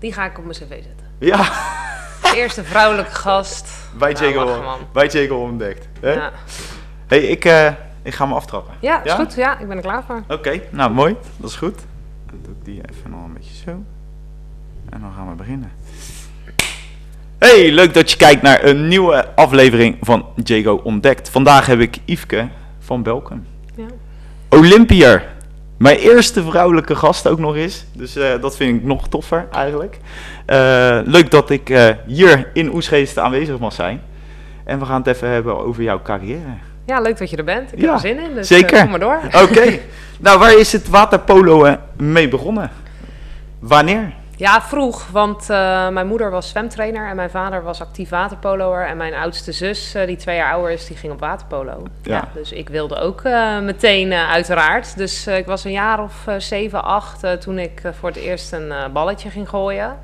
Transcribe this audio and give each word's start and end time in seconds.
Die 0.00 0.12
ga 0.12 0.24
ik 0.24 0.38
op 0.38 0.44
mijn 0.44 0.56
cv 0.56 0.68
zetten. 0.68 1.06
Ja, 1.18 1.36
De 2.22 2.32
eerste 2.36 2.64
vrouwelijke 2.64 3.10
gast. 3.14 3.70
bij 3.98 4.12
Nou, 4.12 4.24
Jago, 4.26 4.78
bij 4.92 5.06
Jago 5.08 5.36
ontdekt. 5.42 5.88
Hè? 6.00 6.12
Ja, 6.12 6.30
hey, 7.06 7.18
ik, 7.20 7.44
eh, 7.44 7.72
ik 8.02 8.14
ga 8.14 8.26
me 8.26 8.34
aftrappen. 8.34 8.74
ja 8.80 9.02
is 9.04 9.10
Ja? 9.10 9.16
goed. 9.16 9.34
Ja, 9.34 9.58
ik 9.58 9.68
ben 9.68 9.76
er 9.76 9.82
klaar 9.82 10.02
voor. 10.06 10.22
Oké, 10.28 10.60
nou 10.70 10.90
mooi, 10.90 11.16
dat 11.36 11.50
is 11.50 11.56
goed. 11.56 11.78
Dan 12.30 12.38
doe 12.42 12.52
ik 12.58 12.64
die 12.64 12.80
even 12.90 13.10
nog 13.10 13.24
een 13.24 13.32
beetje 13.32 13.54
zo. 13.64 13.70
En 14.90 15.00
dan 15.00 15.12
gaan 15.16 15.28
we 15.28 15.34
beginnen. 15.34 15.72
Hey, 17.38 17.70
leuk 17.72 17.94
dat 17.94 18.10
je 18.10 18.16
kijkt 18.16 18.42
naar 18.42 18.64
een 18.64 18.88
nieuwe 18.88 19.34
aflevering 19.34 19.96
van 20.00 20.26
Jago 20.44 20.80
Ontdekt. 20.84 21.28
Vandaag 21.28 21.66
heb 21.66 21.80
ik 21.80 21.96
Yveske 22.04 22.48
van 22.78 23.02
Belken. 23.02 23.46
Ja. 23.74 23.86
Olympiër. 24.48 25.22
Mijn 25.80 25.96
eerste 25.96 26.42
vrouwelijke 26.42 26.94
gast 26.94 27.26
ook 27.28 27.38
nog 27.38 27.54
eens. 27.56 27.84
Dus 27.92 28.16
eh, 28.16 28.40
dat 28.40 28.56
vind 28.56 28.76
ik 28.80 28.84
nog 28.84 29.08
toffer 29.08 29.46
eigenlijk. 29.52 29.98
Eh, 30.46 30.98
leuk 31.04 31.30
dat 31.30 31.50
ik 31.50 31.70
eh, 31.70 31.88
hier 32.06 32.50
in 32.52 32.74
Oesgeest 32.74 33.18
aanwezig 33.18 33.58
mag 33.58 33.72
zijn. 33.72 34.00
En 34.64 34.78
we 34.78 34.84
gaan 34.84 34.98
het 34.98 35.06
even 35.06 35.28
hebben 35.28 35.56
over 35.58 35.82
jouw 35.82 36.02
carrière. 36.02 36.54
ja, 36.86 37.00
leuk 37.00 37.18
dat 37.18 37.30
je 37.30 37.36
er 37.36 37.44
bent. 37.44 37.72
Ik 37.72 37.80
Ja, 37.80 37.84
heb 37.84 37.94
er 37.94 38.00
zin 38.00 38.18
in. 38.18 38.34
Dus 38.34 38.46
zeker. 38.48 38.80
kom 38.80 38.90
maar 38.90 39.00
door. 39.00 39.20
Oké. 39.42 39.78
nou, 40.20 40.38
waar 40.38 40.58
is 40.58 40.72
het 40.72 40.88
waterpolo 40.88 41.76
mee 41.96 42.28
begonnen? 42.28 42.70
Wanneer? 43.58 44.12
Ja, 44.40 44.62
vroeg, 44.62 45.06
want 45.06 45.50
eh, 45.50 45.88
mijn 45.88 46.06
moeder 46.06 46.30
was 46.30 46.48
zwemtrainer 46.48 47.08
en 47.08 47.16
mijn 47.16 47.30
vader 47.30 47.62
was 47.62 47.80
actief 47.80 48.08
waterpoloer. 48.08 48.86
En 48.86 48.96
mijn 48.96 49.14
oudste 49.14 49.52
zus, 49.52 49.94
eh, 49.94 50.06
die 50.06 50.16
twee 50.16 50.36
jaar 50.36 50.52
ouder 50.52 50.70
is, 50.70 50.86
die 50.86 50.96
ging 50.96 51.12
op 51.12 51.20
waterpolo. 51.20 51.82
Ja. 52.02 52.14
Ja. 52.14 52.28
dus 52.34 52.52
ik 52.52 52.68
wilde 52.68 52.96
ook 52.96 53.20
eh, 53.22 53.58
meteen 53.58 54.12
eh, 54.12 54.30
uiteraard. 54.30 54.96
Dus 54.96 55.26
eh, 55.26 55.36
ik 55.36 55.46
was 55.46 55.64
een 55.64 55.72
jaar 55.72 56.02
of 56.02 56.26
zeven, 56.38 56.84
acht 56.84 57.40
toen 57.40 57.58
ik 57.58 57.82
voor 57.98 58.08
het 58.08 58.18
eerst 58.18 58.52
een 58.52 58.72
balletje 58.92 59.30
ging 59.30 59.48
gooien. 59.48 59.98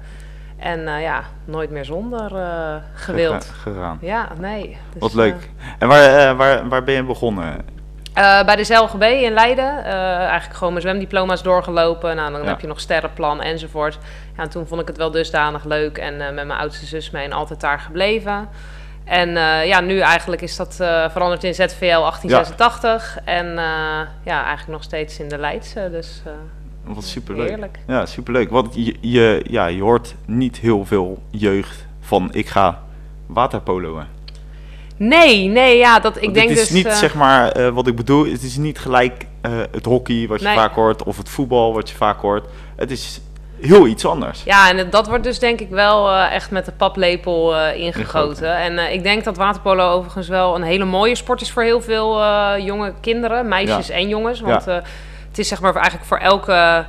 En 0.59 0.89
eh, 0.89 1.03
ja, 1.03 1.23
nooit 1.45 1.71
meer 1.71 1.85
zonder 1.85 2.37
eh, 2.37 2.75
gewild. 2.95 3.45
Gega- 3.45 3.71
Gegaan. 3.71 3.99
Ja, 4.01 4.29
nee. 4.39 4.77
Dus, 4.93 5.01
Wat 5.03 5.15
leuk. 5.15 5.51
En 5.79 5.89
waar, 5.89 6.37
waar, 6.37 6.69
waar 6.69 6.83
ben 6.85 6.95
je 6.95 7.03
begonnen? 7.05 7.75
Eh, 8.17 8.45
bij 8.45 8.57
de 8.57 8.65
ZLGB 8.65 9.03
in 9.03 9.33
Leiden. 9.33 9.85
eh, 9.85 9.93
eigenlijk 10.19 10.55
gewoon 10.55 10.73
mijn 10.73 10.85
zwemdiploma's 10.85 11.43
doorgelopen. 11.43 12.17
Nou, 12.17 12.33
dan 12.33 12.43
Ja. 12.43 12.47
heb 12.49 12.61
je 12.61 12.67
nog 12.67 12.81
sterrenplan 12.81 13.41
enzovoort. 13.41 13.99
Ja, 14.37 14.43
en 14.43 14.51
toen 14.51 14.67
vond 14.67 14.81
ik 14.81 14.87
het 14.87 14.97
wel 14.97 15.11
dusdanig 15.11 15.65
leuk. 15.65 15.99
En 15.99 16.13
eh, 16.21 16.35
met 16.35 16.47
mijn 16.47 16.59
oudste 16.61 16.87
zus 16.87 17.11
mee 17.11 17.25
en 17.25 17.33
altijd 17.33 17.61
daar 17.61 17.79
gebleven. 17.81 18.49
En 19.05 19.31
ja, 19.67 19.81
nu 19.81 19.99
eigenlijk 19.99 20.43
is 20.43 20.57
dat 20.57 20.75
veranderd 21.13 21.45
in 21.45 21.55
ZVL 21.55 22.01
1886. 22.01 23.19
En 23.25 23.47
ja, 24.23 24.45
eigenlijk 24.45 24.67
nog 24.69 24.83
steeds 24.83 25.19
in 25.21 25.29
de 25.29 25.39
Leidse. 25.39 25.89
Dus 25.91 26.23
Wat 26.85 27.05
superleuk. 27.05 27.49
heerlijk. 27.49 27.79
Ja, 27.87 28.07
superleuk. 28.07 28.51
Want 28.51 28.75
je, 28.75 28.97
je, 29.01 29.45
ja, 29.51 29.67
je 29.67 29.83
hoort 29.83 30.15
niet 30.25 30.57
heel 30.57 30.85
veel 30.85 31.23
jeugd 31.31 31.87
van 32.01 32.29
ik 32.33 32.49
ga 32.49 32.83
waterpoloen. 33.27 34.05
Nee, 34.97 35.47
nee, 35.49 35.77
ja, 35.77 35.99
dat, 35.99 36.17
ik 36.17 36.23
Want 36.23 36.35
denk 36.35 36.49
het 36.49 36.59
is 36.59 36.65
dus... 36.69 36.77
niet, 36.77 36.87
eh, 36.87 36.95
zeg 36.95 37.15
maar, 37.15 37.49
eh, 37.53 37.69
wat 37.69 37.87
ik 37.87 37.97
bedoel, 37.97 38.27
het 38.27 38.43
is 38.43 38.57
niet 38.57 38.79
gelijk 38.79 39.27
eh, 39.41 39.53
het 39.73 39.85
hockey 39.85 40.27
wat 40.29 40.41
je 40.41 40.47
Nee. 40.47 40.57
vaak 40.57 40.75
hoort, 40.75 41.03
of 41.03 41.17
het 41.17 41.29
voetbal 41.29 41.75
wat 41.75 41.91
je 41.91 41.97
vaak 41.97 42.21
hoort. 42.21 42.45
Het 42.77 42.91
is 42.91 43.21
heel 43.61 43.87
iets 43.87 44.07
anders. 44.07 44.43
Ja, 44.45 44.71
en 44.71 44.91
dat 44.91 45.07
wordt 45.07 45.25
dus 45.25 45.39
denk 45.39 45.61
ik 45.61 45.71
wel 45.71 46.13
echt 46.15 46.51
met 46.51 46.65
de 46.65 46.73
paplepel 46.73 47.57
Ingegoten. 47.71 48.57
En 48.57 48.93
ik 48.93 49.03
denk 49.03 49.25
dat 49.25 49.37
waterpolo 49.37 49.91
overigens 49.93 50.29
wel 50.29 50.55
een 50.55 50.63
hele 50.63 50.85
mooie 50.85 51.15
sport 51.15 51.41
is 51.41 51.51
voor 51.51 51.63
heel 51.63 51.81
veel 51.81 52.21
jonge 52.59 52.93
kinderen, 53.01 53.49
meisjes 53.49 53.87
Ja. 53.87 53.95
en 53.95 54.09
jongens. 54.09 54.41
Want 54.41 54.65
het 54.65 55.39
is 55.39 55.49
zeg 55.49 55.61
maar 55.61 55.75
eigenlijk 55.75 56.07
voor 56.07 56.19
elke 56.19 56.87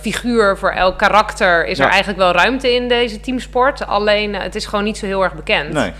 figuur, 0.00 0.58
voor 0.58 0.70
elk 0.70 0.98
karakter 0.98 1.66
is 1.66 1.78
Ja. 1.78 1.84
er 1.84 1.90
eigenlijk 1.90 2.18
wel 2.18 2.32
ruimte 2.32 2.74
in 2.74 2.88
deze 2.88 3.20
teamsport. 3.20 3.86
Alleen 3.86 4.34
het 4.34 4.54
is 4.54 4.66
gewoon 4.66 4.84
niet 4.84 4.98
zo 4.98 5.06
heel 5.06 5.22
erg 5.22 5.34
bekend. 5.34 5.72
Nee, 5.72 5.92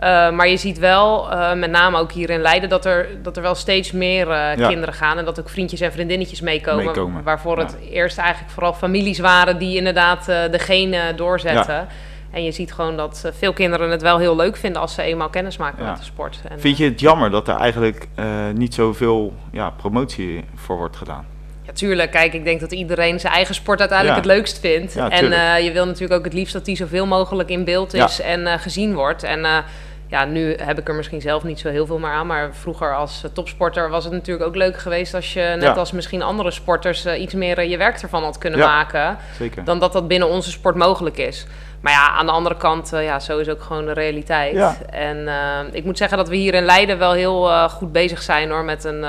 Eh, 0.00 0.30
maar 0.30 0.48
je 0.48 0.56
ziet 0.56 0.78
wel, 0.78 1.30
eh, 1.30 1.52
met 1.52 1.70
name 1.70 1.98
ook 1.98 2.12
hier 2.12 2.30
in 2.30 2.40
Leiden, 2.40 2.68
dat 2.68 2.84
er, 2.84 3.08
dat 3.22 3.36
er 3.36 3.42
wel 3.42 3.54
steeds 3.54 3.92
meer 3.92 4.30
eh, 4.30 4.56
Ja. 4.56 4.68
kinderen 4.68 4.94
gaan. 4.94 5.18
En 5.18 5.24
dat 5.24 5.40
ook 5.40 5.48
vriendjes 5.48 5.80
en 5.80 5.92
vriendinnetjes 5.92 6.40
meekomen. 6.40 6.84
Meekomen, 6.84 7.22
Waarvoor 7.22 7.58
ja. 7.58 7.64
het 7.64 7.76
eerst 7.90 8.18
eigenlijk 8.18 8.50
vooral 8.52 8.72
families 8.72 9.18
waren 9.18 9.58
die 9.58 9.76
inderdaad 9.76 10.24
de 10.24 10.58
genen 10.58 11.16
doorzetten. 11.16 11.86
En 12.30 12.44
je 12.44 12.52
ziet 12.52 12.72
gewoon 12.72 12.96
dat 12.96 13.30
veel 13.38 13.52
kinderen 13.52 13.90
het 13.90 14.02
wel 14.02 14.18
heel 14.18 14.36
leuk 14.36 14.56
vinden 14.56 14.80
als 14.80 14.94
ze 14.94 15.02
eenmaal 15.02 15.28
kennis 15.28 15.56
maken 15.56 15.84
met 15.84 15.96
de 15.96 16.04
sport. 16.04 16.40
En, 16.48 16.60
Vind 16.60 16.76
je 16.76 16.84
het 16.84 17.00
jammer 17.00 17.30
dat 17.30 17.48
er 17.48 17.56
eigenlijk 17.56 18.06
niet 18.54 18.74
zoveel 18.74 19.32
ja, 19.52 19.70
promotie 19.70 20.44
voor 20.54 20.76
wordt 20.76 20.96
gedaan? 20.96 21.26
Ja, 21.62 21.72
tuurlijk. 21.72 22.10
Kijk, 22.10 22.32
ik 22.34 22.44
denk 22.44 22.60
dat 22.60 22.72
iedereen 22.72 23.20
zijn 23.20 23.32
eigen 23.32 23.54
sport 23.54 23.80
uiteindelijk 23.80 24.24
Ja. 24.24 24.28
het 24.28 24.36
leukst 24.38 24.58
vindt. 24.60 24.94
Ja, 24.94 25.10
en 25.10 25.64
je 25.64 25.72
wil 25.72 25.86
natuurlijk 25.86 26.18
ook 26.18 26.24
het 26.24 26.34
liefst 26.34 26.52
dat 26.52 26.64
die 26.64 26.76
zoveel 26.76 27.06
mogelijk 27.06 27.48
in 27.48 27.64
beeld 27.64 27.94
is 27.94 28.20
en 28.20 28.58
gezien 28.58 28.94
wordt. 28.94 29.22
En 29.22 29.64
ja, 30.10 30.24
nu 30.24 30.54
heb 30.62 30.78
ik 30.78 30.88
er 30.88 30.94
misschien 30.94 31.20
zelf 31.20 31.42
niet 31.44 31.58
zo 31.60 31.68
heel 31.68 31.86
veel 31.86 31.98
meer 31.98 32.10
aan. 32.10 32.26
Maar 32.26 32.54
vroeger 32.54 32.94
als 32.96 33.24
eh, 33.24 33.30
topsporter 33.32 33.90
was 33.90 34.04
het 34.04 34.12
natuurlijk 34.12 34.46
ook 34.46 34.54
leuk 34.56 34.78
geweest 34.78 35.14
als 35.14 35.32
je, 35.32 35.40
net 35.40 35.62
Ja. 35.62 35.72
als 35.72 35.92
misschien 35.92 36.22
andere 36.22 36.50
sporters, 36.50 37.04
eh, 37.04 37.20
iets 37.20 37.34
meer 37.34 37.58
eh, 37.58 37.70
je 37.70 37.76
werk 37.76 38.02
ervan 38.02 38.22
had 38.22 38.38
kunnen 38.38 38.58
Ja. 38.58 38.66
maken. 38.66 39.16
Zeker. 39.38 39.64
Dan 39.64 39.78
dat 39.78 39.92
dat 39.92 40.08
binnen 40.08 40.28
onze 40.28 40.50
sport 40.50 40.74
mogelijk 40.76 41.16
is. 41.18 41.46
Maar 41.80 41.92
ja, 41.92 42.08
aan 42.10 42.26
de 42.26 42.32
andere 42.32 42.56
kant, 42.56 42.90
ja, 42.92 43.18
zo 43.20 43.38
is 43.38 43.48
ook 43.48 43.62
gewoon 43.62 43.84
de 43.86 43.92
realiteit. 43.92 44.54
Ja. 44.54 44.76
En 44.90 45.28
ik 45.72 45.84
moet 45.84 45.98
zeggen 45.98 46.16
dat 46.18 46.28
we 46.28 46.36
hier 46.36 46.54
in 46.54 46.64
Leiden 46.64 46.98
wel 46.98 47.12
heel 47.12 47.68
goed 47.68 47.92
bezig 47.92 48.22
zijn 48.22 48.50
hoor. 48.50 48.64
Met 48.64 48.84
een, 48.84 49.02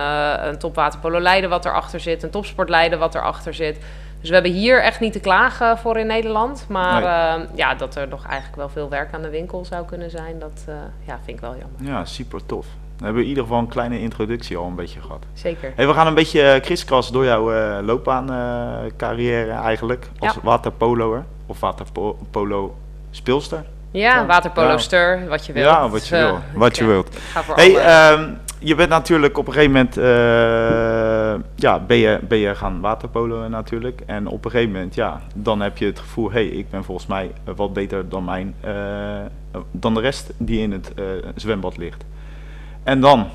een 0.47 0.57
topwaterpolo 0.57 1.19
Leiden 1.19 1.49
wat 1.49 1.65
erachter 1.65 1.99
zit. 1.99 2.23
Een 2.23 2.29
topsport 2.29 2.69
Leiden 2.69 2.99
wat 2.99 3.15
erachter 3.15 3.53
zit. 3.53 3.77
Dus 4.21 4.29
we 4.29 4.33
hebben 4.35 4.51
hier 4.51 4.81
echt 4.83 4.99
niet 4.99 5.13
te 5.13 5.19
klagen 5.19 5.77
voor 5.77 5.97
in 5.97 6.07
Nederland. 6.07 6.65
Maar 6.69 7.01
Nee. 7.37 7.43
eh, 7.43 7.49
ja, 7.57 7.75
dat 7.75 7.95
er 7.95 8.07
nog 8.07 8.25
eigenlijk 8.25 8.55
wel 8.55 8.69
veel 8.69 8.89
werk 8.89 9.13
aan 9.13 9.21
de 9.21 9.29
winkel 9.29 9.65
zou 9.65 9.85
kunnen 9.85 10.09
zijn. 10.09 10.39
Dat 10.39 10.63
eh, 10.67 10.73
ja, 11.07 11.19
vind 11.25 11.37
ik 11.37 11.41
wel 11.43 11.55
jammer. 11.59 11.93
Ja, 11.97 12.05
super 12.05 12.45
tof. 12.45 12.65
Dan 12.95 13.05
hebben 13.09 13.15
we 13.15 13.21
in 13.21 13.27
ieder 13.27 13.43
geval 13.43 13.59
een 13.59 13.67
kleine 13.67 13.99
introductie 13.99 14.57
al 14.57 14.65
een 14.65 14.75
beetje 14.75 15.01
gehad. 15.01 15.23
Zeker. 15.33 15.73
Hey, 15.75 15.87
we 15.87 15.93
gaan 15.93 16.07
een 16.07 16.13
beetje 16.13 16.41
eh, 16.41 16.61
kriskras 16.61 17.11
door 17.11 17.25
jouw 17.25 17.51
eh 17.53 17.77
loopbaan 17.85 18.31
eh, 18.31 18.91
carrière 18.97 19.51
eigenlijk. 19.51 20.09
Als 20.19 20.33
Ja. 20.33 20.39
waterpoloer 20.43 21.23
of 21.45 21.59
waterpolo 21.59 22.75
speelster. 23.11 23.63
Ja, 23.91 24.15
Ja. 24.15 24.25
waterpolo 24.25 24.67
Ja. 24.67 24.77
stur, 24.77 25.27
wat 25.27 25.45
je 25.45 25.53
wilt. 25.53 25.65
Ja, 25.67 25.89
wat 25.89 26.07
je 26.07 26.15
wil. 26.15 26.39
Wat 26.53 26.77
je 26.77 26.85
wilt. 26.85 27.15
ga 27.31 27.43
voor 27.43 27.55
Hey, 27.55 27.75
ehm, 27.77 28.29
je 28.63 28.75
bent 28.75 28.89
natuurlijk 28.89 29.37
op 29.37 29.47
een 29.47 29.53
gegeven 29.53 29.73
moment 29.73 29.97
eh, 29.97 31.49
ja, 31.55 31.79
ben, 31.79 31.97
je, 31.97 32.19
ben 32.27 32.37
je 32.37 32.55
gaan 32.55 32.81
waterpoloen 32.81 33.51
natuurlijk. 33.51 34.01
En 34.05 34.27
op 34.27 34.45
een 34.45 34.51
gegeven 34.51 34.71
moment, 34.71 34.95
ja, 34.95 35.21
dan 35.35 35.61
heb 35.61 35.77
je 35.77 35.85
het 35.85 35.99
gevoel, 35.99 36.31
hé, 36.31 36.47
hey, 36.47 36.57
ik 36.57 36.69
ben 36.69 36.83
volgens 36.83 37.07
mij 37.07 37.31
wat 37.55 37.73
beter 37.73 38.09
dan, 38.09 38.23
mijn, 38.23 38.55
eh, 38.59 39.61
dan 39.71 39.93
de 39.93 39.99
rest 39.99 40.33
die 40.37 40.59
in 40.59 40.71
het 40.71 40.93
eh, 40.93 41.05
zwembad 41.35 41.77
ligt. 41.77 42.05
En 42.83 42.99
dan, 42.99 43.27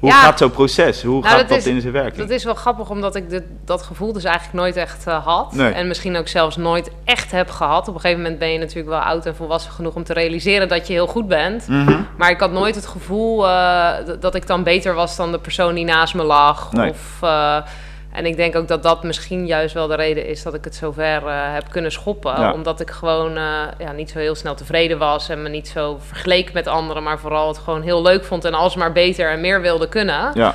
hoe 0.00 0.08
Ja. 0.10 0.20
gaat 0.20 0.38
zo'n 0.38 0.50
proces? 0.50 1.02
Hoe 1.02 1.20
Nou, 1.22 1.36
gaat 1.38 1.48
dat 1.48 1.58
is- 1.58 1.66
in 1.66 1.80
zijn 1.80 1.92
werking? 1.92 2.16
Dat 2.16 2.30
is 2.30 2.44
wel 2.44 2.54
grappig, 2.54 2.90
omdat 2.90 3.14
ik 3.16 3.30
dit, 3.30 3.42
dat 3.64 3.82
gevoel 3.82 4.12
dus 4.12 4.24
eigenlijk 4.24 4.56
nooit 4.56 4.76
echt 4.76 5.06
eh, 5.06 5.24
had. 5.26 5.54
Nee. 5.54 5.72
En 5.72 5.88
misschien 5.88 6.16
ook 6.16 6.28
zelfs 6.28 6.56
nooit 6.56 6.90
echt 7.04 7.30
heb 7.30 7.50
gehad. 7.50 7.88
Op 7.88 7.94
een 7.94 8.00
gegeven 8.00 8.22
moment 8.22 8.38
ben 8.38 8.48
je 8.52 8.58
natuurlijk 8.58 8.88
wel 8.88 8.98
oud 9.00 9.26
en 9.26 9.36
volwassen 9.36 9.72
genoeg 9.72 9.94
om 9.94 10.04
te 10.04 10.12
realiseren 10.12 10.68
dat 10.68 10.86
je 10.86 10.92
heel 10.92 11.06
goed 11.06 11.28
bent. 11.28 11.68
Mhm. 11.68 12.00
Maar 12.16 12.30
ik 12.30 12.40
had 12.40 12.52
nooit 12.52 12.74
het 12.74 12.86
gevoel 12.86 13.48
eh, 13.48 13.90
dat 14.20 14.34
ik 14.34 14.46
dan 14.46 14.62
beter 14.62 14.94
was 14.94 15.16
dan 15.16 15.32
de 15.32 15.38
persoon 15.38 15.74
die 15.74 15.84
naast 15.84 16.14
me 16.14 16.22
lag. 16.22 16.72
Nee. 16.72 16.90
Of, 16.90 17.16
eh, 17.20 17.56
en 18.12 18.26
ik 18.26 18.36
denk 18.36 18.56
ook 18.56 18.68
dat 18.68 18.82
dat 18.82 19.02
misschien 19.02 19.46
juist 19.46 19.74
wel 19.74 19.86
de 19.86 19.94
reden 19.94 20.26
is 20.26 20.42
dat 20.42 20.54
ik 20.54 20.64
het 20.64 20.74
zover 20.74 21.26
eh, 21.26 21.52
heb 21.52 21.64
kunnen 21.70 21.92
schoppen. 21.92 22.40
Ja. 22.40 22.52
Omdat 22.52 22.80
ik 22.80 22.90
gewoon 22.90 23.36
eh, 23.36 23.62
ja, 23.78 23.92
niet 23.92 24.10
zo 24.10 24.18
heel 24.18 24.34
snel 24.34 24.54
tevreden 24.54 24.98
was 24.98 25.28
en 25.28 25.42
me 25.42 25.48
niet 25.48 25.68
zo 25.68 25.98
vergeleek 26.00 26.52
met 26.52 26.66
anderen. 26.66 27.02
Maar 27.02 27.18
vooral 27.18 27.48
het 27.48 27.58
gewoon 27.58 27.82
heel 27.82 28.02
leuk 28.02 28.24
vond 28.24 28.44
en 28.44 28.54
alsmaar 28.54 28.92
beter 28.92 29.30
en 29.30 29.40
meer 29.40 29.60
wilde 29.60 29.88
kunnen. 29.88 30.30
Ja, 30.34 30.54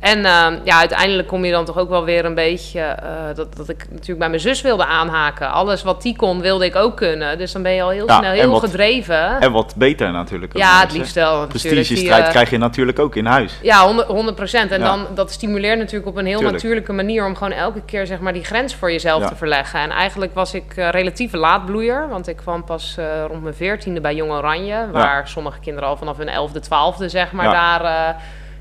En 0.00 0.24
ehm, 0.24 0.58
ja, 0.64 0.78
uiteindelijk 0.78 1.28
kom 1.28 1.44
je 1.44 1.52
dan 1.52 1.64
toch 1.64 1.78
ook 1.78 1.88
wel 1.88 2.04
weer 2.04 2.24
een 2.24 2.34
beetje... 2.34 2.80
eh, 2.80 3.08
dat, 3.34 3.56
dat 3.56 3.68
ik 3.68 3.86
natuurlijk 3.90 4.18
bij 4.18 4.28
mijn 4.28 4.40
zus 4.40 4.60
wilde 4.62 4.84
aanhaken. 4.84 5.50
Alles 5.52 5.82
wat 5.82 6.02
die 6.02 6.16
kon, 6.16 6.40
wilde 6.40 6.64
ik 6.64 6.76
ook 6.76 6.96
kunnen. 6.96 7.38
Dus 7.38 7.52
dan 7.52 7.62
ben 7.62 7.72
je 7.72 7.82
al 7.82 7.88
heel 7.90 8.06
Ja, 8.06 8.18
snel 8.18 8.30
heel 8.32 8.50
wat- 8.50 8.60
gedreven. 8.60 9.40
en 9.40 9.52
wat 9.52 9.74
beter 9.76 10.10
natuurlijk. 10.12 10.52
ook 10.56 10.62
ja, 10.62 10.80
het 10.80 10.92
liefst 10.92 11.14
wel. 11.14 11.46
Prestigestrijd 11.46 12.24
eh, 12.24 12.30
krijg 12.30 12.50
je 12.50 12.58
natuurlijk 12.58 12.98
ook 12.98 13.14
in 13.16 13.26
huis. 13.26 13.58
Ja, 13.62 14.04
100 14.06 14.36
procent. 14.36 14.70
En 14.70 14.80
Ja. 14.80 14.86
dan, 14.86 15.06
dat 15.14 15.30
stimuleert 15.32 15.78
natuurlijk 15.78 16.06
op 16.06 16.16
een 16.16 16.26
heel 16.26 16.34
Tuurlijk. 16.38 16.54
natuurlijke 16.56 16.92
manier... 16.92 17.26
om 17.26 17.36
gewoon 17.36 17.52
elke 17.52 17.82
keer 17.82 18.06
zeg 18.06 18.18
maar, 18.20 18.32
die 18.32 18.44
grens 18.44 18.74
voor 18.74 18.92
jezelf 18.92 19.22
Ja. 19.22 19.28
te 19.28 19.36
verleggen. 19.36 19.80
En 19.80 19.90
eigenlijk 19.90 20.34
was 20.34 20.54
ik 20.54 20.72
eh, 20.76 20.88
relatieve 20.88 21.36
laatbloeier. 21.36 22.08
Want 22.08 22.28
ik 22.28 22.36
kwam 22.36 22.64
pas 22.64 22.96
rond 23.26 23.42
mijn 23.42 23.54
veertiende 23.54 24.00
bij 24.00 24.14
Jong 24.14 24.30
Oranje... 24.30 24.86
waar 24.92 25.28
sommige 25.28 25.58
kinderen 25.60 25.88
al 25.88 25.96
vanaf 25.96 26.16
hun 26.16 26.28
elfde, 26.28 26.60
twaalfde 26.60 27.08
zeg 27.08 27.32
maar, 27.32 27.50
daar 27.50 28.16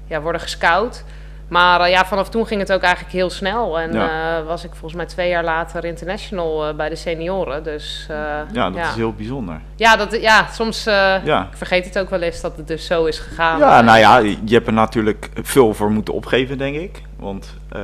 ja, 0.07 0.21
worden 0.21 0.41
gescout... 0.41 1.03
Maar 1.47 1.81
eh, 1.81 1.89
ja, 1.89 2.05
vanaf 2.05 2.29
toen 2.29 2.47
ging 2.47 2.59
het 2.61 2.71
ook 2.73 2.81
eigenlijk 2.81 3.13
heel 3.13 3.29
snel. 3.29 3.79
En 3.79 3.93
Ja. 3.93 4.37
eh, 4.37 4.45
was 4.45 4.63
ik 4.63 4.69
volgens 4.71 4.93
mij 4.93 5.05
twee 5.05 5.29
jaar 5.29 5.43
later 5.43 5.85
international 5.85 6.67
eh, 6.67 6.75
bij 6.75 6.89
de 6.89 6.95
senioren. 6.95 7.63
Dus 7.63 8.05
Ja, 8.51 8.69
dat 8.69 8.85
is 8.85 8.95
heel 8.95 9.13
bijzonder. 9.13 9.61
Ja, 9.75 9.95
dat, 9.95 10.21
ja 10.21 10.47
soms 10.51 10.83
Ja. 10.83 11.47
ik 11.51 11.57
vergeet 11.57 11.85
het 11.85 11.99
ook 11.99 12.09
wel 12.09 12.21
eens 12.21 12.41
dat 12.41 12.57
het 12.57 12.67
dus 12.67 12.85
zo 12.85 13.05
is 13.05 13.19
gegaan. 13.19 13.59
Ja, 13.59 13.81
nou 13.81 13.97
ja, 13.99 14.17
je 14.17 14.53
hebt 14.53 14.67
er 14.67 14.73
natuurlijk 14.73 15.29
veel 15.41 15.73
voor 15.73 15.91
moeten 15.91 16.13
opgeven, 16.13 16.57
denk 16.57 16.75
ik. 16.75 17.01
Want 17.19 17.55
uh, 17.75 17.81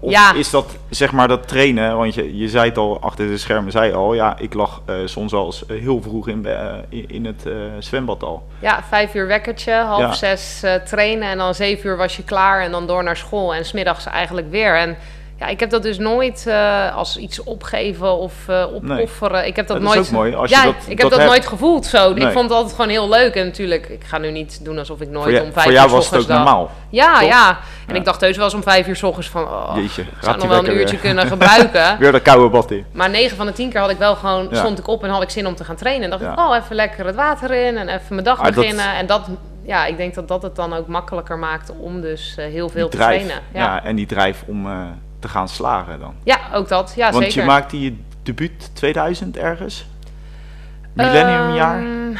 of 0.00 0.10
Ja. 0.10 0.34
is 0.34 0.50
dat 0.50 0.76
zeg 0.90 1.12
maar 1.12 1.28
dat 1.28 1.48
trainen? 1.48 1.96
Want 1.96 2.14
je, 2.14 2.36
je 2.36 2.48
zei 2.48 2.68
het 2.68 2.78
al 2.78 3.00
achter 3.00 3.26
de 3.26 3.38
schermen, 3.38 3.72
zei 3.72 3.92
al, 3.92 4.14
ja, 4.14 4.36
ik 4.38 4.54
lag 4.54 4.82
eh, 4.86 4.94
soms 5.04 5.32
al 5.32 5.46
eens, 5.46 5.66
eh, 5.66 5.80
heel 5.80 6.02
vroeg 6.02 6.28
in, 6.28 6.46
eh, 6.46 6.72
in, 7.06 7.24
het 7.26 7.46
eh, 7.46 7.52
zwembad 7.78 8.22
al. 8.22 8.46
Ja, 8.58 8.82
vijf 8.88 9.14
uur 9.14 9.26
wekkertje, 9.26 9.72
half 9.72 10.00
Ja. 10.00 10.12
zes 10.12 10.62
eh, 10.62 10.74
trainen 10.74 11.28
en 11.28 11.38
dan 11.38 11.54
zeven 11.54 11.88
uur 11.90 11.96
was 11.96 12.16
je 12.16 12.24
klaar 12.24 12.62
en 12.62 12.70
dan 12.70 12.86
door 12.86 13.02
naar 13.04 13.16
school 13.16 13.54
en 13.54 13.64
smiddags 13.64 14.06
eigenlijk 14.06 14.50
weer. 14.50 14.76
En 14.76 14.96
ja, 15.38 15.46
ik 15.46 15.60
heb 15.60 15.70
dat 15.70 15.82
dus 15.82 15.98
nooit 15.98 16.44
eh, 16.46 16.96
als 16.96 17.16
iets 17.16 17.42
opgeven 17.42 18.12
of 18.18 18.34
eh, 18.48 18.66
opofferen. 18.74 19.46
Ik 19.46 19.56
heb 19.56 19.66
dat, 19.66 19.80
Dat 19.80 19.88
is 19.88 19.94
nooit. 19.94 20.06
ook 20.06 20.12
mooi, 20.12 20.34
als 20.34 20.50
ja, 20.50 20.60
je 20.64 20.66
dat- 20.72 20.74
ik 20.82 20.88
heb 20.88 20.98
dat 20.98 21.10
dat 21.10 21.18
hebt. 21.18 21.30
nooit 21.30 21.46
gevoeld 21.46 21.86
zo. 21.86 22.10
Ik 22.14 22.22
vond 22.22 22.34
het 22.48 22.52
altijd 22.52 22.74
gewoon 22.74 22.90
heel 22.90 23.08
leuk. 23.08 23.34
En 23.34 23.44
natuurlijk, 23.44 23.88
ik 23.88 24.04
ga 24.04 24.18
nu 24.18 24.30
niet 24.30 24.64
doen 24.64 24.78
alsof 24.78 25.00
ik 25.00 25.08
nooit 25.08 25.24
Voor, 25.24 25.32
je- 25.32 25.42
om 25.42 25.52
vijf 25.52 25.62
voor 25.64 25.72
uur 25.72 25.78
jou 25.78 25.88
s 25.88 25.92
was 25.92 26.10
het 26.10 26.20
ook 26.20 26.28
normaal. 26.28 26.70
Ja, 26.88 27.20
ja. 27.20 27.48
En 27.86 27.94
Ja. 27.94 28.00
ik 28.00 28.04
dacht 28.04 28.20
heus 28.20 28.36
wel 28.36 28.44
eens 28.44 28.54
om 28.54 28.62
vijf 28.62 28.86
uur 28.86 28.96
s 28.96 29.02
ochtends 29.02 29.28
van, 29.28 29.42
oh, 29.42 29.72
Jeetje, 29.76 30.02
ik 30.02 30.08
zou 30.20 30.36
nog 30.38 30.46
wel 30.48 30.58
een 30.58 30.70
uurtje 30.76 30.90
weer. 30.96 31.00
kunnen 31.04 31.26
gebruiken. 31.34 31.98
Weer 31.98 32.12
de 32.12 32.20
koude 32.20 32.48
bad 32.48 32.70
in. 32.70 32.84
Maar 32.92 33.10
9 33.10 33.36
van 33.36 33.46
de 33.46 33.52
10 33.52 33.70
keer 33.70 33.80
had 33.80 33.90
ik 33.90 33.98
wel 33.98 34.14
gewoon, 34.16 34.48
Ja. 34.50 34.56
stond 34.56 34.78
ik 34.78 34.88
op 34.88 35.04
en 35.04 35.10
had 35.10 35.22
ik 35.22 35.30
zin 35.30 35.46
om 35.46 35.54
te 35.54 35.64
gaan 35.64 35.76
trainen. 35.76 36.04
En 36.04 36.10
dacht 36.10 36.22
ik, 36.22 36.38
Ja. 36.38 36.48
oh, 36.48 36.56
even 36.56 36.76
lekker 36.76 37.06
het 37.06 37.14
water 37.14 37.50
in 37.66 37.76
en 37.76 37.88
even 37.88 38.02
mijn 38.08 38.24
dag 38.24 38.40
dat- 38.40 38.54
beginnen. 38.54 38.94
En 38.94 39.06
dat, 39.06 39.28
ja, 39.62 39.86
ik 39.86 39.96
denk 39.96 40.14
dat 40.14 40.28
dat 40.28 40.42
het 40.42 40.56
dan 40.56 40.74
ook 40.74 40.86
makkelijker 40.86 41.38
maakt 41.38 41.72
om 41.78 42.00
dus 42.00 42.34
eh, 42.38 42.44
heel 42.44 42.68
veel 42.68 42.80
Die 42.82 42.90
te 42.90 42.96
drijf. 42.96 43.22
trainen. 43.22 43.42
Ja. 43.54 43.60
Ja. 43.64 43.84
en 43.84 43.96
die 43.96 44.06
drijf 44.06 44.44
om 44.46 44.66
te 45.24 45.30
gaan 45.30 45.48
slagen 45.48 46.00
dan. 46.00 46.14
ja, 46.24 46.38
ook 46.52 46.68
dat. 46.68 46.92
Ja, 46.96 47.10
Want 47.10 47.24
zeker. 47.24 47.40
je 47.40 47.46
maakte 47.46 47.80
je 47.80 47.96
debuut 48.22 48.70
2000 48.74 49.36
ergens? 49.36 49.86
Millenniumjaar? 50.92 51.78
Ehm, 51.78 52.10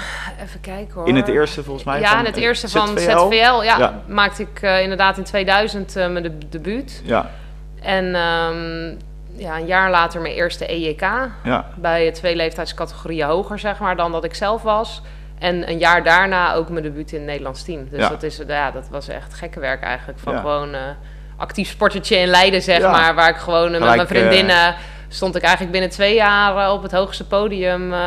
even 0.42 0.60
kijken 0.60 0.94
hoor. 0.94 1.08
in 1.08 1.16
het 1.16 1.28
eerste 1.28 1.62
volgens 1.62 1.84
mij? 1.84 2.00
Ja, 2.00 2.08
van, 2.10 2.18
in 2.18 2.24
het 2.24 2.36
eerste 2.36 2.68
van 2.68 2.88
ZVL? 2.98 3.62
Ja, 3.62 3.78
Ja. 3.78 4.00
maakte 4.08 4.42
ik 4.42 4.62
eh, 4.62 4.82
inderdaad 4.82 5.16
in 5.18 5.24
2000 5.24 5.96
eh, 5.96 6.08
mijn 6.08 6.22
de- 6.22 6.48
debuut. 6.48 7.02
Ja, 7.04 7.30
En 7.82 8.04
ehm, 8.14 8.88
ja, 9.42 9.56
een 9.58 9.66
jaar 9.66 9.90
later 9.90 10.20
mijn 10.20 10.34
eerste 10.34 10.66
EJK. 10.66 11.00
ja, 11.44 11.66
bij 11.76 12.10
twee 12.12 12.36
leeftijdscategorieën 12.36 13.26
hoger, 13.26 13.58
zeg 13.58 13.78
maar, 13.78 13.96
dan 13.96 14.12
dat 14.12 14.24
ik 14.24 14.34
zelf 14.34 14.62
was. 14.62 15.02
En 15.38 15.70
een 15.70 15.78
jaar 15.78 16.04
daarna 16.04 16.54
ook 16.54 16.68
mijn 16.68 16.82
debuut 16.82 17.12
in 17.12 17.18
het 17.18 17.26
Nederlands 17.28 17.62
team. 17.64 17.88
Dus 17.88 18.00
Ja. 18.00 18.08
dat, 18.08 18.22
is, 18.22 18.40
ja, 18.46 18.70
dat 18.70 18.88
was 18.90 19.08
echt 19.08 19.34
gekke 19.34 19.60
werk 19.60 19.82
eigenlijk. 19.82 20.18
Van 20.18 20.36
gewoon 20.38 20.74
eh, 20.74 20.80
actief 21.36 21.68
sportertje 21.68 22.16
in 22.16 22.28
Leiden, 22.28 22.62
zeg 22.62 22.78
Ja. 22.78 22.90
maar. 22.90 23.14
Waar 23.14 23.28
ik 23.28 23.36
gewoon 23.36 23.72
eh, 23.74 23.80
Gelijk, 23.80 23.96
met 23.96 24.08
mijn 24.10 24.22
vriendinnen... 24.22 24.74
stond 25.08 25.36
ik 25.36 25.42
eigenlijk 25.42 25.72
binnen 25.72 25.90
twee 25.90 26.14
jaar 26.14 26.56
eh, 26.66 26.72
op 26.72 26.82
het 26.82 26.92
hoogste 26.92 27.26
podium 27.26 27.92
eh, 27.92 27.98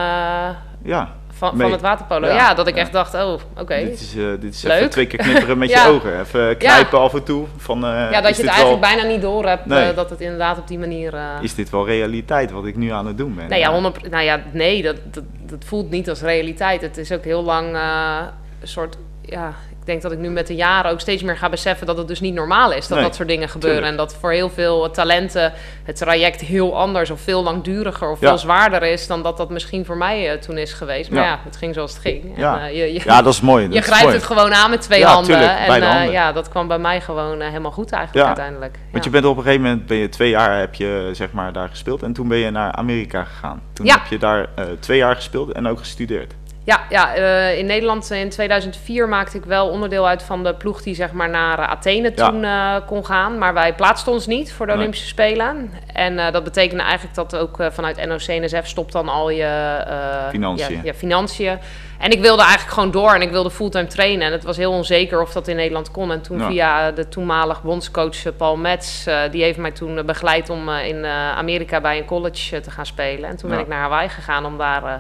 ja. 0.83 1.09
van, 1.33 1.51
Mee. 1.53 1.61
van 1.61 1.71
het 1.71 1.81
waterpolo. 1.81 2.27
Ja. 2.27 2.33
Ja, 2.35 2.53
dat 2.53 2.67
ik 2.67 2.75
echt 2.75 2.91
dacht, 2.91 3.13
oh, 3.13 3.33
oké. 3.57 3.75
Dit 3.75 3.99
is, 3.99 4.15
eh, 4.17 4.23
dit 4.39 4.53
is 4.53 4.61
Leuk. 4.63 4.77
even 4.77 4.89
twee 4.89 5.05
keer 5.07 5.19
knipperen 5.19 5.57
met 5.57 5.69
je 5.69 5.87
ogen. 5.93 6.19
Even 6.19 6.57
knijpen 6.57 6.99
af 6.99 7.13
en 7.13 7.23
toe. 7.23 7.45
Van, 7.57 7.85
eh, 7.85 7.89
Ja, 8.11 8.21
dat 8.21 8.35
je 8.35 8.41
het 8.43 8.51
eigenlijk 8.51 8.81
wel, 8.81 8.91
bijna 8.95 9.03
niet 9.11 9.21
door 9.21 9.45
hebt 9.47 9.65
Nee. 9.65 9.89
eh, 9.89 9.95
dat 9.95 10.09
het 10.09 10.21
inderdaad 10.21 10.57
op 10.57 10.67
die 10.67 10.79
manier... 10.79 11.13
eh, 11.13 11.21
Is 11.41 11.55
dit 11.55 11.69
wel 11.69 11.85
realiteit 11.85 12.51
wat 12.51 12.65
ik 12.65 12.75
nu 12.75 12.91
aan 12.91 13.07
het 13.07 13.17
doen 13.17 13.35
ben? 13.35 13.49
Nee, 13.49 13.59
ja, 13.59 13.71
100, 13.71 14.09
nou 14.09 14.23
ja, 14.23 14.39
nee 14.51 14.81
dat, 14.83 14.95
dat, 15.11 15.23
dat 15.41 15.63
voelt 15.65 15.89
niet 15.89 16.09
als 16.09 16.21
realiteit. 16.21 16.81
Het 16.81 16.97
is 16.97 17.11
ook 17.11 17.23
heel 17.23 17.43
lang 17.43 17.75
eh, 17.75 18.17
een 18.61 18.67
soort. 18.67 18.97
Ja, 19.29 19.53
ik 19.79 19.85
denk 19.93 20.01
dat 20.01 20.11
ik 20.11 20.17
nu 20.17 20.29
met 20.29 20.47
de 20.47 20.55
jaren 20.55 20.91
ook 20.91 20.99
steeds 20.99 21.23
meer 21.23 21.37
ga 21.37 21.49
beseffen 21.49 21.87
dat 21.87 21.97
het 21.97 22.07
dus 22.07 22.19
niet 22.19 22.33
normaal 22.33 22.71
is 22.73 22.87
dat 22.87 22.97
Nee, 22.97 23.07
dat 23.07 23.15
soort 23.15 23.27
dingen 23.27 23.49
gebeuren. 23.49 23.79
tuurlijk. 23.79 23.99
En 23.99 24.05
dat 24.07 24.15
voor 24.19 24.31
heel 24.31 24.49
veel 24.49 24.91
talenten 24.91 25.53
het 25.83 25.95
traject 25.95 26.41
heel 26.41 26.77
anders 26.77 27.09
of 27.09 27.21
veel 27.21 27.43
langduriger 27.43 28.11
of 28.11 28.19
Ja. 28.21 28.27
veel 28.27 28.37
zwaarder 28.37 28.83
is 28.83 29.07
dan 29.07 29.23
dat 29.23 29.37
dat 29.37 29.49
misschien 29.49 29.85
voor 29.85 29.97
mij 29.97 30.31
eh, 30.31 30.39
toen 30.39 30.57
is 30.57 30.73
geweest. 30.73 31.09
Maar 31.11 31.23
Ja. 31.23 31.29
ja, 31.29 31.39
het 31.43 31.57
ging 31.57 31.73
zoals 31.73 31.91
het 31.93 32.01
ging. 32.01 32.23
En, 32.35 32.41
Ja. 32.41 32.59
eh, 32.67 32.75
je, 32.77 32.93
je, 32.93 33.01
Ja, 33.05 33.21
dat 33.21 33.33
is 33.33 33.41
mooi. 33.41 33.65
Dat 33.67 33.73
je 33.75 33.81
grijpt 33.81 34.03
mooi. 34.03 34.15
het 34.15 34.23
gewoon 34.25 34.53
aan 34.53 34.69
met 34.69 34.81
twee 34.81 34.99
Ja, 34.99 35.07
handen. 35.13 35.25
tuurlijk, 35.37 35.59
en 35.59 35.81
eh, 35.81 35.89
handen. 35.89 36.11
ja, 36.11 36.31
dat 36.31 36.49
kwam 36.49 36.67
bij 36.67 36.79
mij 36.79 37.01
gewoon 37.01 37.41
helemaal 37.41 37.71
goed 37.71 37.91
eigenlijk 37.91 38.21
Ja. 38.23 38.27
uiteindelijk. 38.27 38.77
Want 38.91 39.03
je 39.03 39.09
bent 39.09 39.25
op 39.25 39.37
een 39.37 39.43
gegeven 39.43 39.63
moment, 39.63 39.85
ben 39.85 39.97
je 39.97 40.09
twee 40.09 40.29
jaar 40.29 40.59
heb 40.59 40.75
je 40.75 41.09
zeg 41.13 41.31
maar 41.31 41.53
daar 41.53 41.69
gespeeld 41.69 42.03
en 42.03 42.13
toen 42.13 42.27
ben 42.27 42.37
je 42.37 42.49
naar 42.51 42.71
Amerika 42.71 43.23
gegaan. 43.23 43.61
Toen 43.73 43.87
heb 43.87 44.05
je 44.09 44.17
daar 44.17 44.47
twee 44.79 44.97
jaar 44.97 45.15
gespeeld 45.15 45.51
en 45.51 45.67
ook 45.67 45.79
gestudeerd. 45.79 46.33
Ja, 46.67 46.81
ja 46.89 47.15
eh, 47.15 47.57
in 47.57 47.65
Nederland 47.65 48.11
in 48.11 48.29
2004 48.29 49.07
maakte 49.09 49.37
ik 49.37 49.45
wel 49.45 49.67
onderdeel 49.69 50.07
uit 50.07 50.23
van 50.23 50.43
de 50.43 50.55
ploeg 50.55 50.81
die 50.81 50.95
zeg 50.95 51.11
maar 51.11 51.29
naar 51.29 51.59
eh, 51.59 51.69
Athene 51.69 52.11
Ja. 52.15 52.29
toen 52.29 52.43
eh, 52.43 52.75
kon 52.85 53.05
gaan. 53.05 53.37
Maar 53.37 53.53
wij 53.53 53.73
plaatsten 53.75 54.11
ons 54.11 54.27
niet 54.27 54.53
voor 54.53 54.65
de 54.65 54.71
Nee. 54.71 54.79
Olympische 54.81 55.07
Spelen. 55.07 55.71
En 55.93 56.19
eh, 56.19 56.31
dat 56.31 56.43
betekende 56.43 56.83
eigenlijk 56.83 57.15
dat 57.15 57.35
ook 57.35 57.59
eh, 57.59 57.67
vanuit 57.71 58.05
NOC-NSF 58.05 58.67
stopt 58.67 58.91
dan 58.91 59.09
al 59.09 59.29
je 59.29 59.43
eh, 59.43 60.29
Financiën. 60.29 60.81
Ja, 60.83 60.93
financiën. 60.93 61.59
En 61.99 62.11
ik 62.11 62.21
wilde 62.21 62.41
eigenlijk 62.41 62.73
gewoon 62.73 62.91
door 62.91 63.13
en 63.13 63.21
ik 63.21 63.29
wilde 63.31 63.51
fulltime 63.51 63.87
trainen. 63.87 64.25
En 64.27 64.31
het 64.31 64.43
was 64.43 64.57
heel 64.57 64.71
onzeker 64.71 65.21
of 65.21 65.31
dat 65.31 65.47
in 65.47 65.55
Nederland 65.55 65.91
kon. 65.91 66.11
En 66.11 66.21
toen 66.21 66.39
Ja. 66.39 66.47
via 66.47 66.91
de 66.91 67.07
toenmalig 67.07 67.61
bondscoach 67.63 68.25
eh, 68.25 68.31
Paul 68.37 68.55
Metz, 68.57 69.07
eh, 69.07 69.19
die 69.31 69.43
heeft 69.43 69.57
mij 69.57 69.71
toen 69.71 69.97
eh, 69.97 70.03
begeleid 70.03 70.49
om 70.49 70.69
eh, 70.69 70.87
in 70.87 71.05
eh, 71.05 71.31
Amerika 71.37 71.81
bij 71.81 71.97
een 71.97 72.05
college 72.05 72.55
eh, 72.55 72.61
te 72.61 72.71
gaan 72.71 72.85
spelen. 72.85 73.29
En 73.29 73.37
toen 73.37 73.49
ben 73.49 73.59
ik 73.59 73.67
naar 73.67 73.79
Hawaii 73.81 74.09
gegaan 74.09 74.45
om 74.45 74.57
daar 74.57 74.83
eh, 74.83 74.93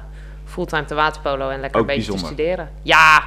fulltime 0.47 0.85
te 0.85 0.95
waterpolo 0.95 1.49
en 1.49 1.59
lekker 1.59 1.79
Ook 1.81 1.89
een 1.89 1.95
beetje 1.95 2.11
bijzonder. 2.11 2.35
te 2.35 2.43
studeren. 2.43 2.69
Ja, 2.81 3.23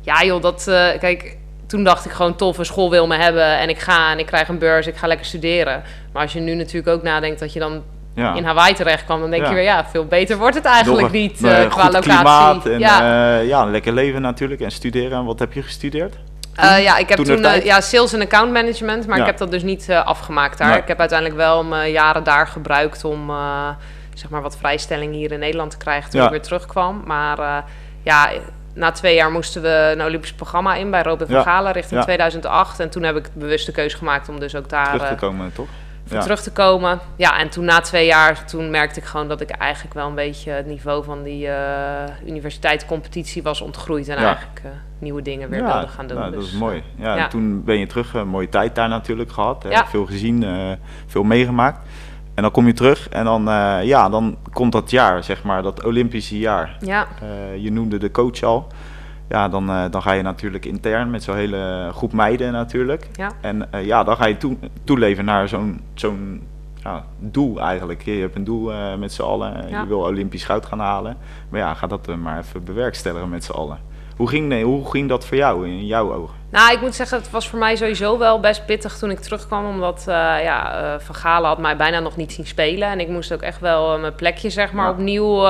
ja 0.00 0.24
joh, 0.24 0.42
dat, 0.42 0.66
eh, 0.68 0.98
kijk, 0.98 1.36
toen 1.66 1.84
dacht 1.84 2.04
ik 2.04 2.10
gewoon 2.10 2.36
tof, 2.36 2.58
een 2.58 2.64
school 2.64 2.90
wil 2.90 3.06
me 3.06 3.16
hebben 3.16 3.58
en 3.58 3.68
ik 3.68 3.78
ga 3.78 4.10
en 4.12 4.18
ik 4.18 4.26
krijg 4.26 4.48
een 4.48 4.58
beurs, 4.58 4.86
ik 4.86 4.96
ga 4.96 5.06
lekker 5.06 5.26
studeren. 5.26 5.82
Maar 6.12 6.22
als 6.22 6.32
je 6.32 6.40
nu 6.40 6.54
natuurlijk 6.54 6.96
ook 6.96 7.02
nadenkt 7.02 7.40
dat 7.40 7.52
je 7.52 7.58
dan 7.58 7.82
Ja. 8.14 8.34
in 8.34 8.44
Hawaii 8.44 8.74
terecht 8.74 9.04
kwam, 9.04 9.20
dan 9.20 9.30
denk 9.30 9.42
Ja. 9.42 9.48
je 9.48 9.54
weer, 9.54 9.64
ja, 9.64 9.84
veel 9.90 10.04
beter 10.06 10.36
wordt 10.36 10.54
het 10.54 10.64
eigenlijk 10.64 11.10
niet 11.10 11.44
eh, 11.44 11.62
eh, 11.62 11.70
qua 11.70 11.84
locatie. 11.84 12.02
klimaat 12.02 12.66
en 12.66 12.78
ja. 12.78 13.64
lekker 13.64 13.92
leven 13.92 14.22
natuurlijk 14.22 14.60
en 14.60 14.70
studeren. 14.70 15.18
En 15.18 15.24
wat 15.24 15.38
heb 15.38 15.52
je 15.52 15.62
gestudeerd? 15.62 16.14
Ja, 16.56 16.96
ik 16.96 17.08
heb 17.08 17.18
toen 17.18 17.64
ja, 17.64 17.80
sales 17.80 18.12
en 18.12 18.20
account 18.20 18.52
management, 18.52 19.06
maar 19.06 19.18
ik 19.18 19.26
heb 19.26 19.38
dat 19.38 19.50
dus 19.50 19.62
niet 19.62 19.90
afgemaakt 19.90 20.58
daar. 20.58 20.68
Nee. 20.68 20.78
Ik 20.78 20.88
heb 20.88 21.00
uiteindelijk 21.00 21.38
wel 21.38 21.64
mijn 21.64 21.92
jaren 21.92 22.24
daar 22.24 22.46
gebruikt 22.46 23.04
om 23.04 23.32
zeg 24.14 24.30
maar 24.30 24.42
wat 24.42 24.56
vrijstelling 24.56 25.12
hier 25.14 25.32
in 25.32 25.38
Nederland 25.38 25.70
te 25.70 25.76
krijgen 25.76 26.10
toen 26.10 26.18
Ja. 26.20 26.24
ik 26.26 26.32
weer 26.32 26.42
terugkwam. 26.42 27.02
Maar 27.06 27.38
eh, 27.38 27.56
ja, 28.02 28.30
na 28.74 28.90
twee 28.90 29.14
jaar 29.14 29.30
moesten 29.30 29.62
we 29.62 29.90
een 29.94 30.02
Olympisch 30.04 30.32
programma 30.32 30.74
in 30.74 30.90
bij 30.90 31.02
Robin 31.02 31.26
van 31.26 31.36
Ja. 31.36 31.42
Galen 31.42 31.72
richting 31.72 31.98
Ja. 32.00 32.04
2008. 32.04 32.80
En 32.80 32.90
toen 32.90 33.02
heb 33.02 33.16
ik 33.16 33.24
de 33.24 33.30
bewuste 33.34 33.72
keuze 33.72 33.96
gemaakt 33.96 34.28
om 34.28 34.40
dus 34.40 34.54
ook 34.56 34.68
daar 34.68 34.84
Terug 34.92 35.06
te 35.06 35.14
eh, 35.14 35.20
komen, 35.20 35.52
toch? 35.52 35.68
voor 36.06 36.16
Ja. 36.16 36.22
terug 36.22 36.42
te 36.42 36.52
komen. 36.52 37.00
Ja, 37.16 37.38
en 37.38 37.48
toen 37.48 37.64
na 37.64 37.80
twee 37.80 38.06
jaar, 38.06 38.44
toen 38.46 38.70
merkte 38.70 39.00
ik 39.00 39.06
gewoon 39.06 39.28
dat 39.28 39.40
ik 39.40 39.50
eigenlijk 39.50 39.94
wel 39.94 40.06
een 40.08 40.14
beetje 40.14 40.50
het 40.50 40.66
niveau 40.66 41.04
van 41.04 41.22
die 41.22 41.48
eh 41.48 42.04
universiteitscompetitie 42.26 43.42
was 43.42 43.60
ontgroeid. 43.60 44.08
En 44.08 44.18
Ja. 44.20 44.24
eigenlijk 44.26 44.60
nieuwe 44.98 45.22
dingen 45.22 45.48
weer 45.48 45.64
wilde 45.64 45.88
gaan 45.88 46.06
doen. 46.06 46.18
nou, 46.18 46.30
dat 46.32 46.40
Dus, 46.40 46.52
is 46.52 46.58
mooi. 46.58 46.82
Ja, 46.96 47.16
ja. 47.16 47.22
en 47.24 47.28
toen 47.30 47.64
ben 47.64 47.78
je 47.78 47.86
terug, 47.86 48.14
een 48.14 48.28
mooie 48.28 48.48
tijd 48.48 48.74
daar 48.74 48.88
natuurlijk 48.88 49.32
gehad. 49.32 49.62
hè, 49.62 49.68
Ja. 49.68 49.86
Veel 49.86 50.06
gezien, 50.06 50.44
veel 51.06 51.22
meegemaakt. 51.22 51.86
En 52.34 52.42
dan 52.42 52.50
kom 52.50 52.66
je 52.66 52.72
terug 52.72 53.08
en 53.08 53.24
dan, 53.24 53.48
eh, 53.48 53.78
ja, 53.82 54.08
dan 54.08 54.36
komt 54.52 54.72
dat 54.72 54.90
jaar, 54.90 55.24
zeg 55.24 55.42
maar, 55.42 55.62
dat 55.62 55.84
Olympische 55.84 56.38
jaar. 56.38 56.76
Ja, 56.80 57.06
Eh, 57.20 57.56
je 57.62 57.72
noemde 57.72 57.98
de 57.98 58.10
coach 58.10 58.42
al. 58.42 58.66
Ja, 59.28 59.48
dan, 59.48 59.70
eh, 59.70 59.84
dan 59.90 60.02
ga 60.02 60.12
je 60.12 60.22
natuurlijk 60.22 60.64
intern 60.64 61.10
met 61.10 61.22
zo'n 61.22 61.36
hele 61.36 61.90
groep 61.92 62.12
meiden 62.12 62.52
natuurlijk. 62.52 63.08
ja. 63.12 63.30
En 63.40 63.68
ja, 63.82 64.04
dan 64.04 64.16
ga 64.16 64.26
je 64.26 64.36
toe, 64.36 64.56
toeleven 64.84 65.24
naar 65.24 65.48
zo'n 65.48 65.80
zo'n 65.94 66.42
ja, 66.82 67.04
doel 67.18 67.60
eigenlijk. 67.60 68.02
Je 68.02 68.12
hebt 68.12 68.36
een 68.36 68.44
doel 68.44 68.72
met 68.98 69.12
z'n 69.12 69.22
allen. 69.22 69.68
Ja. 69.70 69.80
Je 69.80 69.86
wil 69.86 70.00
Olympisch 70.00 70.44
goud 70.44 70.66
gaan 70.66 70.80
halen. 70.80 71.16
Maar 71.48 71.60
ja, 71.60 71.74
ga 71.74 71.86
dat 71.86 72.16
maar 72.16 72.38
even 72.38 72.64
bewerkstelligen 72.64 73.28
met 73.28 73.44
z'n 73.44 73.52
allen. 73.52 73.78
Hoe 74.22 74.30
ging, 74.30 74.48
nee, 74.48 74.64
hoe 74.64 74.90
ging 74.90 75.08
dat 75.08 75.26
voor 75.26 75.36
jou, 75.36 75.66
in 75.66 75.86
jouw 75.86 76.12
ogen? 76.14 76.34
Nou, 76.50 76.72
ik 76.72 76.80
moet 76.80 76.94
zeggen, 76.94 77.18
het 77.18 77.30
was 77.30 77.48
voor 77.48 77.58
mij 77.58 77.76
sowieso 77.76 78.18
wel 78.18 78.40
best 78.40 78.66
pittig 78.66 78.98
toen 78.98 79.10
ik 79.10 79.18
terugkwam. 79.20 79.66
Omdat 79.66 79.98
eh, 79.98 80.14
ja, 80.42 80.74
eh, 80.74 81.00
Van 81.00 81.14
Galen 81.14 81.48
had 81.48 81.58
mij 81.58 81.76
bijna 81.76 82.00
nog 82.00 82.16
niet 82.16 82.32
zien 82.32 82.46
spelen. 82.46 82.88
En 82.88 83.00
ik 83.00 83.08
moest 83.08 83.32
ook 83.32 83.40
echt 83.42 83.60
wel 83.60 83.94
eh, 83.94 84.00
mijn 84.00 84.14
plekje 84.14 84.50
zeg 84.50 84.72
maar, 84.72 84.84
Ja. 84.84 84.90
opnieuw 84.90 85.46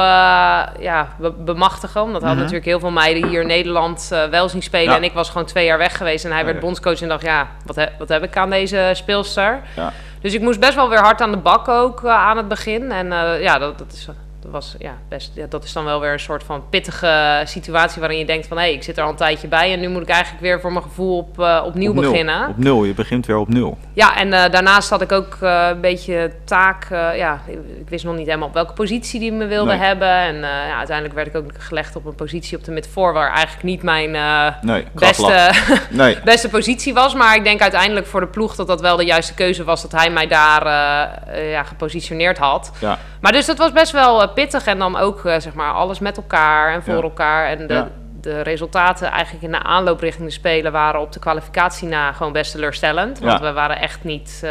ja, 0.81 1.09
be- 1.19 1.33
bemachtigen. 1.33 2.03
Omdat 2.03 2.21
hij 2.21 2.29
had 2.31 2.39
Mhm. 2.39 2.47
natuurlijk 2.53 2.71
heel 2.71 2.81
veel 2.81 2.91
meiden 3.01 3.29
hier 3.29 3.41
in 3.41 3.47
Nederland 3.47 4.09
wel 4.31 4.49
zien 4.49 4.63
spelen. 4.63 4.91
Ja. 4.91 4.97
En 4.97 5.05
ik 5.05 5.13
was 5.13 5.31
gewoon 5.31 5.47
twee 5.47 5.65
jaar 5.65 5.79
weg 5.79 5.97
geweest. 5.97 6.25
En 6.25 6.33
hij 6.33 6.45
werd 6.45 6.61
bondscoach 6.61 7.01
en 7.03 7.09
dacht, 7.09 7.23
ja, 7.23 7.49
wat, 7.67 7.77
he- 7.77 7.89
wat 7.99 8.09
heb 8.09 8.23
ik 8.23 8.37
aan 8.37 8.51
deze 8.51 8.91
speelster? 8.95 9.61
Ja. 9.77 9.93
Dus 10.21 10.35
ik 10.35 10.41
moest 10.41 10.61
best 10.61 10.75
wel 10.75 10.89
weer 10.89 10.99
hard 11.03 11.21
aan 11.21 11.31
de 11.31 11.37
bak 11.37 11.69
ook 11.69 12.05
aan 12.07 12.37
het 12.37 12.49
begin. 12.49 12.93
En 12.93 13.07
ja, 13.41 13.59
dat, 13.59 13.79
dat 13.79 13.93
is... 13.93 14.09
Dat, 14.43 14.51
was, 14.51 14.75
ja, 14.79 14.99
best, 15.09 15.31
ja, 15.35 15.47
dat 15.49 15.65
is 15.65 15.73
dan 15.73 15.85
wel 15.85 16.01
weer 16.01 16.13
een 16.13 16.21
soort 16.21 16.43
van 16.45 16.63
pittige 16.71 17.43
situatie 17.45 18.01
waarin 18.01 18.19
je 18.19 18.25
denkt 18.25 18.47
van... 18.47 18.59
hé, 18.59 18.65
ik 18.65 18.83
zit 18.83 18.97
er 18.97 19.05
al 19.05 19.11
een 19.11 19.17
tijdje 19.17 19.49
bij 19.49 19.73
en 19.73 19.81
nu 19.81 19.89
moet 19.89 20.03
ik 20.03 20.09
eigenlijk 20.09 20.43
weer 20.43 20.61
voor 20.61 20.73
mijn 20.73 20.85
gevoel 20.85 21.17
op, 21.17 21.41
eh, 21.41 21.63
opnieuw 21.65 21.91
Op 21.91 21.97
beginnen. 21.97 22.49
Op 22.49 22.59
nul, 22.59 22.85
je 22.85 22.95
begint 22.95 23.27
weer 23.27 23.37
op 23.37 23.49
nul. 23.49 23.79
Ja, 23.93 24.17
en 24.17 24.33
eh, 24.33 24.51
daarnaast 24.51 24.91
had 24.91 25.01
ik 25.01 25.13
ook 25.13 25.37
eh, 25.41 25.67
een 25.71 25.81
beetje 25.81 26.33
taak... 26.45 26.87
ja, 27.17 27.41
ik, 27.47 27.59
ik 27.81 27.89
wist 27.89 28.05
nog 28.05 28.17
niet 28.17 28.27
helemaal 28.27 28.49
op 28.49 28.55
welke 28.55 28.73
positie 28.73 29.21
die 29.21 29.33
me 29.33 29.47
wilde 29.47 29.71
Nee. 29.71 29.81
hebben. 29.81 30.09
En 30.09 30.37
ja, 30.37 30.77
uiteindelijk 30.77 31.15
werd 31.15 31.27
ik 31.27 31.37
ook 31.37 31.51
gelegd 31.59 31.97
op 31.97 32.05
een 32.05 32.15
positie 32.15 32.59
op 32.59 32.65
de 32.65 32.73
mid-4... 32.73 32.93
waar 32.95 33.31
eigenlijk 33.33 33.63
niet 33.63 33.83
mijn 33.83 34.11
Nee, 34.61 34.85
beste, 34.95 35.51
Nee, 35.91 36.19
beste 36.25 36.49
positie 36.49 36.95
was. 36.95 37.15
Maar 37.15 37.37
ik 37.37 37.45
denk 37.45 37.61
uiteindelijk 37.61 38.07
voor 38.07 38.21
de 38.21 38.27
ploeg 38.27 38.55
dat 38.57 38.67
dat 38.67 38.81
wel 38.81 38.97
de 38.97 39.05
juiste 39.05 39.35
keuze 39.35 39.65
was... 39.65 39.83
dat 39.83 39.93
hij 39.93 40.11
mij 40.11 40.27
daar 40.27 40.65
ja, 41.51 41.63
gepositioneerd 41.63 42.39
had. 42.39 42.73
ja. 42.79 42.99
Maar 43.21 43.33
dus 43.33 43.47
dat 43.47 43.59
was 43.59 43.73
best 43.73 43.93
wel 43.93 44.32
pittig. 44.33 44.67
En 44.67 44.79
dan 44.79 44.97
ook, 44.97 45.25
eh, 45.25 45.35
zeg 45.41 45.55
maar, 45.55 45.73
alles 45.73 45.99
met 45.99 46.17
elkaar 46.17 46.73
en 46.73 46.83
voor 46.83 46.95
Ja. 46.97 47.01
elkaar. 47.03 47.47
En 47.47 47.67
de, 47.67 47.75
Ja. 47.75 47.89
de 48.21 48.41
resultaten 48.41 49.11
eigenlijk 49.11 49.45
in 49.45 49.51
de 49.51 49.63
aanloop 49.63 50.01
richting 50.01 50.27
de 50.27 50.33
Spelen 50.33 50.73
waren 50.73 51.01
op 51.01 51.13
de 51.13 51.19
kwalificatie 51.21 51.89
na 51.89 52.13
gewoon 52.13 52.33
best 52.33 52.53
teleurstellend. 52.53 53.19
Want 53.19 53.41
we 53.41 53.53
waren 53.53 53.79
echt 53.81 54.05
niet... 54.05 54.41
eh, 54.45 54.51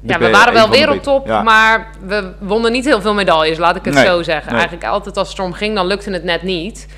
ja, 0.00 0.18
we 0.18 0.30
waren 0.30 0.52
wel 0.52 0.68
wereldtop, 0.70 1.26
ja. 1.26 1.42
maar 1.42 1.88
we 2.00 2.32
wonnen 2.38 2.72
niet 2.72 2.84
heel 2.84 3.00
veel 3.00 3.14
medailles, 3.14 3.58
laat 3.58 3.76
ik 3.76 3.84
het 3.84 3.94
Nee, 3.94 4.06
zo 4.06 4.22
zeggen. 4.22 4.46
nee. 4.52 4.60
Eigenlijk 4.60 4.90
altijd 4.90 5.16
als 5.16 5.28
het 5.28 5.38
erom 5.38 5.52
ging, 5.52 5.74
dan 5.74 5.86
lukte 5.86 6.10
het 6.10 6.24
net 6.24 6.42
niet. 6.42 6.88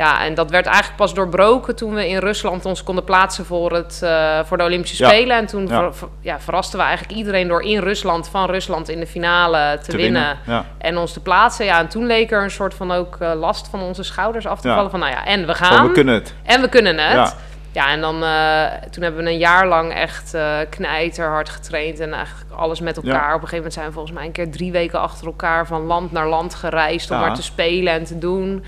Ja, 0.00 0.24
en 0.24 0.34
dat 0.34 0.50
werd 0.50 0.66
eigenlijk 0.66 0.96
pas 0.96 1.14
doorbroken 1.14 1.76
toen 1.76 1.94
we 1.94 2.08
in 2.08 2.18
Rusland 2.18 2.64
ons 2.66 2.82
konden 2.82 3.04
plaatsen 3.04 3.44
voor, 3.44 3.72
het, 3.72 4.00
eh, 4.02 4.38
voor 4.44 4.56
de 4.56 4.64
Olympische 4.64 5.02
Ja. 5.04 5.08
Spelen. 5.10 5.36
En 5.36 5.46
toen 5.46 5.66
Ja. 5.66 5.80
ver- 5.80 5.94
ver- 5.94 6.08
ja, 6.20 6.40
verrasten 6.40 6.78
we 6.78 6.84
eigenlijk 6.84 7.18
iedereen 7.18 7.48
door 7.48 7.62
in 7.62 7.78
Rusland, 7.80 8.28
van 8.28 8.50
Rusland 8.50 8.88
in 8.88 9.00
de 9.00 9.06
finale 9.06 9.78
te, 9.82 9.90
te 9.90 9.96
winnen. 9.96 10.38
En 10.78 10.98
ons 10.98 11.12
te 11.12 11.20
plaatsen. 11.20 11.64
Ja, 11.64 11.78
en 11.78 11.88
toen 11.88 12.06
leek 12.06 12.30
er 12.32 12.42
een 12.42 12.50
soort 12.50 12.74
van 12.74 12.92
ook 12.92 13.16
eh, 13.20 13.32
last 13.34 13.68
van 13.68 13.80
onze 13.80 14.02
schouders 14.02 14.46
af 14.46 14.60
te 14.60 14.68
vallen. 14.68 14.90
Van 14.90 15.00
nou 15.00 15.12
ja, 15.12 15.24
en 15.24 15.40
we 15.46 15.54
Van, 15.56 15.66
gaan. 15.66 15.86
we 15.86 15.92
kunnen 15.92 16.14
het. 16.14 16.34
En 16.42 16.60
we 16.60 16.68
kunnen 16.68 16.98
het. 16.98 17.36
Ja. 17.72 17.88
En 17.92 18.00
dan 18.00 18.24
eh, 18.24 18.64
toen 18.90 19.02
hebben 19.02 19.24
we 19.24 19.30
een 19.30 19.38
jaar 19.38 19.66
lang 19.68 19.92
echt 19.94 20.34
eh 20.34 20.56
knijterhard 20.70 21.48
getraind 21.48 22.00
en 22.00 22.12
eigenlijk 22.12 22.50
alles 22.56 22.80
met 22.80 22.96
elkaar. 22.96 23.12
Ja. 23.12 23.34
Op 23.34 23.42
een 23.42 23.48
gegeven 23.48 23.56
moment 23.56 23.72
zijn 23.74 23.86
we 23.86 23.92
volgens 23.92 24.14
mij 24.14 24.24
een 24.24 24.32
keer 24.32 24.50
drie 24.50 24.72
weken 24.72 25.00
achter 25.00 25.26
elkaar 25.26 25.66
van 25.66 25.82
land 25.82 26.12
naar 26.12 26.28
land 26.28 26.54
gereisd 26.54 27.10
om 27.10 27.18
maar 27.18 27.34
te 27.34 27.42
spelen 27.42 27.92
en 27.92 28.04
te 28.04 28.18
doen. 28.18 28.64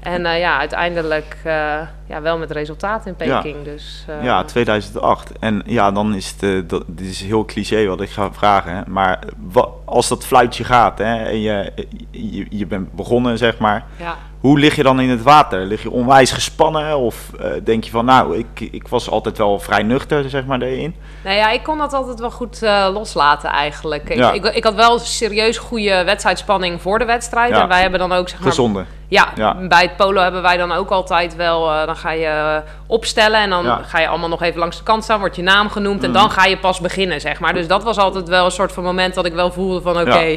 En 0.00 0.26
eh, 0.26 0.38
ja, 0.38 0.58
uiteindelijk 0.58 1.36
eh, 1.44 1.52
ja, 2.06 2.20
wel 2.22 2.38
met 2.38 2.50
resultaat 2.50 3.06
in 3.06 3.14
Ja. 3.18 3.40
Peking. 3.40 3.64
Dus, 3.64 4.04
eh, 4.08 4.24
Ja, 4.24 4.44
2008. 4.44 5.32
En 5.40 5.62
ja, 5.66 5.90
dan 5.90 6.14
is 6.14 6.34
het, 6.40 6.68
dat, 6.70 6.82
dit 6.86 7.06
is 7.06 7.20
heel 7.22 7.44
cliché 7.44 7.86
wat 7.86 8.00
ik 8.00 8.10
ga 8.10 8.32
vragen. 8.32 8.72
Hè. 8.76 8.80
Maar 8.86 9.18
wa- 9.52 9.68
als 9.84 10.08
dat 10.08 10.26
fluitje 10.26 10.64
gaat 10.64 10.98
hè, 10.98 11.24
en 11.24 11.40
je, 11.40 11.72
je, 12.10 12.46
je 12.50 12.66
bent 12.66 12.92
begonnen, 12.92 13.38
zeg 13.38 13.58
maar. 13.58 13.84
ja. 13.96 14.16
Hoe 14.40 14.58
lig 14.58 14.76
je 14.76 14.82
dan 14.82 15.00
in 15.00 15.08
het 15.08 15.22
water? 15.22 15.60
Lig 15.60 15.82
je 15.82 15.90
onwijs 15.90 16.30
gespannen? 16.32 16.98
Of 16.98 17.30
denk 17.64 17.84
je 17.84 17.90
van, 17.90 18.04
nou, 18.04 18.36
ik, 18.38 18.60
ik 18.60 18.88
was 18.88 19.10
altijd 19.10 19.38
wel 19.38 19.58
vrij 19.58 19.82
nuchter, 19.82 20.30
zeg 20.30 20.44
maar, 20.44 20.58
daarin? 20.58 20.94
Nou 21.24 21.36
ja, 21.36 21.50
ik 21.50 21.62
kon 21.62 21.78
dat 21.78 21.92
altijd 21.92 22.20
wel 22.20 22.30
goed 22.30 22.60
loslaten 22.92 23.50
eigenlijk. 23.50 24.14
Ja. 24.14 24.32
Ik, 24.32 24.44
ik, 24.44 24.54
ik 24.54 24.64
had 24.64 24.74
wel 24.74 24.98
serieus 24.98 25.58
goede 25.58 26.04
wedstrijdspanning 26.04 26.80
voor 26.82 26.98
de 26.98 27.04
wedstrijd. 27.04 27.50
Ja. 27.50 27.62
En 27.62 27.68
wij 27.68 27.80
hebben 27.80 27.98
dan 27.98 28.12
ook 28.12 28.28
zeg 28.28 28.38
maar, 28.40 28.48
Gezonde. 28.48 28.84
Ja, 29.08 29.28
Ja. 29.34 29.54
bij 29.68 29.82
het 29.82 29.96
polo 29.96 30.20
hebben 30.22 30.42
wij 30.42 30.56
dan 30.56 30.72
ook 30.72 30.90
altijd 30.90 31.36
wel... 31.36 31.70
eh, 31.72 31.86
dan 31.86 31.96
ga 31.96 32.10
je 32.10 32.26
eh, 32.26 32.56
opstellen 32.86 33.40
en 33.40 33.50
dan 33.50 33.64
Ja. 33.64 33.80
ga 33.82 33.98
je 34.00 34.08
allemaal 34.08 34.28
nog 34.28 34.42
even 34.42 34.58
langs 34.58 34.76
de 34.76 34.82
kant 34.82 35.04
staan. 35.04 35.18
Wordt 35.18 35.36
je 35.36 35.42
naam 35.42 35.70
genoemd 35.70 36.02
en 36.04 36.12
dan 36.12 36.30
ga 36.30 36.44
je 36.44 36.58
pas 36.58 36.80
beginnen, 36.80 37.20
zeg 37.20 37.40
maar. 37.40 37.54
Dus 37.54 37.66
dat 37.66 37.82
was 37.82 37.96
altijd 37.98 38.28
wel 38.28 38.44
een 38.44 38.50
soort 38.50 38.72
van 38.72 38.84
moment 38.84 39.14
dat 39.14 39.26
ik 39.26 39.32
wel 39.32 39.52
voelde 39.52 39.80
van... 39.80 40.00
Oké, 40.00 40.18
Ja. 40.18 40.36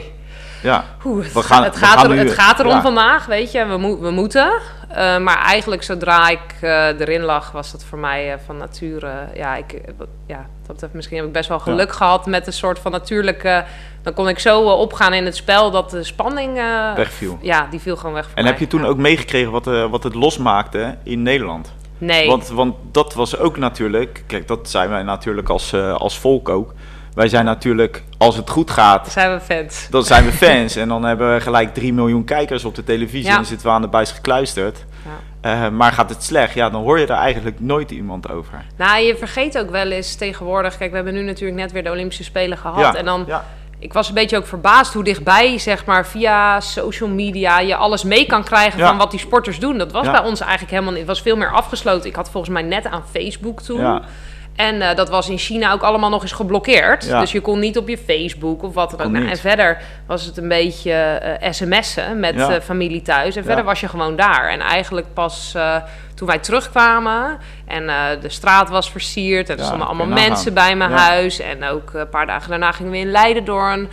Ja, 0.64 0.84
oeh, 1.06 1.24
het, 1.24 1.34
We 1.34 1.42
gaan- 1.44 1.64
het, 1.64 1.74
we 1.80 1.86
gaat, 1.86 2.00
gaan 2.00 2.12
er, 2.12 2.18
het 2.18 2.34
gaat 2.34 2.60
erom 2.60 2.72
ja. 2.72 2.82
vandaag, 2.82 3.26
weet 3.26 3.52
je. 3.52 3.66
We, 3.66 3.78
mo- 3.78 4.00
we 4.00 4.12
moeten. 4.12 4.52
Eh, 4.90 5.18
maar 5.18 5.38
eigenlijk 5.38 5.84
zodra 5.84 6.30
ik 6.30 6.40
erin 6.62 7.22
lag, 7.22 7.52
was 7.52 7.72
dat 7.72 7.84
voor 7.84 7.98
mij 7.98 8.38
van 8.46 8.58
nature... 8.58 9.12
ja, 9.34 9.56
ik, 9.56 9.82
ja, 10.28 10.46
dat 10.68 10.90
misschien 10.92 11.18
heb 11.18 11.26
ik 11.26 11.32
best 11.32 11.50
wel 11.50 11.60
geluk 11.60 11.92
gehad 11.92 12.26
met 12.26 12.48
een 12.48 12.54
soort 12.54 12.80
van 12.80 12.92
natuurlijke... 12.92 13.64
dan 14.04 14.14
kon 14.14 14.28
ik 14.30 14.40
zo 14.40 14.64
eh, 14.70 14.80
opgaan 14.80 15.14
in 15.14 15.26
het 15.26 15.36
spel 15.36 15.72
dat 15.72 15.90
de 15.90 16.04
spanning... 16.04 16.58
eh, 16.58 16.94
wegviel. 16.96 17.38
Ja, 17.42 17.68
die 17.70 17.80
viel 17.80 17.96
gewoon 17.96 18.14
weg 18.14 18.26
En 18.34 18.44
mij. 18.44 18.52
heb 18.52 18.60
je 18.60 18.68
toen 18.68 18.86
ook 18.86 18.98
meegekregen 18.98 19.52
wat, 19.52 19.68
eh, 19.68 19.86
wat 19.90 20.04
het 20.04 20.16
losmaakte 20.16 20.98
in 21.04 21.22
Nederland? 21.22 21.74
Nee. 21.98 22.28
Want, 22.28 22.48
want 22.48 22.76
dat 22.92 23.14
was 23.14 23.38
ook 23.38 23.58
natuurlijk, 23.58 24.24
kijk, 24.28 24.48
dat 24.48 24.70
zijn 24.70 24.90
wij 24.90 25.04
natuurlijk 25.04 25.50
als, 25.50 25.74
als 25.74 26.20
volk 26.20 26.50
ook. 26.50 26.74
Wij 27.14 27.28
zijn 27.28 27.46
natuurlijk, 27.46 28.04
als 28.18 28.36
het 28.38 28.50
goed 28.50 28.72
gaat, 28.72 29.12
zijn 29.12 29.32
we 29.34 29.40
fans. 29.40 29.88
dan 29.90 30.04
zijn 30.04 30.26
we 30.26 30.32
fans. 30.48 30.76
en 30.76 30.88
dan 30.88 31.04
hebben 31.04 31.34
we 31.34 31.42
gelijk 31.42 31.74
3 31.74 31.94
miljoen 31.94 32.24
kijkers 32.24 32.66
op 32.66 32.76
de 32.76 32.84
televisie 32.84 33.30
Ja. 33.32 33.38
en 33.38 33.46
zitten 33.46 33.68
we 33.68 33.74
aan 33.74 33.82
de 33.82 33.88
buis 33.88 34.12
gekluisterd. 34.12 34.86
Ja. 35.42 35.70
Maar 35.70 35.92
gaat 35.92 36.10
het 36.10 36.24
slecht, 36.24 36.54
ja, 36.54 36.70
dan 36.70 36.82
hoor 36.84 37.00
je 37.00 37.06
er 37.06 37.12
eigenlijk 37.16 37.60
nooit 37.60 37.92
iemand 37.92 38.30
over. 38.30 38.66
Nou, 38.78 39.02
je 39.02 39.16
vergeet 39.18 39.58
ook 39.58 39.70
wel 39.70 39.92
eens 39.92 40.16
tegenwoordig. 40.16 40.78
Kijk, 40.78 40.90
we 40.90 40.96
hebben 40.96 41.14
nu 41.14 41.22
natuurlijk 41.24 41.60
net 41.60 41.72
weer 41.72 41.84
de 41.84 41.90
Olympische 41.92 42.24
Spelen 42.24 42.58
gehad. 42.58 42.80
ja, 42.80 42.96
En 42.96 43.06
dan, 43.06 43.24
ja, 43.28 43.46
ik 43.82 43.94
was 43.94 44.08
een 44.08 44.14
beetje 44.14 44.38
ook 44.38 44.48
verbaasd 44.48 44.94
hoe 44.94 45.04
dichtbij, 45.04 45.58
zeg 45.58 45.86
maar, 45.86 46.08
via 46.08 46.60
social 46.60 47.10
media 47.10 47.60
je 47.60 47.76
alles 47.76 48.04
mee 48.04 48.26
kan 48.26 48.44
krijgen 48.44 48.80
Ja. 48.80 48.88
van 48.88 48.98
wat 48.98 49.12
die 49.12 49.20
sporters 49.20 49.60
doen. 49.60 49.78
Dat 49.78 49.92
was 49.92 50.06
Ja. 50.06 50.12
bij 50.12 50.22
ons 50.24 50.40
eigenlijk 50.40 50.72
helemaal 50.72 50.92
niet. 50.92 51.00
Het 51.02 51.10
was 51.10 51.22
veel 51.22 51.36
meer 51.38 51.52
afgesloten. 51.52 52.10
Ik 52.10 52.16
had 52.16 52.30
volgens 52.30 52.54
mij 52.54 52.62
net 52.62 52.86
aan 52.88 53.04
Facebook 53.12 53.62
toen. 53.62 53.80
ja, 53.80 54.02
En 54.56 54.82
eh, 54.82 54.96
dat 54.96 55.10
was 55.10 55.30
in 55.30 55.38
China 55.38 55.72
ook 55.72 55.82
allemaal 55.82 56.10
nog 56.10 56.22
eens 56.22 56.32
geblokkeerd. 56.32 57.06
Ja. 57.06 57.20
Dus 57.20 57.32
je 57.32 57.42
kon 57.42 57.60
niet 57.60 57.78
op 57.78 57.88
je 57.88 57.98
Facebook 57.98 58.64
of 58.64 58.74
wat 58.74 58.90
dan 58.90 59.02
ook. 59.02 59.12
Nou, 59.12 59.28
en 59.30 59.38
verder 59.38 59.78
was 60.06 60.26
het 60.26 60.38
een 60.38 60.48
beetje 60.48 60.92
eh, 60.94 61.52
sms'en 61.52 62.20
met 62.20 62.36
Ja. 62.36 62.50
eh, 62.56 62.62
familie 62.62 63.02
thuis. 63.02 63.36
En 63.36 63.44
verder 63.44 63.64
Ja. 63.64 63.70
was 63.70 63.80
je 63.80 63.88
gewoon 63.88 64.16
daar. 64.16 64.50
En 64.50 64.60
eigenlijk 64.60 65.08
pas 65.14 65.56
toen 66.16 66.28
wij 66.28 66.40
terugkwamen 66.40 67.38
en 67.68 67.86
de 68.22 68.30
straat 68.30 68.70
was 68.70 68.92
versierd... 68.92 69.50
en 69.50 69.58
er 69.58 69.66
stonden 69.66 69.88
allemaal 69.88 70.08
mensen 70.08 70.54
bij 70.54 70.76
mijn 70.76 70.92
huis. 70.92 71.40
En 71.40 71.64
ook 71.64 71.94
een 71.94 72.10
paar 72.10 72.26
dagen 72.26 72.50
daarna 72.50 72.72
gingen 72.72 72.92
we 72.92 72.98
in 72.98 73.12
Leiden 73.12 73.46
door 73.46 73.72
een... 73.72 73.90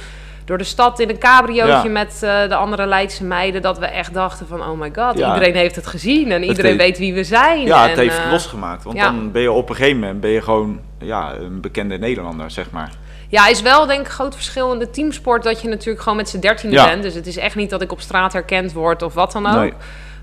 Door 0.49 0.59
de 0.59 0.64
stad 0.64 1.00
in 1.00 1.09
een 1.09 1.19
cabriootje 1.19 1.73
Ja. 1.73 1.88
met 1.88 2.23
eh, 2.23 2.49
de 2.49 2.55
andere 2.55 2.87
Leidse 2.87 3.25
meiden. 3.25 3.62
Dat 3.62 3.78
we 3.78 3.87
echt 3.87 4.14
dachten 4.14 4.47
van, 4.47 4.61
oh 4.62 4.81
my 4.81 4.90
god, 4.95 5.19
Ja. 5.19 5.35
iedereen 5.35 5.55
heeft 5.55 5.75
het 5.76 5.87
gezien. 5.87 6.33
En 6.33 6.43
iedereen 6.43 6.64
heeft- 6.71 6.83
weet 6.83 6.99
wie 6.99 7.14
we 7.14 7.25
zijn. 7.25 7.61
ja, 7.67 7.88
het 7.88 7.97
heeft 7.99 8.19
eh, 8.19 8.31
losgemaakt. 8.31 8.85
Want 8.85 8.97
ja. 8.97 9.05
dan 9.05 9.33
ben 9.33 9.43
je 9.43 9.52
op 9.52 9.69
een 9.69 9.75
gegeven 9.76 9.99
moment 10.00 10.21
ben 10.21 10.31
je 10.31 10.43
gewoon 10.43 10.81
ja, 10.99 11.35
een 11.35 11.61
bekende 11.61 11.99
Nederlander, 11.99 12.50
zeg 12.50 12.71
maar. 12.71 12.90
Ja, 13.28 13.47
is 13.49 13.62
wel 13.62 13.87
denk 13.87 14.00
ik 14.00 14.07
een 14.07 14.12
groot 14.12 14.35
verschil 14.35 14.73
in 14.73 14.78
de 14.78 14.90
teamsport 14.90 15.43
dat 15.43 15.61
je 15.62 15.69
natuurlijk 15.69 16.00
gewoon 16.02 16.19
met 16.19 16.28
z'n 16.28 16.38
dertiende 16.38 16.76
Ja. 16.76 16.85
bent. 16.87 17.02
Dus 17.02 17.14
het 17.14 17.26
is 17.26 17.37
echt 17.37 17.57
niet 17.57 17.71
dat 17.71 17.83
ik 17.83 17.93
op 17.93 18.00
straat 18.00 18.33
herkend 18.33 18.73
word 18.73 19.02
of 19.02 19.14
wat 19.14 19.33
dan 19.33 19.47
ook. 19.47 19.55
Nee. 19.55 19.73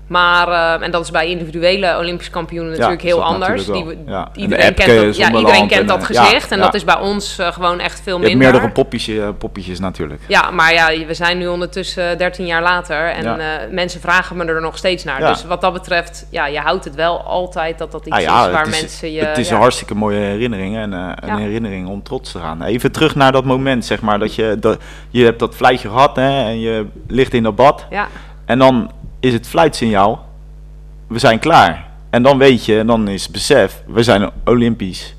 Maar, 0.06 0.48
eh, 0.48 0.84
en 0.84 0.90
dat 0.90 1.04
is 1.04 1.10
bij 1.10 1.28
individuele 1.28 1.96
Olympische 1.98 2.32
kampioenen 2.32 2.70
natuurlijk 2.72 3.02
heel 3.02 3.24
anders. 3.24 3.66
natuurlijk 3.66 3.98
Die. 3.98 4.12
Ja. 4.12 4.28
De 4.32 4.40
Iedereen, 4.40 4.74
kent 4.74 4.88
dat, 4.88 5.16
ja, 5.16 5.24
zonder 5.24 5.40
iedereen 5.40 5.58
land 5.58 5.68
kent 5.68 5.80
en, 5.80 5.86
dat 5.86 5.98
eh, 5.98 6.06
gezicht. 6.06 6.52
en 6.52 6.58
dat 6.58 6.74
is 6.74 6.84
bij 6.84 6.98
ons 6.98 7.38
eh, 7.38 7.52
gewoon 7.52 7.80
echt 7.80 8.00
veel 8.00 8.18
minder. 8.18 8.36
meerdere 8.36 8.70
poppetjes, 8.70 9.18
eh, 9.18 9.28
poppetjes 9.38 9.78
natuurlijk. 9.78 10.20
Ja, 10.28 10.50
maar 10.50 10.72
ja, 10.72 11.06
we 11.06 11.14
zijn 11.14 11.38
nu 11.38 11.46
ondertussen 11.46 12.18
13 12.18 12.46
jaar 12.46 12.62
later 12.62 13.10
en 13.10 13.40
eh, 13.40 13.46
mensen 13.70 14.00
vragen 14.00 14.36
me 14.36 14.44
er 14.44 14.60
nog 14.60 14.76
steeds 14.76 15.04
naar. 15.04 15.20
Dus 15.20 15.44
wat 15.44 15.60
dat 15.60 15.72
betreft, 15.72 16.26
ja, 16.30 16.46
je 16.46 16.58
houdt 16.58 16.84
het 16.84 16.94
wel 16.94 17.22
altijd 17.22 17.78
dat 17.78 17.92
dat 17.92 18.06
iets 18.06 18.16
Ah 18.16 18.22
is 18.22 18.52
waar 18.52 18.68
is, 18.68 18.80
mensen 18.80 19.12
je... 19.12 19.24
het 19.24 19.38
is 19.38 19.50
een 19.50 19.56
hartstikke 19.56 19.94
mooie 19.94 20.18
herinnering 20.18 20.76
en 20.76 20.92
eh, 20.92 21.12
een 21.16 21.38
herinnering 21.38 21.88
om 21.88 22.02
trots 22.02 22.32
te 22.32 22.38
gaan. 22.38 22.62
Even 22.62 22.92
terug 22.92 23.14
naar 23.14 23.32
dat 23.32 23.44
moment, 23.44 23.84
zeg 23.84 24.00
maar, 24.00 24.18
dat 24.18 24.34
je, 24.34 24.56
dat, 24.60 24.78
je 25.10 25.24
hebt 25.24 25.38
dat 25.38 25.54
fluitje 25.54 25.88
gehad 25.88 26.16
hè, 26.16 26.44
en 26.44 26.60
je 26.60 26.86
ligt 27.06 27.34
in 27.34 27.42
dat 27.42 27.56
bad. 27.56 27.86
Ja, 27.90 28.08
En 28.44 28.58
dan 28.58 28.90
is 29.20 29.32
het 29.32 29.46
fluitsignaal, 29.46 30.24
we 31.08 31.18
zijn 31.18 31.38
klaar. 31.38 31.84
En 32.10 32.22
dan 32.22 32.38
weet 32.38 32.64
je, 32.64 32.78
en 32.78 32.86
dan 32.86 33.08
is 33.08 33.22
het 33.22 33.32
besef, 33.32 33.82
we 33.86 34.02
zijn 34.02 34.30
Olympisch. 34.44 35.14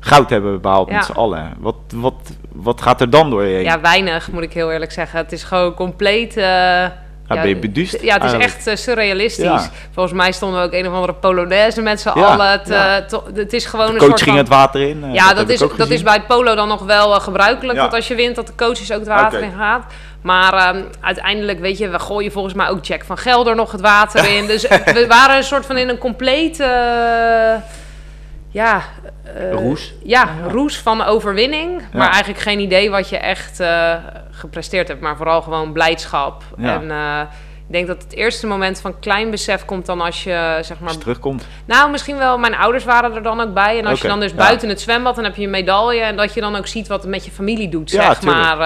Goud 0.00 0.30
hebben 0.30 0.52
we 0.52 0.58
behaald 0.58 0.88
Ja. 0.88 0.94
met 0.96 1.04
z'n 1.04 1.12
allen. 1.12 1.52
Wat, 1.58 1.76
wat, 1.94 2.14
wat 2.52 2.80
gaat 2.82 3.00
er 3.00 3.10
dan 3.10 3.30
door 3.30 3.44
je 3.44 3.54
heen? 3.54 3.64
ja, 3.64 3.80
weinig 3.80 4.30
moet 4.32 4.42
ik 4.42 4.52
heel 4.52 4.72
eerlijk 4.72 4.92
zeggen. 4.92 5.18
Het 5.18 5.32
is 5.32 5.42
gewoon 5.42 5.74
compleet... 5.74 6.36
eh, 6.36 6.86
Ja, 7.28 7.34
ben 7.34 7.48
je 7.48 7.56
beduust 7.56 7.92
Ja, 7.92 7.98
het 8.14 8.24
is 8.24 8.30
eigenlijk? 8.30 8.42
echt 8.44 8.66
eh, 8.66 8.76
surrealistisch. 8.76 9.44
Ja. 9.44 9.70
Volgens 9.92 10.14
mij 10.14 10.32
stonden 10.32 10.60
we 10.60 10.66
ook 10.66 10.72
een 10.72 10.86
of 10.86 10.92
andere 10.92 11.12
Polonaise 11.12 11.82
met 11.82 12.00
z'n 12.00 12.08
Ja, 12.08 12.24
allen. 12.24 12.50
Het, 12.50 12.68
ja. 12.68 13.04
het 13.34 13.52
is 13.52 13.64
gewoon 13.66 13.86
De 13.86 13.92
een 13.92 13.98
coach 13.98 14.08
soort 14.08 14.22
ging 14.22 14.30
van... 14.36 14.44
het 14.44 14.48
water 14.48 14.88
in. 14.88 15.04
eh, 15.04 15.14
ja, 15.14 15.34
dat, 15.34 15.48
is, 15.48 15.62
dat 15.76 15.90
is 15.90 16.02
bij 16.02 16.14
het 16.14 16.26
polo 16.26 16.54
dan 16.54 16.68
nog 16.68 16.82
wel 16.82 17.14
eh, 17.14 17.20
gebruikelijk. 17.20 17.78
Dat 17.78 17.94
als 17.94 18.08
je 18.08 18.14
wint, 18.14 18.36
dat 18.36 18.46
de 18.46 18.52
coaches 18.56 18.92
ook 18.92 18.98
het 18.98 19.08
water 19.08 19.42
in 19.42 19.52
gaat. 19.58 19.84
Maar 20.20 20.52
ehm, 20.54 20.82
uiteindelijk, 21.00 21.60
weet 21.60 21.78
je, 21.78 21.88
we 21.88 21.98
gooien 21.98 22.32
volgens 22.32 22.54
mij 22.54 22.68
ook 22.68 22.84
Jack 22.84 23.04
van 23.04 23.18
Gelder 23.18 23.54
nog 23.56 23.72
het 23.72 23.80
water 23.80 24.36
in. 24.36 24.46
Dus 24.46 24.62
we 24.68 25.04
waren 25.08 25.36
een 25.36 25.44
soort 25.44 25.66
van 25.66 25.76
in 25.76 25.88
een 25.88 25.98
complete... 25.98 26.64
ja... 28.54 28.82
eh, 29.34 29.52
Roes? 29.52 29.94
Ja, 30.02 30.28
roes 30.48 30.78
van 30.78 31.04
overwinning. 31.04 31.80
Ja. 31.80 31.98
Maar 31.98 32.10
eigenlijk 32.10 32.42
geen 32.42 32.60
idee 32.60 32.90
wat 32.90 33.08
je 33.08 33.16
echt 33.16 33.60
eh, 33.60 33.94
gepresteerd 34.30 34.88
hebt. 34.88 35.00
Maar 35.00 35.16
vooral 35.16 35.42
gewoon 35.42 35.72
blijdschap. 35.72 36.42
Ja. 36.56 36.74
En 36.74 36.90
eh, 36.90 37.20
ik 37.66 37.72
denk 37.72 37.86
dat 37.86 38.02
het 38.02 38.12
eerste 38.12 38.46
moment 38.46 38.80
van 38.80 38.98
klein 38.98 39.30
besef 39.30 39.64
komt 39.64 39.86
dan 39.86 40.00
als 40.00 40.24
je, 40.24 40.58
zeg 40.60 40.80
maar... 40.80 40.92
Je 40.92 40.98
terugkomt. 40.98 41.46
Nou, 41.64 41.90
misschien 41.90 42.16
wel, 42.18 42.38
mijn 42.38 42.54
ouders 42.54 42.84
waren 42.84 43.14
er 43.14 43.22
dan 43.22 43.40
ook 43.40 43.54
bij. 43.54 43.78
En 43.78 43.86
als 43.86 44.00
je 44.00 44.08
dan 44.08 44.20
dus 44.20 44.30
ja. 44.30 44.36
buiten 44.36 44.68
het 44.68 44.80
zwembad, 44.80 45.14
dan 45.14 45.24
heb 45.24 45.36
je 45.36 45.44
een 45.44 45.50
medaille. 45.50 46.00
En 46.00 46.16
dat 46.16 46.34
je 46.34 46.40
dan 46.40 46.56
ook 46.56 46.66
ziet 46.66 46.88
wat 46.88 47.02
het 47.02 47.10
met 47.10 47.24
je 47.24 47.30
familie 47.30 47.68
doet, 47.68 47.90
zeg 47.90 48.22
maar. 48.22 48.58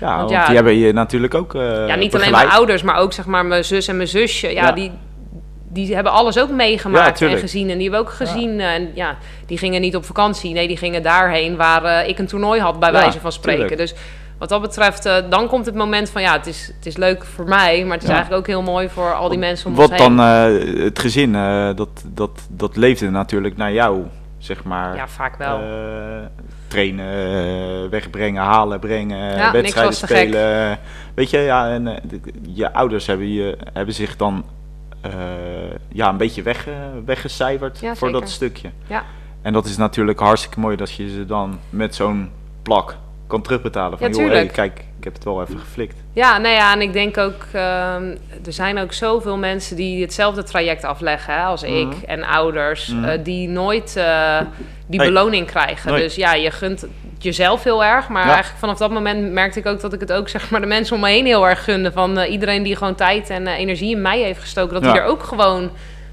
Ja, 0.00 0.16
Want 0.16 0.28
die 0.28 0.38
hebben 0.38 0.76
je 0.78 0.92
natuurlijk 0.92 1.34
ook 1.34 1.52
ja, 1.52 1.94
niet 1.94 2.14
alleen 2.14 2.30
mijn 2.30 2.48
ouders, 2.48 2.82
maar 2.82 2.96
ook 2.96 3.12
zeg 3.12 3.26
maar 3.26 3.46
mijn 3.46 3.64
zus 3.64 3.88
en 3.88 3.96
mijn 3.96 4.08
zusje. 4.08 4.52
Ja. 4.52 4.72
die... 4.72 4.92
Die 5.72 5.94
hebben 5.94 6.12
alles 6.12 6.38
ook 6.38 6.48
Ja, 6.48 6.54
meegemaakt 6.54 7.22
en 7.22 7.38
gezien. 7.38 7.70
En 7.70 7.78
die 7.78 7.90
hebben 7.90 8.00
ook 8.08 8.12
gezien. 8.14 8.60
eh, 8.60 8.74
En 8.74 8.90
ja, 8.94 9.16
die 9.46 9.58
gingen 9.58 9.80
niet 9.80 9.96
op 9.96 10.04
vakantie. 10.04 10.52
Nee, 10.52 10.68
die 10.68 10.76
gingen 10.76 11.02
daarheen 11.02 11.56
waar 11.56 11.84
eh, 11.84 12.08
ik 12.08 12.18
een 12.18 12.26
toernooi 12.26 12.60
had, 12.60 12.78
bij 12.78 12.92
Ja, 12.92 12.98
wijze 13.00 13.20
van 13.20 13.32
spreken. 13.32 13.60
tuurlijk. 13.60 13.80
Dus 13.80 13.94
wat 14.38 14.48
dat 14.48 14.60
betreft, 14.60 15.06
eh, 15.06 15.16
dan 15.30 15.48
komt 15.48 15.66
het 15.66 15.74
moment 15.74 16.10
van 16.10 16.22
ja, 16.22 16.32
het 16.32 16.46
is, 16.46 16.72
het 16.76 16.86
is 16.86 16.96
leuk 16.96 17.24
voor 17.24 17.44
mij. 17.44 17.84
Maar 17.84 17.92
het 17.94 18.02
is 18.02 18.08
eigenlijk 18.08 18.38
ook 18.40 18.46
heel 18.46 18.62
mooi 18.62 18.88
voor 18.88 19.14
al 19.14 19.28
die 19.28 19.38
mensen 19.38 19.70
om 19.70 19.74
Wat 19.74 19.96
dan 19.98 20.18
het 20.18 20.98
gezin, 20.98 21.32
dat, 21.76 21.88
dat, 22.06 22.30
dat 22.48 22.76
leefde 22.76 23.10
natuurlijk 23.10 23.56
naar 23.56 23.72
jou, 23.72 24.02
zeg 24.38 24.64
maar. 24.64 24.96
Ja, 24.96 25.08
vaak 25.08 25.36
wel. 25.36 25.60
Trainen, 26.68 27.90
wegbrengen, 27.90 28.42
halen, 28.42 28.80
brengen, 28.80 29.52
wedstrijden 29.52 29.94
spelen. 29.94 30.78
Weet 31.14 31.30
je, 31.30 31.38
ja, 31.38 31.70
en 31.70 32.00
je 32.48 32.72
ouders 32.72 33.06
hebben, 33.06 33.32
je, 33.32 33.56
hebben 33.72 33.94
zich 33.94 34.16
dan 34.16 34.44
ja, 35.88 36.08
een 36.08 36.16
beetje 36.16 36.42
weg, 36.42 36.66
weggecijferd 37.04 37.80
Ja, 37.80 37.94
voor 37.94 38.12
dat 38.12 38.28
stukje. 38.30 38.70
Ja. 38.86 39.04
En 39.42 39.52
dat 39.52 39.64
is 39.66 39.76
natuurlijk 39.76 40.18
hartstikke 40.20 40.60
mooi 40.60 40.76
dat 40.76 40.92
je 40.92 41.08
ze 41.10 41.26
dan 41.26 41.58
met 41.70 41.94
zo'n 41.94 42.30
plak 42.62 42.96
kan 43.26 43.42
terugbetalen. 43.42 43.98
Van 43.98 44.08
Ja, 44.14 44.20
joh, 44.20 44.30
hey, 44.30 44.46
kijk, 44.46 44.78
ik 44.98 45.04
heb 45.04 45.14
het 45.14 45.24
wel 45.24 45.42
even 45.42 45.58
geflikt. 45.58 45.96
Ja, 46.12 46.38
nou 46.38 46.54
ja, 46.54 46.72
en 46.72 46.80
ik 46.80 46.92
denk 46.92 47.18
ook, 47.18 47.44
ehm, 47.52 48.16
er 48.44 48.52
zijn 48.52 48.78
ook 48.78 48.92
zoveel 48.92 49.36
mensen 49.36 49.76
die 49.76 50.00
hetzelfde 50.02 50.42
traject 50.42 50.84
afleggen 50.84 51.34
hè, 51.34 51.42
als 51.42 51.62
ik 51.62 51.86
Mhm. 51.86 52.04
en 52.06 52.24
ouders, 52.24 52.88
Mhm. 52.88 53.04
eh, 53.04 53.24
die 53.24 53.48
nooit 53.48 53.96
eh, 53.96 54.40
die 54.86 55.00
beloning 55.00 55.46
krijgen. 55.46 55.92
Dus 55.96 56.14
ja, 56.14 56.34
je 56.34 56.50
gunt 56.50 56.86
jezelf 57.22 57.64
heel 57.64 57.84
erg, 57.84 58.08
maar 58.08 58.22
Ja. 58.22 58.28
eigenlijk 58.28 58.58
vanaf 58.60 58.78
dat 58.78 58.90
moment 58.90 59.32
merkte 59.32 59.58
ik 59.58 59.66
ook 59.66 59.80
dat 59.80 59.92
ik 59.92 60.00
het 60.00 60.12
ook 60.12 60.28
zeg 60.28 60.50
maar 60.50 60.60
de 60.60 60.66
mensen 60.66 60.94
om 60.96 61.00
me 61.02 61.08
heen 61.08 61.26
heel 61.26 61.48
erg 61.48 61.64
gunde. 61.64 61.92
Van 61.92 62.18
eh, 62.18 62.30
iedereen 62.32 62.62
die 62.62 62.76
gewoon 62.76 62.94
tijd 62.94 63.30
en 63.30 63.46
eh, 63.46 63.58
energie 63.58 63.90
in 63.96 64.02
mij 64.02 64.20
heeft 64.20 64.40
gestoken, 64.40 64.74
dat 64.74 64.82
Ja. 64.84 64.90
hij 64.90 65.00
er 65.00 65.06
ook 65.06 65.22
gewoon 65.22 65.70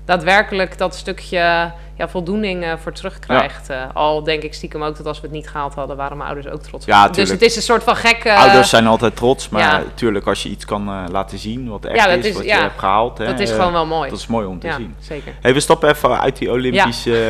daadwerkelijk 0.08 0.78
dat 0.78 0.96
stukje 0.96 1.72
ja, 1.98 2.08
voldoening 2.10 2.64
eh, 2.64 2.74
voor 2.78 2.92
terugkrijgt. 2.92 3.70
Eh, 3.70 3.82
al 3.94 4.24
denk 4.24 4.44
ik 4.44 4.54
stiekem 4.54 4.84
ook 4.84 4.98
dat 4.98 5.06
als 5.06 5.20
we 5.22 5.28
het 5.28 5.36
niet 5.36 5.48
gehaald 5.50 5.74
hadden, 5.74 5.98
waren 5.98 6.18
mijn 6.18 6.30
ouders 6.30 6.54
ook 6.54 6.62
trots. 6.62 6.86
Ja, 6.86 7.08
dus 7.08 7.30
het 7.30 7.42
is 7.42 7.56
een 7.56 7.62
soort 7.62 7.84
van 7.84 7.96
gekke... 7.96 8.34
Ouders 8.36 8.70
zijn 8.70 8.88
altijd 8.88 9.16
trots, 9.16 9.50
maar 9.50 9.62
ja. 9.62 9.78
natuurlijk 9.78 10.28
als 10.28 10.44
je 10.44 10.50
iets 10.50 10.66
kan 10.66 10.88
eh, 10.88 11.04
laten 11.12 11.38
zien 11.38 11.70
wat 11.70 11.86
echt 11.86 11.96
Ja, 11.96 12.08
is, 12.08 12.26
is- 12.26 12.34
wat 12.36 12.46
je 12.46 12.52
hebt 12.54 12.80
gehaald. 12.80 13.18
Hè, 13.18 13.26
dat 13.26 13.40
is 13.40 13.50
eh, 13.50 13.56
gewoon 13.56 13.72
wel 13.72 13.86
mooi. 13.86 14.10
Dat 14.10 14.20
is 14.20 14.28
mooi 14.28 14.48
om 14.48 14.60
te 14.60 14.68
ja, 14.68 14.76
zien. 14.76 14.96
zeker. 15.00 15.34
Hey, 15.42 15.54
we 15.54 15.60
stappen 15.60 15.90
even 15.90 16.20
uit 16.20 16.38
die 16.38 16.52
Olympische 16.52 17.26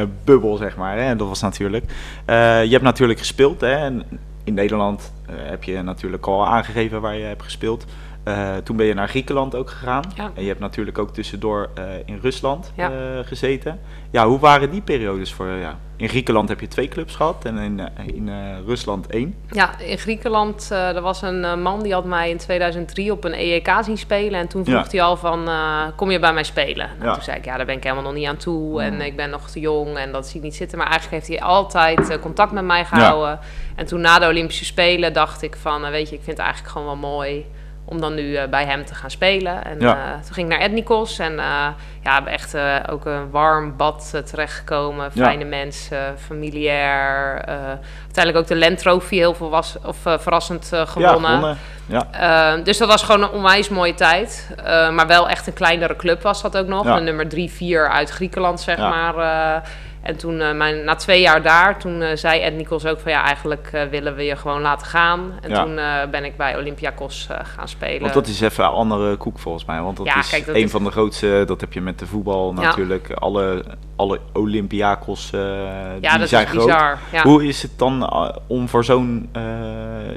eh, 0.00 0.06
bubbel, 0.24 0.56
zeg 0.56 0.76
maar. 0.76 0.98
Hè? 0.98 1.16
Dat 1.16 1.28
was 1.28 1.40
natuurlijk. 1.40 1.84
Eh, 2.24 2.64
je 2.64 2.70
hebt 2.70 2.82
natuurlijk 2.82 3.18
gespeeld. 3.18 3.60
Hè? 3.60 3.74
En 3.74 4.04
in 4.44 4.54
Nederland 4.54 5.12
eh, 5.26 5.34
heb 5.38 5.64
je 5.64 5.82
natuurlijk 5.82 6.26
al 6.26 6.46
aangegeven 6.46 7.00
waar 7.00 7.16
je 7.16 7.24
hebt 7.24 7.42
gespeeld. 7.42 7.84
Eh, 8.26 8.56
toen 8.64 8.76
ben 8.76 8.86
je 8.86 8.94
naar 8.94 9.08
Griekenland 9.08 9.54
ook 9.54 9.70
gegaan. 9.70 10.02
Ja. 10.14 10.30
En 10.34 10.42
je 10.42 10.48
hebt 10.48 10.60
natuurlijk 10.60 10.98
ook 10.98 11.12
tussendoor 11.14 11.70
eh, 11.74 11.84
in 12.04 12.18
Rusland 12.22 12.72
Ja. 12.76 12.90
eh, 12.90 12.96
gezeten. 13.26 13.80
Ja, 14.10 14.26
hoe 14.26 14.38
waren 14.38 14.70
die 14.70 14.80
periodes 14.80 15.32
voor 15.32 15.46
ja? 15.46 15.78
In 15.96 16.08
Griekenland 16.08 16.48
heb 16.48 16.60
je 16.60 16.68
twee 16.68 16.88
clubs 16.88 17.14
gehad 17.14 17.44
en 17.44 17.58
in, 17.58 17.80
in 18.14 18.30
Rusland 18.66 19.06
één. 19.06 19.34
Ja, 19.50 19.78
in 19.78 19.98
Griekenland, 19.98 20.70
er 20.70 21.00
was 21.00 21.22
een 21.22 21.62
man 21.62 21.82
die 21.82 21.92
had 21.92 22.04
mij 22.04 22.30
in 22.30 22.36
2003 22.36 23.12
op 23.12 23.24
een 23.24 23.32
EEK 23.34 23.70
zien 23.80 23.98
spelen. 23.98 24.40
En 24.40 24.48
toen 24.48 24.64
vroeg 24.64 24.90
hij 24.92 25.02
al 25.02 25.16
van, 25.16 25.48
kom 25.96 26.10
je 26.10 26.18
bij 26.18 26.32
mij 26.32 26.44
spelen? 26.44 26.88
Nou, 26.96 27.04
Ja. 27.08 27.12
Toen 27.14 27.22
zei 27.22 27.36
ik, 27.38 27.44
ja, 27.44 27.56
daar 27.56 27.66
ben 27.66 27.76
ik 27.76 27.82
helemaal 27.82 28.04
nog 28.04 28.14
niet 28.14 28.26
aan 28.26 28.36
toe. 28.36 28.82
En 28.82 28.94
Mm. 28.94 29.00
ik 29.00 29.16
ben 29.16 29.30
nog 29.30 29.50
te 29.50 29.60
jong 29.60 29.96
en 29.96 30.12
dat 30.12 30.26
zie 30.26 30.36
ik 30.36 30.42
niet 30.42 30.54
zitten. 30.56 30.78
Maar 30.78 30.86
eigenlijk 30.90 31.16
heeft 31.24 31.40
hij 31.40 31.48
altijd 31.48 32.18
contact 32.20 32.52
met 32.52 32.64
mij 32.64 32.84
gehouden. 32.84 33.38
En 33.76 33.86
toen 33.86 34.00
na 34.00 34.18
de 34.18 34.26
Olympische 34.26 34.64
Spelen 34.64 35.12
dacht 35.12 35.42
ik 35.42 35.56
van, 35.56 35.80
weet 35.90 36.08
je, 36.08 36.14
ik 36.16 36.22
vind 36.22 36.36
het 36.36 36.46
eigenlijk 36.46 36.72
gewoon 36.72 36.86
wel 37.00 37.10
mooi 37.10 37.44
om 37.88 38.00
dan 38.00 38.14
nu 38.14 38.34
eh, 38.34 38.48
bij 38.48 38.64
hem 38.64 38.84
te 38.84 38.94
gaan 38.94 39.10
spelen. 39.10 39.64
En 39.64 39.80
Ja. 39.80 39.94
eh, 39.96 40.12
toen 40.24 40.34
ging 40.34 40.50
ik 40.52 40.58
naar 40.58 40.66
Etnikos 40.68 41.18
en 41.18 41.38
eh, 41.38 41.66
ja, 42.02 42.26
echt 42.26 42.56
ook 42.90 43.04
een 43.04 43.30
warm 43.30 43.76
bad 43.76 44.22
terechtgekomen. 44.24 45.10
Ja. 45.12 45.24
Fijne 45.24 45.44
mensen, 45.44 46.18
familiair. 46.18 47.44
uiteindelijk 48.04 48.36
ook 48.36 48.46
de 48.46 48.56
Land 48.56 48.78
Trophy 48.78 49.16
heel 49.16 49.34
veel 49.34 49.50
was, 49.50 49.76
of, 49.84 49.96
verrassend 50.02 50.70
gewonnen. 50.86 51.58
Ja, 51.86 52.06
gewonnen. 52.12 52.64
Dus 52.64 52.78
dat 52.78 52.88
was 52.88 53.02
gewoon 53.02 53.22
een 53.22 53.30
onwijs 53.30 53.68
mooie 53.68 53.94
tijd. 53.94 54.50
Maar 54.64 55.06
wel 55.06 55.28
echt 55.28 55.46
een 55.46 55.52
kleinere 55.52 55.96
club 55.96 56.22
was 56.22 56.42
dat 56.42 56.56
ook 56.56 56.66
nog. 56.66 56.86
Een 56.86 57.04
nummer 57.04 57.28
3, 57.28 57.50
4 57.50 57.88
uit 57.88 58.10
Griekenland, 58.10 58.60
zeg 58.60 58.78
maar. 58.78 59.14
En 60.06 60.16
toen, 60.16 60.40
eh, 60.40 60.52
mijn, 60.54 60.84
na 60.84 60.94
twee 60.94 61.20
jaar 61.20 61.42
daar, 61.42 61.78
toen 61.78 62.02
eh, 62.02 62.16
zei 62.16 62.40
Ed 62.40 62.54
Nikos 62.54 62.86
ook 62.86 63.00
van... 63.00 63.12
ja, 63.12 63.24
eigenlijk 63.24 63.68
eh, 63.72 63.82
willen 63.90 64.14
we 64.16 64.22
je 64.24 64.36
gewoon 64.36 64.60
laten 64.60 64.86
gaan. 64.86 65.32
En 65.42 65.50
Ja. 65.50 65.62
toen 65.62 65.74
ben 66.10 66.24
ik 66.24 66.36
bij 66.36 66.56
Olympiakos 66.56 67.28
gaan 67.42 67.68
spelen. 67.68 68.00
Want 68.00 68.14
dat 68.14 68.26
is 68.26 68.40
even 68.40 68.64
een 68.64 68.70
andere 68.70 69.16
koek 69.16 69.38
volgens 69.38 69.64
mij. 69.64 69.80
Want 69.80 69.96
dat 69.96 70.06
Ja, 70.06 70.18
is 70.18 70.28
kijk, 70.30 70.46
dat 70.46 70.54
een 70.54 70.62
is- 70.62 70.70
van 70.70 70.84
de 70.84 70.90
grootste, 70.90 71.42
dat 71.46 71.60
heb 71.60 71.72
je 71.72 71.80
met 71.80 71.98
de 71.98 72.06
voetbal 72.06 72.54
Ja. 72.56 72.60
natuurlijk. 72.60 73.10
Alle, 73.12 73.64
alle 73.96 74.20
Olympiakos 74.32 75.28
ja, 75.32 75.98
die 76.00 76.18
dat 76.18 76.28
zijn 76.28 76.44
is 76.44 76.50
groot. 76.50 76.66
bizar. 76.66 76.98
Ja. 77.12 77.22
Hoe 77.22 77.46
is 77.46 77.62
het 77.62 77.78
dan 77.78 78.10
om 78.46 78.68
voor 78.68 78.84
zo'n 78.84 79.28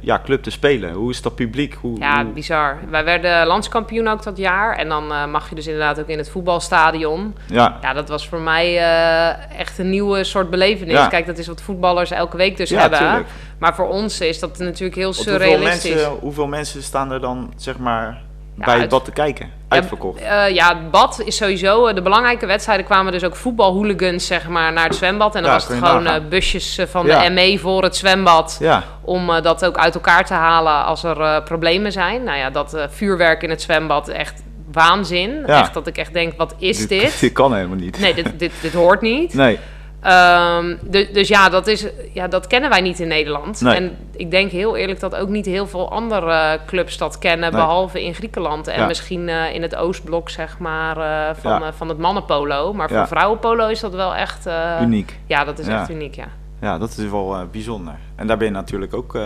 ja, 0.01 0.22
club 0.24 0.43
te 0.43 0.50
spelen? 0.50 0.91
Hoe 0.93 1.10
is 1.10 1.22
dat 1.22 1.36
publiek? 1.36 1.74
Hoe, 1.81 2.00
Ja, 2.00 2.24
hoe- 2.24 2.34
bizar. 2.34 2.77
Wij 2.89 3.03
werden 3.03 3.48
landskampioen 3.48 4.08
ook 4.08 4.24
dat 4.24 4.38
jaar. 4.38 4.75
En 4.77 4.89
dan 4.89 5.12
eh, 5.12 5.25
mag 5.25 5.50
je 5.50 5.55
dus 5.55 5.65
inderdaad 5.67 6.00
ook 6.00 6.08
in 6.08 6.17
het 6.17 6.29
voetbalstadion. 6.29 7.36
ja, 7.48 7.78
Ja, 7.82 7.93
dat 7.93 8.10
was 8.10 8.28
voor 8.28 8.39
mij 8.39 8.78
eh, 8.78 9.60
echt 9.60 9.78
een 9.78 9.89
nieuwe 9.89 10.23
soort 10.23 10.49
belevenis. 10.49 10.93
Ja. 10.93 11.08
Kijk, 11.08 11.25
dat 11.25 11.38
is 11.38 11.47
wat 11.47 11.62
voetballers 11.62 12.12
elke 12.12 12.38
week 12.38 12.58
dus 12.58 12.69
Ja, 12.69 12.80
hebben. 12.80 12.99
tuurlijk. 12.99 13.28
Maar 13.60 13.75
voor 13.75 13.88
ons 13.89 14.21
is 14.21 14.39
dat 14.39 14.58
natuurlijk 14.58 14.95
heel 14.95 15.06
hoeveel, 15.13 15.23
surrealistisch. 15.23 15.93
mensen, 15.93 16.10
hoeveel 16.19 16.47
mensen 16.47 16.84
staan 16.84 17.12
er 17.12 17.19
dan 17.21 17.54
zeg 17.56 17.78
maar 17.78 18.21
bij 18.65 18.74
het 18.74 18.82
uit- 18.82 18.89
bad 18.89 19.06
te 19.06 19.12
kijken? 19.12 19.52
Uitverkocht. 19.67 20.19
Ja, 20.19 20.45
eh, 20.48 20.54
ja, 20.56 20.67
het 20.69 20.91
bad 20.91 21.22
is 21.26 21.36
sowieso... 21.36 21.86
eh, 21.88 21.95
de 21.95 22.02
belangrijke 22.02 22.45
wedstrijden 22.45 22.86
kwamen 22.86 23.12
dus 23.12 23.24
ook 23.24 23.36
voetbalhooligans 23.36 24.28
zeg 24.28 24.48
maar, 24.48 24.74
naar 24.74 24.86
het 24.86 24.95
zwembad. 24.95 25.36
En 25.36 25.41
dan 25.41 25.52
Ja, 25.52 25.58
was 25.58 25.67
het 25.67 25.78
gewoon 25.78 26.06
eh, 26.06 26.13
busjes 26.30 26.80
van 26.89 27.06
Ja. 27.06 27.24
de 27.24 27.30
ME 27.30 27.58
voor 27.60 27.84
het 27.84 27.95
zwembad... 27.95 28.58
Ja, 28.60 28.84
om 29.02 29.41
dat 29.41 29.65
ook 29.65 29.78
uit 29.78 29.93
elkaar 29.95 30.26
te 30.26 30.34
halen 30.34 30.86
als 30.86 31.04
er 31.04 31.43
problemen 31.43 31.91
zijn. 31.91 32.24
Nou 32.24 32.38
ja, 32.38 32.50
dat 32.50 32.78
vuurwerk 32.89 33.43
in 33.43 33.50
het 33.50 33.62
zwembad, 33.62 34.08
echt 34.08 34.43
waanzin. 34.72 35.43
Ja. 35.45 35.60
Echt 35.60 35.74
dat 35.74 35.88
ik 35.88 35.98
echt 35.98 36.13
denk, 36.13 36.34
wat 36.38 36.56
is 36.58 36.88
dit? 36.88 37.19
Dit 37.19 37.32
kan 37.41 37.54
helemaal 37.54 37.78
niet. 37.78 38.00
Nee, 38.00 38.13
dit, 38.13 38.32
dit, 38.39 38.52
dit 38.62 38.74
hoort 38.74 39.02
niet. 39.02 39.34
Nee. 39.34 39.60
Ehm, 40.01 40.75
du- 40.81 41.12
dus 41.12 41.27
ja 41.27 41.49
dat, 41.49 41.67
is, 41.67 41.85
ja, 42.13 42.27
dat 42.27 42.47
kennen 42.47 42.69
wij 42.69 42.81
niet 42.81 42.99
in 42.99 43.07
Nederland. 43.07 43.62
Nee. 43.62 43.75
En 43.75 43.97
ik 44.15 44.31
denk 44.31 44.51
heel 44.51 44.75
eerlijk 44.75 44.99
dat 44.99 45.15
ook 45.15 45.29
niet 45.29 45.45
heel 45.45 45.67
veel 45.67 45.91
andere 45.91 46.59
clubs 46.65 46.97
dat 46.97 47.17
kennen, 47.17 47.51
Nee. 47.51 47.62
behalve 47.62 48.03
in 48.03 48.13
Griekenland. 48.13 48.67
En 48.67 48.79
Ja. 48.79 48.88
misschien 48.88 49.29
eh, 49.29 49.53
in 49.53 49.62
het 49.62 49.75
Oostblok, 49.75 50.29
zeg 50.29 50.57
maar, 50.59 50.97
eh, 50.97 51.35
van, 51.41 51.51
Ja. 51.51 51.62
eh, 51.67 51.73
van 51.75 51.89
het 51.89 51.97
mannenpolo. 51.97 52.73
Maar 52.73 52.88
voor 52.88 52.97
Ja. 52.97 53.07
vrouwenpolo 53.07 53.67
is 53.67 53.79
dat 53.79 53.93
wel 53.93 54.15
echt... 54.15 54.45
eh, 54.45 54.71
Uniek. 54.81 55.19
Ja, 55.25 55.43
dat 55.43 55.59
is 55.59 55.67
echt 55.67 55.89
uniek, 55.89 56.15
ja. 56.15 56.27
Ja, 56.62 56.77
dat 56.77 56.89
is 56.89 57.09
wel 57.09 57.33
eh, 57.35 57.41
bijzonder. 57.51 57.93
En 58.15 58.27
daar 58.27 58.38
ben 58.38 58.47
je 58.47 58.53
natuurlijk 58.53 58.93
ook 58.93 59.15
eh, 59.15 59.21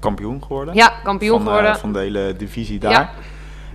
kampioen 0.00 0.42
geworden. 0.42 0.74
Ja, 0.74 0.92
kampioen 1.04 1.38
van, 1.38 1.46
eh, 1.48 1.54
geworden. 1.56 1.78
van 1.80 1.92
de 1.92 1.98
hele 1.98 2.34
divisie 2.36 2.78
daar. 2.78 3.10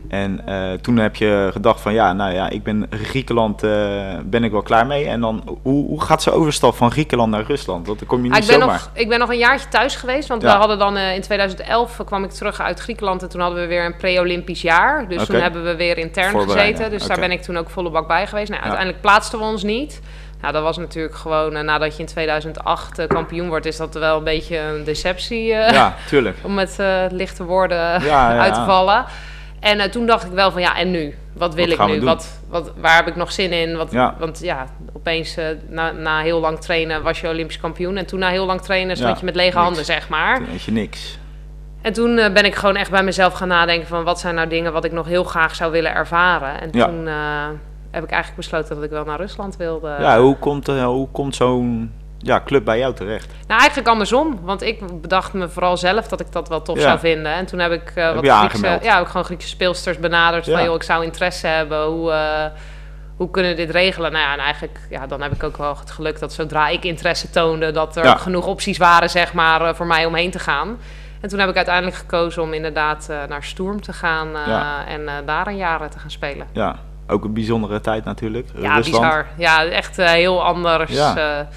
Ja. 0.09 0.17
En 0.17 0.41
eh, 0.45 0.73
toen 0.81 0.97
heb 0.97 1.15
je 1.15 1.49
gedacht 1.51 1.81
van 1.81 1.93
ja, 1.93 2.13
nou 2.13 2.33
ja, 2.33 2.49
ik 2.49 2.63
ben 2.63 2.87
Griekenland, 2.89 3.63
eh, 3.63 3.71
ben 4.23 4.43
ik 4.43 4.51
wel 4.51 4.61
klaar 4.61 4.87
mee. 4.87 5.05
En 5.07 5.21
dan, 5.21 5.59
hoe, 5.61 5.85
hoe 5.87 6.01
gaat 6.01 6.21
zo'n 6.21 6.33
overstap 6.33 6.75
van 6.75 6.91
Griekenland 6.91 7.31
naar 7.31 7.43
Rusland? 7.43 7.85
Dat 7.85 8.05
kom 8.07 8.23
je 8.25 8.29
Ah, 8.29 8.35
niet 8.35 8.43
ik, 8.43 8.49
ben 8.49 8.59
zomaar. 8.59 8.75
nog, 8.75 8.89
ik 8.93 9.09
ben 9.09 9.19
nog 9.19 9.29
een 9.29 9.37
jaartje 9.37 9.67
thuis 9.67 9.95
geweest. 9.95 10.27
Want 10.27 10.41
Ja. 10.41 10.51
we 10.51 10.57
hadden 10.57 10.79
dan 10.79 10.97
eh, 10.97 11.15
in 11.15 11.21
2011 11.21 12.01
kwam 12.05 12.23
ik 12.23 12.31
terug 12.31 12.61
uit 12.61 12.79
Griekenland. 12.79 13.21
En 13.21 13.29
toen 13.29 13.41
hadden 13.41 13.59
we 13.59 13.67
weer 13.67 13.85
een 13.85 13.97
pre-Olympisch 13.97 14.61
jaar. 14.61 15.07
Dus 15.07 15.25
toen 15.25 15.41
hebben 15.41 15.63
we 15.63 15.75
weer 15.75 15.97
intern 15.97 16.41
gezeten. 16.41 16.89
Dus 16.89 17.07
daar 17.07 17.19
ben 17.19 17.31
ik 17.31 17.41
toen 17.41 17.57
ook 17.57 17.69
volle 17.69 17.89
bak 17.89 18.07
bij 18.07 18.27
geweest. 18.27 18.49
Nou, 18.49 18.61
Ja. 18.61 18.67
Uiteindelijk 18.67 19.01
plaatsten 19.01 19.39
we 19.39 19.45
ons 19.45 19.63
niet. 19.63 20.01
Nou, 20.41 20.53
dat 20.53 20.63
was 20.63 20.77
natuurlijk 20.77 21.15
gewoon, 21.15 21.65
nadat 21.65 21.93
je 21.95 21.99
in 21.99 22.07
2008 22.07 22.99
eh, 22.99 23.07
kampioen 23.07 23.47
wordt, 23.47 23.65
is 23.65 23.77
dat 23.77 23.93
wel 23.93 24.17
een 24.17 24.23
beetje 24.23 24.57
een 24.59 24.83
deceptie. 24.83 25.43
Ja, 25.45 25.95
tuurlijk. 26.07 26.37
om 26.47 26.53
met 26.53 26.77
lichte 27.11 27.43
woorden 27.43 28.03
ja. 28.03 28.37
uit 28.39 28.53
te 28.53 28.63
vallen. 28.65 29.05
En 29.63 29.79
eh, 29.79 29.89
toen 29.89 30.05
dacht 30.05 30.25
ik 30.25 30.31
wel 30.31 30.51
van 30.51 30.61
ja, 30.61 30.77
en 30.77 30.91
nu? 30.91 31.15
Wat 31.33 31.53
wil 31.53 31.75
Wat 31.77 31.89
ik 31.89 31.95
nu? 31.95 32.01
Wat, 32.05 32.39
wat, 32.49 32.71
waar 32.81 32.95
heb 32.95 33.07
ik 33.07 33.15
nog 33.15 33.31
zin 33.31 33.51
in? 33.51 33.77
Wat, 33.77 33.91
Ja. 33.91 34.15
Want 34.19 34.39
ja, 34.41 34.65
opeens 34.93 35.37
eh, 35.37 35.45
na, 35.69 35.91
na 35.91 36.19
heel 36.21 36.39
lang 36.39 36.59
trainen 36.59 37.03
was 37.03 37.21
je 37.21 37.27
Olympisch 37.27 37.59
kampioen. 37.59 37.97
En 37.97 38.05
toen 38.05 38.19
na 38.19 38.29
heel 38.29 38.45
lang 38.45 38.61
trainen 38.61 38.95
stond 38.95 39.11
Ja, 39.13 39.19
je 39.19 39.25
met 39.25 39.35
lege 39.35 39.47
niks. 39.55 39.63
handen, 39.65 39.85
zeg 39.85 40.09
maar. 40.09 40.37
Toen 40.37 40.45
weet 40.45 40.63
je 40.63 40.71
niks. 40.71 41.17
En 41.81 41.93
toen 41.93 42.17
eh, 42.17 42.33
ben 42.33 42.45
ik 42.45 42.55
gewoon 42.55 42.75
echt 42.75 42.91
bij 42.91 43.03
mezelf 43.03 43.33
gaan 43.33 43.47
nadenken 43.47 43.87
van 43.87 44.03
wat 44.03 44.19
zijn 44.19 44.35
nou 44.35 44.47
dingen 44.47 44.73
wat 44.73 44.83
ik 44.85 44.91
nog 44.91 45.07
heel 45.07 45.23
graag 45.23 45.55
zou 45.55 45.71
willen 45.71 45.93
ervaren. 45.93 46.61
En 46.61 46.69
Ja. 46.71 46.85
toen 46.85 47.05
heb 47.91 48.03
ik 48.03 48.09
eigenlijk 48.11 48.35
besloten 48.35 48.75
dat 48.75 48.83
ik 48.83 48.89
wel 48.89 49.03
naar 49.05 49.19
Rusland 49.19 49.57
wilde. 49.57 49.95
Ja, 49.99 50.19
hoe 50.19 50.35
komt, 50.37 50.67
hoe 50.67 51.07
komt 51.11 51.35
zo'n 51.35 51.91
ja, 52.23 52.41
club 52.45 52.65
bij 52.65 52.77
jou 52.77 52.93
terecht? 52.93 53.27
Nou, 53.47 53.59
eigenlijk 53.59 53.89
andersom. 53.89 54.39
Want 54.43 54.61
ik 54.61 55.01
bedacht 55.01 55.33
me 55.33 55.49
vooral 55.49 55.77
zelf 55.77 56.07
dat 56.07 56.19
ik 56.19 56.31
dat 56.31 56.47
wel 56.49 56.61
tof 56.61 56.77
Ja. 56.77 56.81
zou 56.83 56.99
vinden. 56.99 57.33
En 57.33 57.45
toen 57.45 57.59
heb 57.59 57.71
ik 57.71 57.91
eh, 57.95 58.05
Heb 58.05 58.15
wat 58.15 58.25
Griekse, 58.49 58.79
ja, 58.81 58.99
ook 58.99 59.07
gewoon 59.07 59.25
Griekse 59.25 59.47
speelsters 59.47 59.99
benaderd. 59.99 60.45
Van 60.49 60.63
joh, 60.63 60.75
ik 60.75 60.83
zou 60.83 61.03
interesse 61.03 61.47
hebben. 61.47 61.85
Hoe, 61.85 62.11
eh, 62.11 62.45
hoe 63.17 63.29
kunnen 63.29 63.51
we 63.51 63.57
dit 63.57 63.69
regelen? 63.69 64.11
Nou 64.11 64.23
ja, 64.23 64.33
en 64.33 64.39
eigenlijk, 64.39 64.79
ja, 64.89 65.07
dan 65.07 65.21
heb 65.21 65.31
ik 65.33 65.43
ook 65.43 65.57
wel 65.57 65.77
het 65.79 65.91
geluk 65.91 66.19
dat 66.19 66.33
zodra 66.33 66.67
ik 66.67 66.83
interesse 66.83 67.29
toonde, 67.29 67.71
dat 67.71 67.95
er 67.95 68.05
genoeg 68.17 68.47
opties 68.47 68.77
waren, 68.77 69.09
zeg 69.09 69.33
maar, 69.33 69.61
eh, 69.61 69.73
voor 69.73 69.85
mij 69.85 70.05
om 70.05 70.13
heen 70.15 70.31
te 70.31 70.39
gaan. 70.39 70.77
En 71.21 71.29
toen 71.29 71.39
heb 71.39 71.49
ik 71.49 71.55
uiteindelijk 71.55 71.95
gekozen 71.95 72.41
om 72.41 72.53
inderdaad 72.53 73.09
naar 73.29 73.43
Sturm 73.43 73.81
te 73.81 73.93
gaan 73.93 74.35
en 74.87 75.25
daar 75.25 75.47
een 75.47 75.57
jaar 75.57 75.81
eh, 75.81 75.87
te 75.87 75.99
gaan 75.99 76.11
spelen. 76.11 76.47
Ja, 76.51 76.75
ook 77.07 77.23
een 77.23 77.33
bijzondere 77.33 77.81
tijd 77.81 78.05
natuurlijk. 78.05 78.47
Ja, 78.55 78.75
Rusland. 78.75 78.83
bizar. 79.01 79.25
Ja, 79.37 79.65
echt 79.65 79.97
heel 79.97 80.43
anders 80.43 80.91
Ja. 80.91 81.47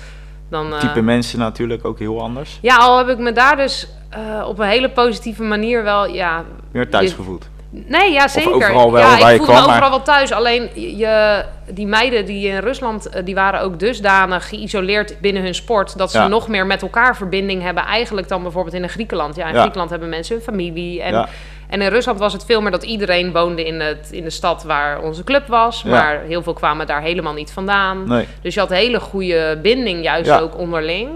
Dan... 0.51 0.73
eh, 0.75 0.79
Type 0.81 1.03
mensen 1.03 1.39
natuurlijk 1.39 1.85
ook 1.85 1.99
heel 1.99 2.21
anders. 2.23 2.59
Ja, 2.63 2.77
al 2.77 2.99
heb 2.99 3.09
ik 3.09 3.19
me 3.19 3.33
daar 3.33 3.57
dus 3.57 3.89
eh, 4.11 4.45
op 4.49 4.59
een 4.59 4.69
hele 4.69 4.91
positieve 4.91 5.43
manier 5.43 5.83
wel, 5.83 6.07
ja... 6.09 6.45
Meer 6.73 6.89
thuis 6.91 7.11
je- 7.11 7.17
gevoeld. 7.17 7.49
Nee, 7.71 8.13
ja, 8.13 8.29
zeker. 8.29 8.53
overal 8.55 8.93
wel 8.93 9.01
ja, 9.03 9.19
waar 9.19 9.31
ik 9.33 9.37
voelde 9.37 9.53
kwam, 9.53 9.55
me 9.55 9.61
overal 9.71 9.81
maar- 9.81 9.91
wel 9.91 10.03
thuis. 10.03 10.33
Alleen 10.33 10.69
je, 10.97 11.45
die 11.71 11.87
meiden 11.87 12.25
die 12.25 12.49
in 12.49 12.59
Rusland, 12.59 13.09
eh, 13.09 13.25
die 13.25 13.35
waren 13.35 13.61
ook 13.61 13.79
dusdanig 13.79 14.49
geïsoleerd 14.49 15.21
binnen 15.21 15.43
hun 15.43 15.55
sport... 15.55 15.99
dat 15.99 16.11
ze 16.11 16.19
Ja. 16.19 16.29
nog 16.29 16.49
meer 16.49 16.67
met 16.67 16.83
elkaar 16.83 17.17
verbinding 17.17 17.63
hebben 17.63 17.85
eigenlijk 17.85 18.29
dan 18.29 18.43
bijvoorbeeld 18.43 18.75
in 18.75 18.89
Griekenland. 18.89 19.37
Ja, 19.37 19.47
in 19.47 19.53
Ja. 19.55 19.59
Griekenland 19.61 19.91
hebben 19.91 20.09
mensen 20.09 20.35
hun 20.35 20.45
familie 20.45 21.03
en... 21.03 21.29
En 21.69 21.83
in 21.83 21.89
Rusland 21.89 22.19
was 22.19 22.33
het 22.33 22.45
veel 22.45 22.61
meer 22.61 22.71
dat 22.71 22.83
iedereen 22.83 23.33
woonde 23.33 23.67
in, 23.67 23.81
het, 23.81 24.09
in 24.13 24.23
de 24.25 24.31
stad 24.31 24.63
waar 24.65 25.03
onze 25.03 25.25
club 25.25 25.47
was. 25.47 25.83
Ja. 25.83 25.91
Maar 25.91 26.21
heel 26.21 26.43
veel 26.43 26.53
kwamen 26.53 26.87
daar 26.87 27.03
helemaal 27.03 27.33
niet 27.35 27.51
vandaan. 27.51 28.09
Nee. 28.09 28.27
Dus 28.43 28.55
je 28.55 28.61
had 28.61 28.69
hele 28.69 29.01
goede 29.01 29.59
binding, 29.63 30.03
juist 30.05 30.27
Ja. 30.27 30.39
ook 30.39 30.59
onderling. 30.59 31.09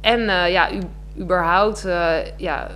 En 0.00 0.28
eh, 0.28 0.50
ja, 0.52 0.72
u- 0.72 1.20
überhaupt, 1.22 1.84
eh, 1.84 2.14
ja, 2.36 2.66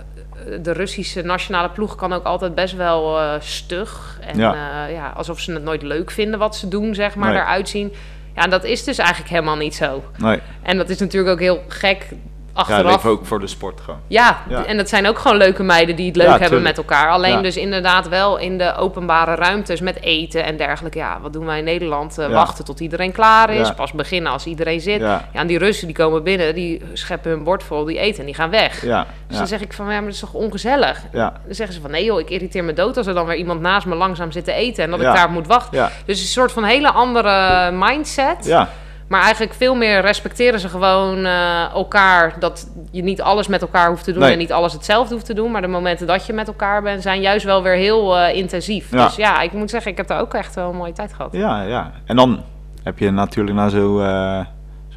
de 0.61 0.71
Russische 0.71 1.21
nationale 1.21 1.69
ploeg 1.69 1.95
kan 1.95 2.13
ook 2.13 2.23
altijd 2.25 2.55
best 2.55 2.75
wel 2.75 3.19
eh, 3.19 3.33
stug. 3.39 4.19
En 4.21 4.37
Ja. 4.37 4.85
ja. 4.85 5.13
alsof 5.15 5.39
ze 5.39 5.53
het 5.53 5.63
nooit 5.63 5.81
leuk 5.81 6.11
vinden 6.11 6.39
wat 6.39 6.55
ze 6.55 6.67
doen, 6.67 6.95
zeg 6.95 7.15
maar, 7.15 7.31
Nee. 7.31 7.41
eruit 7.41 7.69
zien. 7.69 7.93
Ja, 8.35 8.43
en 8.43 8.49
dat 8.49 8.63
is 8.63 8.83
dus 8.83 8.97
eigenlijk 8.97 9.29
helemaal 9.29 9.55
niet 9.55 9.75
zo. 9.75 10.03
Nee. 10.17 10.39
En 10.61 10.77
dat 10.77 10.89
is 10.89 10.99
natuurlijk 10.99 11.33
ook 11.33 11.39
heel 11.39 11.63
gek 11.67 12.07
Ja, 12.57 12.73
achteraf. 12.73 12.91
leven 12.95 13.09
ook 13.09 13.25
voor 13.25 13.39
de 13.39 13.47
sport 13.47 13.81
gewoon. 13.81 13.99
Ja, 14.07 14.37
Ja. 14.49 14.65
en 14.65 14.77
dat 14.77 14.89
zijn 14.89 15.07
ook 15.07 15.19
gewoon 15.19 15.37
leuke 15.37 15.63
meiden 15.63 15.95
die 15.95 16.07
het 16.07 16.15
leuk 16.15 16.25
Ja, 16.25 16.31
hebben 16.31 16.49
tuurlijk. 16.49 16.67
met 16.77 16.77
elkaar. 16.77 17.09
Alleen 17.09 17.31
Ja. 17.35 17.41
dus 17.41 17.57
inderdaad 17.57 18.07
wel 18.07 18.37
in 18.37 18.57
de 18.57 18.75
openbare 18.75 19.35
ruimtes 19.35 19.81
met 19.81 20.01
eten 20.01 20.43
en 20.43 20.57
dergelijke. 20.57 20.97
Ja, 20.97 21.17
wat 21.21 21.33
doen 21.33 21.45
wij 21.45 21.57
in 21.57 21.63
Nederland? 21.63 22.17
Eh, 22.17 22.27
Ja. 22.27 22.33
Wachten 22.33 22.65
tot 22.65 22.79
iedereen 22.79 23.11
klaar 23.11 23.49
is. 23.49 23.67
Ja. 23.67 23.73
Pas 23.73 23.91
beginnen 23.91 24.31
als 24.31 24.45
iedereen 24.45 24.81
zit. 24.81 24.99
Ja. 24.99 25.05
Ja. 25.33 25.39
en 25.39 25.47
die 25.47 25.57
Russen 25.57 25.87
die 25.87 25.95
komen 25.95 26.23
binnen, 26.23 26.55
die 26.55 26.81
scheppen 26.93 27.31
hun 27.31 27.43
bord 27.43 27.63
vol, 27.63 27.83
die 27.85 27.97
eten 27.99 28.19
en 28.19 28.25
die 28.25 28.35
gaan 28.35 28.49
weg. 28.49 28.81
Ja. 28.85 28.99
Dus 29.03 29.07
Ja. 29.27 29.37
dan 29.37 29.47
zeg 29.47 29.61
ik 29.61 29.73
van, 29.73 29.85
ja, 29.85 29.91
maar 29.91 30.01
dat 30.03 30.13
is 30.13 30.19
toch 30.19 30.33
ongezellig? 30.33 31.03
Ja. 31.11 31.33
Dan 31.45 31.55
zeggen 31.55 31.75
ze 31.75 31.81
van, 31.81 31.91
nee 31.91 32.03
joh, 32.03 32.19
ik 32.19 32.29
irriteer 32.29 32.63
me 32.63 32.73
dood 32.73 32.97
als 32.97 33.07
er 33.07 33.13
dan 33.13 33.25
weer 33.25 33.35
iemand 33.37 33.61
naast 33.61 33.85
me 33.85 33.95
langzaam 33.95 34.31
zit 34.31 34.43
te 34.45 34.51
eten 34.53 34.83
en 34.83 34.89
dat 34.91 34.99
Ja. 35.01 35.09
ik 35.09 35.15
daar 35.15 35.29
moet 35.29 35.47
wachten. 35.47 35.77
Ja. 35.77 35.85
Dus 35.85 35.93
het 35.97 36.07
is 36.17 36.21
een 36.21 36.27
soort 36.27 36.51
van 36.51 36.63
hele 36.63 36.91
andere 36.91 37.71
mindset. 37.71 38.45
Ja. 38.45 38.69
Maar 39.07 39.21
eigenlijk 39.21 39.53
veel 39.53 39.75
meer 39.75 40.01
respecteren 40.01 40.59
ze 40.59 40.69
gewoon 40.69 41.25
eh, 41.25 41.73
elkaar. 41.73 42.39
Dat 42.39 42.71
je 42.91 43.03
niet 43.03 43.21
alles 43.21 43.47
met 43.47 43.61
elkaar 43.61 43.89
hoeft 43.89 44.03
te 44.03 44.11
doen 44.11 44.21
Nee. 44.21 44.31
en 44.31 44.37
niet 44.37 44.51
alles 44.51 44.73
hetzelfde 44.73 45.13
hoeft 45.13 45.25
te 45.25 45.33
doen. 45.33 45.51
Maar 45.51 45.61
de 45.61 45.67
momenten 45.67 46.07
dat 46.07 46.25
je 46.25 46.33
met 46.33 46.47
elkaar 46.47 46.81
bent, 46.81 47.01
zijn 47.01 47.21
juist 47.21 47.45
wel 47.45 47.63
weer 47.63 47.75
heel 47.75 48.17
eh, 48.17 48.35
intensief. 48.35 48.91
Ja. 48.91 49.05
Dus 49.05 49.15
ja, 49.15 49.41
ik 49.41 49.51
moet 49.53 49.69
zeggen, 49.69 49.91
ik 49.91 49.97
heb 49.97 50.07
daar 50.07 50.21
ook 50.21 50.33
echt 50.33 50.55
wel 50.55 50.69
een 50.69 50.75
mooie 50.75 50.91
tijd 50.93 51.13
gehad. 51.13 51.31
Ja, 51.31 51.61
ja. 51.61 51.91
En 52.05 52.15
dan 52.15 52.43
heb 52.83 52.99
je 52.99 53.11
natuurlijk 53.11 53.55
na 53.57 53.69
zo, 53.69 53.99
eh, 53.99 54.45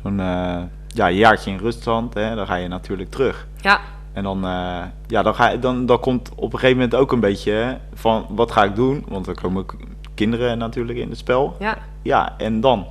zo'n 0.03 0.21
eh, 0.21 0.57
ja, 0.89 1.11
jaartje 1.11 1.51
in 1.51 1.59
Rusland, 1.59 2.15
hè, 2.15 2.35
dan 2.35 2.47
ga 2.47 2.55
je 2.55 2.69
natuurlijk 2.69 3.11
terug. 3.11 3.47
Ja, 3.61 3.81
En 4.13 4.23
dan, 4.23 4.41
ja, 5.07 5.23
dan, 5.23 5.35
ga 5.35 5.57
dan, 5.57 5.87
dan 5.87 6.01
komt 6.01 6.31
op 6.37 6.53
een 6.53 6.59
gegeven 6.59 6.77
moment 6.77 6.95
ook 6.95 7.13
een 7.13 7.21
beetje 7.21 7.77
van 7.95 8.27
wat 8.29 8.51
ga 8.51 8.65
ik 8.65 8.75
doen? 8.75 9.05
Want 9.09 9.27
er 9.27 9.41
komen 9.41 9.65
kinderen 10.15 10.59
natuurlijk 10.59 10.99
in 10.99 11.09
het 11.09 11.19
spel. 11.19 11.57
ja. 11.59 11.77
Ja, 12.03 12.35
en 12.39 12.61
dan 12.61 12.87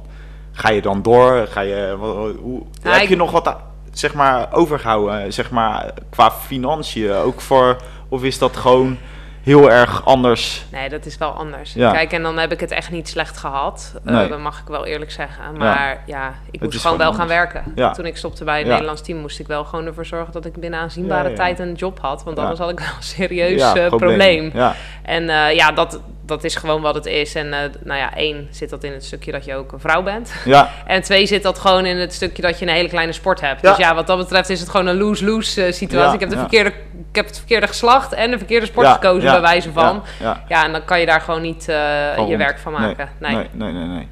ga 0.59 0.69
je 0.69 0.81
dan 0.81 1.01
door? 1.01 1.47
Ga 1.49 1.61
je, 1.61 1.95
hoe, 2.41 2.61
heb 2.81 3.01
ik- 3.01 3.09
je 3.09 3.15
nog 3.15 3.31
wat 3.31 3.55
zeg 3.93 4.13
maar, 4.13 4.47
overgehouden, 4.53 5.33
zeg 5.33 5.49
maar, 5.51 5.91
qua 6.09 6.31
financiën? 6.31 7.11
Ook 7.13 7.41
voor, 7.41 7.75
of 8.09 8.23
is 8.23 8.37
dat 8.37 8.57
gewoon 8.57 8.97
heel 9.43 9.71
erg 9.71 10.05
anders? 10.05 10.65
Nee, 10.71 10.89
dat 10.89 11.05
is 11.05 11.17
wel 11.17 11.29
anders. 11.29 11.73
Ja. 11.73 11.91
Kijk, 11.91 12.11
en 12.11 12.21
dan 12.21 12.37
heb 12.37 12.51
ik 12.51 12.59
het 12.59 12.71
echt 12.71 12.91
niet 12.91 13.07
slecht 13.07 13.37
gehad. 13.37 13.93
Eh, 14.05 14.29
dat 14.29 14.39
mag 14.39 14.59
ik 14.59 14.67
wel 14.67 14.85
eerlijk 14.85 15.11
zeggen. 15.11 15.57
Maar 15.57 16.03
ja, 16.05 16.33
ik 16.51 16.61
moest 16.61 16.81
gewoon 16.81 16.97
wel 16.97 17.13
gaan 17.13 17.27
werken. 17.27 17.63
Ja. 17.75 17.91
Toen 17.91 18.05
ik 18.05 18.17
stopte 18.17 18.43
bij 18.43 18.57
het. 18.59 18.67
Nederlands 18.67 19.01
team, 19.01 19.19
moest 19.19 19.39
ik 19.39 19.47
wel 19.47 19.63
gewoon 19.65 19.85
ervoor 19.85 20.05
zorgen 20.05 20.33
dat 20.33 20.45
ik 20.45 20.53
binnen 20.53 20.79
aanzienbare 20.79 21.33
tijd 21.33 21.59
een 21.59 21.73
job 21.73 21.99
had. 22.01 22.23
Want 22.23 22.39
anders 22.39 22.59
had 22.59 22.69
ik 22.69 22.79
wel 22.79 22.87
een 22.97 23.03
serieus 23.03 23.61
eh, 23.73 23.87
probleem. 23.87 24.51
Ja, 24.53 24.75
En 25.03 25.29
eh, 25.29 25.55
ja, 25.55 25.71
dat, 25.71 25.99
dat 26.29 26.43
is 26.43 26.55
gewoon 26.55 26.81
wat 26.81 26.95
het 26.95 27.05
is. 27.05 27.35
En 27.35 27.53
eh, 27.53 27.59
nou 27.83 27.99
ja, 27.99 28.15
één 28.15 28.47
zit 28.51 28.69
dat 28.69 28.83
in 28.83 28.91
het 28.91 29.05
stukje 29.05 29.31
dat 29.31 29.45
je 29.45 29.55
ook 29.55 29.71
een 29.71 29.79
vrouw 29.79 30.03
bent. 30.03 30.33
ja, 30.45 30.69
En 30.85 31.01
twee 31.01 31.25
zit 31.25 31.43
dat 31.43 31.59
gewoon 31.59 31.85
in 31.85 31.97
het 31.97 32.13
stukje 32.13 32.41
dat 32.41 32.59
je 32.59 32.65
een 32.65 32.71
hele 32.73 32.89
kleine 32.89 33.11
sport 33.11 33.41
hebt. 33.41 33.61
Ja. 33.61 33.69
Dus 33.69 33.77
ja, 33.77 33.95
wat 33.95 34.07
dat 34.07 34.17
betreft 34.17 34.49
is 34.49 34.59
het 34.59 34.69
gewoon 34.69 34.87
een 34.87 34.97
lose-lose 34.97 35.65
eh, 35.65 35.73
situatie. 35.73 36.07
Ja, 36.07 36.13
ik, 36.13 36.19
heb 36.19 36.29
de 36.29 36.37
verkeerde, 36.37 36.69
ik 37.09 37.15
heb 37.15 37.25
het 37.25 37.37
verkeerde 37.37 37.67
geslacht 37.67 38.13
en 38.13 38.31
de 38.31 38.37
verkeerde 38.37 38.65
sport 38.65 38.87
Ja, 38.87 38.93
gekozen, 38.93 39.23
ja, 39.23 39.31
bij 39.31 39.41
wijze 39.41 39.71
van. 39.71 40.03
Ja, 40.19 40.25
ja. 40.25 40.43
Ja, 40.47 40.65
en 40.65 40.71
dan 40.71 40.85
kan 40.85 40.99
je 40.99 41.05
daar 41.05 41.21
gewoon 41.21 41.41
niet 41.41 41.69
eh, 41.69 42.27
je 42.27 42.37
werk 42.37 42.59
van 42.59 42.71
maken. 42.71 43.09
Nee. 43.19 43.35
Nee, 43.35 43.47
nee, 43.53 43.71
nee, 43.71 43.87
nee. 43.87 44.07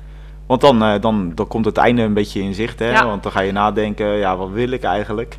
Want 0.47 0.61
dan, 0.61 0.99
dan, 1.01 1.31
dan 1.35 1.47
komt 1.47 1.65
het 1.65 1.77
einde 1.77 2.01
een 2.01 2.13
beetje 2.13 2.41
in 2.41 2.53
zicht, 2.53 2.79
hè? 2.79 2.89
Ja. 2.89 3.05
Want 3.05 3.23
dan 3.23 3.31
ga 3.31 3.39
je 3.39 3.51
nadenken, 3.51 4.07
ja, 4.07 4.37
wat 4.37 4.49
wil 4.49 4.71
ik 4.71 4.83
eigenlijk? 4.83 5.37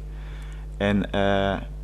En 0.79 1.09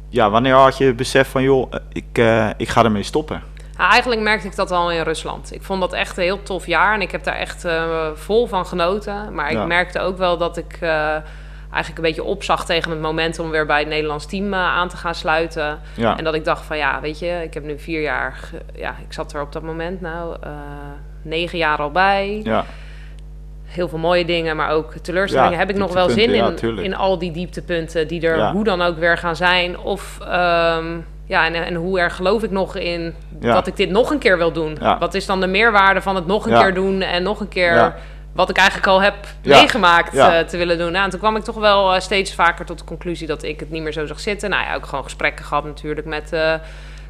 ja, 0.09 0.31
wanneer 0.31 0.55
had 0.55 0.79
je 0.79 0.85
het 0.85 0.97
besef 0.97 1.29
van, 1.29 1.43
joh, 1.43 1.73
ik, 1.93 2.23
ik 2.57 2.69
ga 2.69 2.85
ermee 2.85 3.03
stoppen? 3.03 3.43
Nou, 3.77 3.91
eigenlijk 3.91 4.21
merkte 4.21 4.47
ik 4.47 4.57
dat 4.57 4.71
al 4.71 4.91
in 4.91 5.03
Rusland. 5.03 5.55
Ik 5.55 5.63
vond 5.63 5.81
dat 5.81 5.93
echt 5.93 6.17
een 6.17 6.23
heel 6.23 6.43
tof 6.43 6.67
jaar 6.67 6.95
en 6.95 7.01
ik 7.01 7.11
heb 7.11 7.25
daar 7.25 7.37
echt 7.37 7.65
eh, 7.65 7.85
vol 8.15 8.47
van 8.47 8.67
genoten. 8.67 9.35
Maar 9.35 9.47
ik 9.51 9.57
Ja. 9.57 9.67
merkte 9.67 10.01
ook 10.01 10.19
wel 10.19 10.37
dat 10.39 10.57
ik 10.57 10.77
eh, 10.81 10.91
eigenlijk 11.71 11.97
een 11.97 12.03
beetje 12.03 12.25
opzag 12.25 12.65
tegen 12.65 12.91
het 12.91 13.01
moment 13.01 13.39
om 13.39 13.51
weer 13.51 13.67
bij 13.67 13.79
het 13.79 13.89
Nederlands 13.89 14.27
team 14.27 14.53
eh, 14.53 14.59
aan 14.61 14.89
te 14.89 14.97
gaan 14.97 15.15
sluiten. 15.15 15.81
Ja, 15.95 16.17
En 16.19 16.25
dat 16.25 16.35
ik 16.35 16.45
dacht 16.45 16.65
van 16.65 16.77
ja, 16.77 17.01
weet 17.01 17.19
je, 17.19 17.41
ik 17.45 17.55
heb 17.55 17.65
nu 17.65 17.79
vier 17.79 18.01
jaar, 18.03 18.51
ja, 18.75 18.91
ik 19.07 19.13
zat 19.13 19.33
er 19.33 19.41
op 19.41 19.53
dat 19.53 19.63
moment 19.63 20.01
nou 20.01 20.37
negen 21.23 21.59
jaar 21.59 21.79
al 21.79 21.91
bij. 21.91 22.41
ja, 22.45 22.65
Heel 23.65 23.89
veel 23.89 23.99
mooie 23.99 24.25
dingen, 24.25 24.57
maar 24.57 24.71
ook 24.71 24.93
teleurstellingen. 25.03 25.53
Ja, 25.53 25.59
heb 25.59 25.71
ik 25.71 25.77
nog 25.77 25.93
wel 25.93 26.09
zin 26.09 26.35
in, 26.35 26.79
in 26.79 26.97
al 26.97 27.19
die 27.19 27.31
dieptepunten 27.33 28.09
die 28.09 28.27
er 28.27 28.51
hoe 28.51 28.65
dan 28.65 28.83
ook 28.83 28.99
weer 28.99 29.19
gaan 29.19 29.37
zijn. 29.37 29.79
Of 29.79 30.19
ehm, 30.21 30.87
ja, 31.25 31.47
en, 31.47 31.55
en 31.55 31.75
hoe 31.75 32.01
erg 32.01 32.17
geloof 32.17 32.43
ik 32.43 32.51
nog 32.51 32.77
in 32.77 33.15
Ja. 33.41 33.53
dat 33.53 33.67
ik 33.67 33.77
dit 33.77 33.91
nog 33.91 34.11
een 34.11 34.19
keer 34.19 34.39
wil 34.39 34.53
doen? 34.53 34.77
Ja. 34.81 34.99
Wat 34.99 35.15
is 35.15 35.27
dan 35.27 35.41
de 35.41 35.47
meerwaarde 35.47 36.01
van 36.03 36.15
het 36.15 36.27
nog 36.27 36.45
een 36.47 36.53
Ja. 36.53 36.63
keer 36.63 36.75
doen 36.75 37.01
en 37.01 37.23
nog 37.23 37.41
een 37.41 37.49
keer 37.49 37.95
wat 38.33 38.51
ik 38.51 38.57
eigenlijk 38.57 38.87
al 38.89 39.03
heb 39.03 39.15
meegemaakt 39.45 40.15
eh, 40.15 40.39
te 40.39 40.57
willen 40.57 40.79
doen? 40.79 40.93
Nou, 40.93 41.05
en 41.05 41.11
toen 41.11 41.19
kwam 41.21 41.37
ik 41.37 41.43
toch 41.45 41.57
wel 41.57 41.95
eh, 41.95 42.01
steeds 42.01 42.35
vaker 42.35 42.65
tot 42.65 42.79
de 42.79 42.85
conclusie 42.85 43.27
dat 43.27 43.43
ik 43.43 43.61
het 43.61 43.71
niet 43.71 43.83
meer 43.83 43.93
zo 43.93 44.07
zag 44.07 44.21
zitten. 44.21 44.51
Nou 44.51 44.63
ja, 44.63 44.75
ook 44.75 44.87
gewoon 44.87 45.05
gesprekken 45.05 45.45
gehad 45.45 45.65
natuurlijk 45.65 46.07
met 46.07 46.33
eh, 46.33 46.55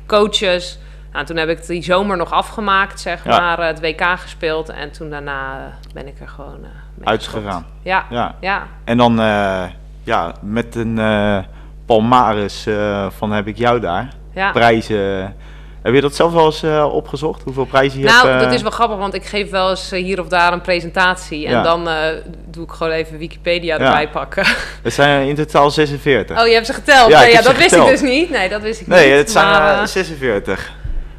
coaches. 0.07 0.79
Nou, 1.13 1.27
toen 1.27 1.37
heb 1.37 1.49
ik 1.49 1.67
die 1.67 1.83
zomer 1.83 2.17
nog 2.17 2.33
afgemaakt, 2.33 3.01
zeg 3.01 3.25
maar, 3.25 3.59
eh, 3.59 3.67
het 3.67 3.81
WK 3.81 4.03
gespeeld. 4.17 4.69
En 4.69 4.91
toen 4.93 5.11
daarna 5.11 5.57
eh, 5.59 5.93
ben 5.95 6.07
ik 6.07 6.21
er 6.21 6.29
gewoon 6.29 6.59
eh 6.65 6.71
mee 6.95 7.09
uitgegaan. 7.09 7.67
Ja, 7.83 8.05
Ja. 8.11 8.35
ja. 8.41 8.67
En 8.85 8.97
dan, 8.97 9.21
eh, 9.21 9.65
ja, 10.03 10.33
met 10.41 10.75
een 10.75 10.99
eh 10.99 11.39
palmares 11.87 12.67
eh, 12.67 13.07
van 13.17 13.33
heb 13.33 13.47
ik 13.47 13.57
jou 13.59 13.81
daar. 13.81 14.09
ja. 14.35 14.51
Prijzen. 14.53 15.37
Heb 15.83 15.95
je 15.95 16.01
dat 16.01 16.15
zelf 16.15 16.33
wel 16.33 16.45
eens 16.45 16.63
eh, 16.63 16.89
opgezocht? 16.95 17.43
Hoeveel 17.43 17.65
prijzen 17.65 17.99
je 18.01 18.05
Nou, 18.07 18.29
hebt? 18.29 18.41
eh? 18.41 18.45
dat 18.47 18.55
is 18.55 18.63
wel 18.63 18.71
grappig, 18.71 18.97
want 18.99 19.15
ik 19.15 19.25
geef 19.25 19.51
wel 19.51 19.71
eens 19.71 19.93
eh, 19.93 20.03
hier 20.05 20.21
of 20.21 20.29
daar 20.29 20.53
een 20.53 20.61
presentatie. 20.61 21.47
En 21.47 21.53
Ja. 21.53 21.63
dan 21.63 21.89
eh, 21.89 21.95
doe 22.51 22.65
ik 22.65 22.71
gewoon 22.71 22.93
even 22.93 23.19
Wikipedia 23.19 23.77
Ja. 23.79 23.85
erbij 23.85 24.09
pakken. 24.09 24.45
Het 24.83 24.93
zijn 24.93 25.29
in 25.29 25.35
totaal 25.35 25.71
46. 25.71 26.41
Oh, 26.41 26.47
je 26.47 26.53
hebt 26.55 26.67
ze 26.67 26.73
geteld? 26.73 27.11
Ja, 27.11 27.23
Ja, 27.23 27.29
ja 27.29 27.43
dat 27.43 27.57
wist 27.57 27.69
geteld. 27.69 27.85
ik 27.89 27.91
dus 27.91 28.09
niet. 28.11 28.31
Nee, 28.31 28.49
dat 28.49 28.63
wist 28.63 28.81
ik 28.81 28.87
nee, 28.87 29.09
niet. 29.09 29.19
het 29.19 29.31
zijn 29.31 29.47
maar, 29.47 29.75
eh, 29.75 29.81
eh, 29.81 29.87
46. 29.87 30.73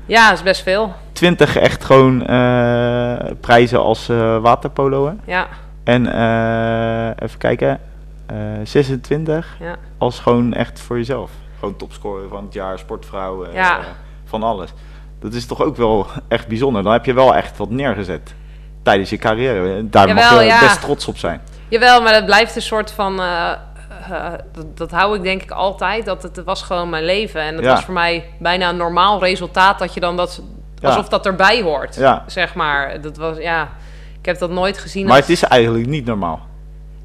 ja, 0.06 0.30
dat 0.30 0.38
is 0.38 0.44
best 0.44 0.62
veel. 0.64 0.94
20 1.12 1.58
echt 1.58 1.84
gewoon 1.84 2.26
eh, 2.26 3.14
prijzen 3.42 3.80
als 3.80 4.10
eh 4.10 4.38
waterpolo. 4.38 5.06
Hè? 5.06 5.14
Ja, 5.34 5.48
En 5.84 6.14
eh, 6.14 7.24
even 7.26 7.38
kijken. 7.38 7.80
Eh 8.26 8.36
26 8.64 9.56
ja. 9.60 9.76
als 9.98 10.20
gewoon 10.20 10.54
echt 10.54 10.80
voor 10.80 10.98
jezelf. 10.98 11.32
Gewoon 11.60 11.76
topscorer 11.76 12.30
van 12.30 12.44
het 12.44 12.54
jaar, 12.54 12.80
sportvrouw, 12.80 13.44
eh, 13.44 13.54
Ja. 13.54 13.80
van 14.26 14.44
alles. 14.44 14.70
Dat 15.20 15.34
is 15.34 15.46
toch 15.46 15.62
ook 15.62 15.76
wel 15.76 16.08
echt 16.28 16.48
bijzonder. 16.48 16.84
Dan 16.84 16.92
heb 16.92 17.06
je 17.06 17.14
wel 17.14 17.36
echt 17.36 17.58
wat 17.58 17.70
neergezet 17.70 18.34
tijdens 18.84 19.10
je 19.10 19.18
carrière. 19.18 19.90
Daar 19.90 20.14
mag 20.14 20.40
je 20.40 20.46
ja. 20.46 20.60
best 20.60 20.82
trots 20.82 21.08
op 21.08 21.18
zijn. 21.18 21.42
Jawel, 21.68 22.02
maar 22.02 22.14
het 22.14 22.26
blijft 22.26 22.56
een 22.56 22.62
soort 22.62 22.92
van... 22.92 23.20
eh, 23.20 23.52
eh, 24.10 24.34
dat, 24.52 24.78
dat 24.78 24.92
hou 24.92 25.16
ik 25.16 25.24
denk 25.24 25.42
ik 25.42 25.52
altijd. 25.52 26.06
Dat 26.06 26.24
het, 26.24 26.44
was 26.44 26.62
gewoon 26.64 26.90
mijn 26.90 27.06
leven. 27.06 27.42
En 27.42 27.56
het 27.56 27.64
Ja. 27.64 27.70
was 27.74 27.84
voor 27.84 27.94
mij 27.94 28.26
bijna 28.40 28.70
een 28.70 28.78
normaal 28.78 29.20
resultaat 29.20 29.80
dat 29.80 29.94
je 29.94 30.00
dan 30.00 30.18
dat... 30.18 30.42
Ja. 30.80 30.88
Alsof 30.90 31.10
dat 31.10 31.26
erbij 31.26 31.62
hoort, 31.62 31.96
Ja. 31.96 32.24
zeg 32.28 32.56
maar. 32.56 33.02
Dat 33.02 33.18
was, 33.18 33.38
ja... 33.38 33.70
Ik 34.20 34.32
heb 34.32 34.40
dat 34.40 34.50
nooit 34.50 34.78
gezien 34.78 35.04
Maar 35.06 35.12
als... 35.18 35.22
het 35.28 35.30
is 35.30 35.44
eigenlijk 35.44 35.88
niet 35.88 36.06
normaal. 36.06 36.40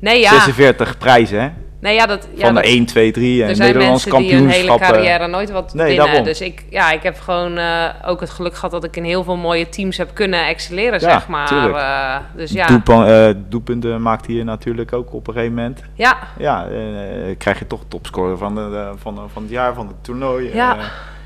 Nee, 0.01 0.21
ja. 0.21 0.31
46 0.31 0.99
prijzen, 0.99 1.41
hè? 1.43 1.49
Nee, 1.81 1.95
ja, 1.95 2.07
dat... 2.07 2.29
Ja, 2.35 2.41
Van 2.45 2.55
de 2.55 2.61
dat- 2.61 2.71
1, 2.71 2.85
2, 2.87 3.13
3 3.13 3.43
Er 3.43 3.49
en 3.49 3.57
zijn 3.57 3.73
Nederlands 3.73 4.05
mensen 4.05 4.23
die 4.23 4.35
hun 4.35 4.49
hele 4.49 4.53
kampioenschappen. 4.67 4.97
carrière 4.97 5.27
nooit 5.27 5.51
wat 5.51 5.75
Nee, 5.75 5.87
winnen. 5.87 6.05
daarom. 6.07 6.25
Dus 6.25 6.41
ik, 6.41 6.65
ja, 6.71 6.93
ik 6.93 7.03
heb 7.03 7.21
gewoon 7.21 7.59
eh, 7.59 7.85
ook 8.07 8.21
het 8.21 8.31
geluk 8.31 8.55
gehad 8.55 8.71
dat 8.71 8.85
ik 8.85 8.97
in 8.97 9.05
heel 9.05 9.25
veel 9.25 9.37
mooie 9.37 9.69
teams 9.69 9.97
heb 9.97 10.11
kunnen 10.15 10.47
excelleren, 10.47 10.93
Ja, 11.01 11.11
zeg 11.11 11.29
maar. 11.29 11.71
Eh, 11.75 12.17
dus 12.37 12.53
ja, 12.53 12.67
Doelpan- 12.67 13.07
eh, 13.07 13.31
doelpunten 13.49 14.03
maakt 14.03 14.27
hij 14.27 14.43
natuurlijk 14.43 14.93
ook 14.93 15.13
op 15.15 15.27
een 15.27 15.33
gegeven 15.35 15.55
moment. 15.55 15.83
ja, 15.95 16.17
Ja, 16.39 16.67
eh, 16.69 17.37
krijg 17.39 17.59
je 17.59 17.67
toch 17.67 17.81
topscorer 17.89 18.39
van, 18.39 18.55
de, 18.55 18.91
van, 18.97 19.29
van 19.33 19.43
het 19.43 19.51
jaar, 19.51 19.75
van 19.75 19.87
het 19.87 19.97
toernooi. 20.05 20.51
Ja. 20.55 20.77
Eh, 20.77 20.83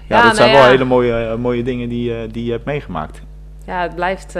ja, 0.08 0.22
dat 0.22 0.37
zijn 0.37 0.48
nou 0.50 0.60
wel 0.60 0.66
ja. 0.66 0.72
hele 0.76 0.84
mooie, 0.88 1.14
eh, 1.16 1.34
mooie 1.34 1.62
dingen 1.62 1.88
die, 1.88 2.14
eh, 2.14 2.18
die 2.30 2.44
je 2.44 2.50
hebt 2.52 2.64
meegemaakt. 2.64 3.20
ja, 3.66 3.82
het 3.82 3.94
blijft... 3.94 4.37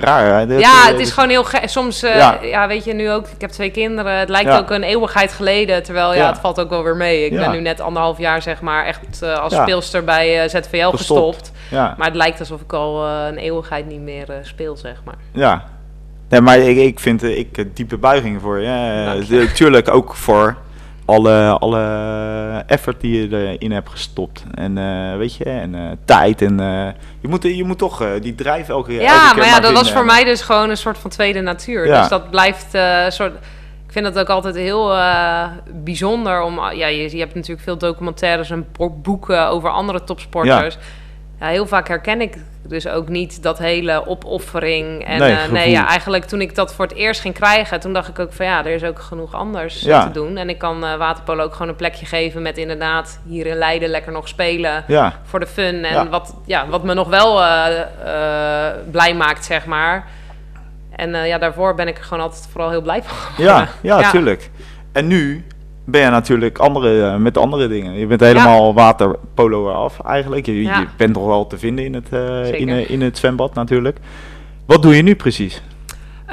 Raar, 0.00 0.24
hè? 0.24 0.40
Ja, 0.58 0.82
eh, 0.82 0.86
het 0.86 0.98
is 1.00 1.10
gewoon 1.10 1.28
heel 1.28 1.44
gek. 1.44 1.68
Soms, 1.68 2.02
eh, 2.02 2.16
Ja. 2.16 2.38
ja. 2.42 2.66
weet 2.68 2.84
je, 2.84 2.92
nu 2.94 3.10
ook, 3.10 3.26
ik 3.26 3.40
heb 3.40 3.50
twee 3.50 3.70
kinderen. 3.70 4.12
Het 4.18 4.28
lijkt 4.28 4.48
Ja. 4.50 4.58
ook 4.58 4.70
een 4.70 4.82
eeuwigheid 4.82 5.32
geleden. 5.32 5.82
Terwijl, 5.82 6.14
ja, 6.14 6.26
het 6.26 6.38
valt 6.38 6.60
ook 6.60 6.70
wel 6.70 6.82
weer 6.82 6.96
mee. 6.96 7.24
Ik 7.24 7.36
ben 7.36 7.50
nu 7.50 7.60
net 7.60 7.80
anderhalf 7.80 8.18
jaar, 8.18 8.42
zeg 8.42 8.60
maar, 8.60 8.84
echt 8.86 9.22
eh, 9.22 9.38
als 9.38 9.54
speelster 9.54 10.04
bij 10.04 10.48
ZVL 10.48 10.88
Gestopt. 10.90 11.52
Maar 11.70 11.94
het 11.98 12.14
lijkt 12.14 12.38
alsof 12.40 12.60
ik 12.60 12.72
al 12.72 13.06
een 13.06 13.36
eeuwigheid 13.38 13.86
niet 13.86 14.00
meer 14.00 14.26
speel, 14.42 14.76
zeg 14.76 14.96
maar. 15.04 15.14
ja. 15.32 15.64
Nee, 16.28 16.40
maar 16.40 16.58
ik, 16.58 16.76
ik 16.76 17.00
vind 17.00 17.22
ik 17.22 17.76
diepe 17.76 17.96
buiging 17.96 18.40
voor 18.40 18.58
je. 18.60 19.02
Dank 19.06 19.22
Eh, 19.22 19.28
de- 19.28 19.52
Tuurlijk 19.52 19.88
ook 19.94 20.14
voor 20.14 20.56
alle, 21.06 21.58
alle 21.58 22.64
effort 22.66 23.00
die 23.00 23.28
je 23.28 23.54
erin 23.56 23.72
hebt 23.72 23.88
gestopt. 23.88 24.44
En 24.54 24.78
eh, 24.78 25.16
weet 25.16 25.34
je, 25.34 25.44
en 25.44 25.74
eh, 25.74 25.80
tijd. 26.04 26.42
En 26.42 26.60
eh, 26.60 26.88
je, 27.20 27.28
moet, 27.28 27.42
je 27.42 27.64
moet 27.64 27.78
toch 27.78 28.04
die 28.20 28.34
drijf 28.34 28.68
elke, 28.68 28.92
elke 28.92 29.02
Ja, 29.02 29.28
keer 29.28 29.38
maar 29.38 29.46
ja, 29.46 29.60
dat 29.60 29.72
was 29.72 29.92
voor 29.92 30.04
mij 30.04 30.24
dus 30.24 30.40
gewoon 30.42 30.70
een 30.70 30.76
soort 30.76 30.98
van 30.98 31.10
tweede 31.10 31.40
natuur. 31.40 31.86
Ja. 31.86 32.00
Dus 32.00 32.08
dat 32.08 32.30
blijft 32.30 32.66
soort. 33.08 33.32
Ik 33.86 33.92
vind 33.92 34.06
het 34.06 34.18
ook 34.18 34.28
altijd 34.28 34.54
heel 34.54 34.96
bijzonder 35.72 36.42
om. 36.42 36.72
Ja, 36.72 36.86
je, 36.86 37.10
je 37.10 37.18
hebt 37.18 37.34
natuurlijk 37.34 37.62
veel 37.62 37.78
documentaires 37.78 38.50
en 38.50 38.66
bo- 38.72 38.90
boeken 38.90 39.48
over 39.48 39.70
andere 39.70 40.04
topsporters. 40.04 40.74
Ja. 40.74 40.80
Heel 41.38 41.66
vaak 41.66 41.88
herken 41.88 42.20
ik 42.20 42.36
dus 42.62 42.88
ook 42.88 43.08
niet 43.08 43.42
dat 43.42 43.58
hele 43.58 44.06
opoffering. 44.06 45.04
En 45.04 45.18
Nee, 45.18 45.36
gevoel. 45.36 45.58
ja, 45.58 45.86
eigenlijk 45.88 46.24
toen 46.24 46.40
ik 46.40 46.54
dat 46.54 46.74
voor 46.74 46.84
het 46.86 46.94
eerst 46.94 47.20
ging 47.20 47.34
krijgen, 47.34 47.80
toen 47.80 47.92
dacht 47.92 48.08
ik 48.08 48.18
ook 48.18 48.32
van 48.32 48.46
ja, 48.46 48.58
er 48.64 48.72
is 48.74 48.82
ook 48.84 48.98
genoeg 49.00 49.34
anders 49.34 49.76
eh, 49.82 49.88
Ja. 49.88 50.02
te 50.06 50.10
doen. 50.10 50.36
En 50.36 50.48
ik 50.48 50.58
kan 50.58 50.84
eh 50.84 50.96
waterpolo 50.96 51.42
ook 51.44 51.52
gewoon 51.52 51.68
een 51.68 51.76
plekje 51.76 52.06
geven 52.06 52.42
met 52.42 52.58
inderdaad 52.58 53.20
hier 53.26 53.46
in 53.46 53.56
Leiden 53.56 53.88
lekker 53.88 54.12
nog 54.12 54.28
spelen 54.28 54.84
Ja, 54.86 55.12
voor 55.24 55.40
de 55.40 55.46
fun. 55.46 55.84
En 55.84 55.92
Ja. 55.94 56.08
Wat, 56.08 56.34
ja, 56.44 56.66
wat 56.68 56.82
me 56.84 56.94
nog 56.94 57.08
wel 57.08 57.42
eh, 57.42 57.80
eh, 57.80 58.74
blij 58.90 59.14
maakt, 59.14 59.44
zeg 59.44 59.66
maar. 59.66 60.06
En 60.96 61.14
eh, 61.14 61.26
ja, 61.26 61.38
daarvoor 61.38 61.74
ben 61.74 61.88
ik 61.88 61.98
er 61.98 62.04
gewoon 62.04 62.22
altijd 62.22 62.48
vooral 62.50 62.70
heel 62.70 62.82
blij 62.82 63.02
van. 63.02 63.44
ja, 63.44 63.68
ja, 63.80 64.00
Ja. 64.00 64.10
tuurlijk. 64.10 64.50
En 64.92 65.06
nu 65.06 65.46
ben 65.86 66.00
je 66.00 66.08
natuurlijk 66.10 66.58
andere, 66.58 67.02
eh, 67.06 67.16
met 67.16 67.38
andere 67.38 67.68
dingen. 67.68 67.92
Je 67.98 68.06
bent 68.06 68.20
helemaal 68.20 68.74
waterpolo 68.74 69.70
af 69.70 70.00
eigenlijk. 70.00 70.46
Je, 70.46 70.62
Ja. 70.62 70.78
je 70.78 70.86
bent 70.96 71.14
toch 71.14 71.26
wel 71.26 71.46
te 71.46 71.58
vinden 71.58 71.84
in 71.84 71.94
het, 71.94 72.08
eh, 72.12 72.52
in, 72.52 72.68
eh, 72.68 72.90
in 72.90 73.02
het 73.02 73.18
zwembad 73.18 73.54
natuurlijk. 73.54 73.98
Wat 74.66 74.82
doe 74.82 74.96
je 74.96 75.02
nu 75.02 75.14
precies? 75.14 75.62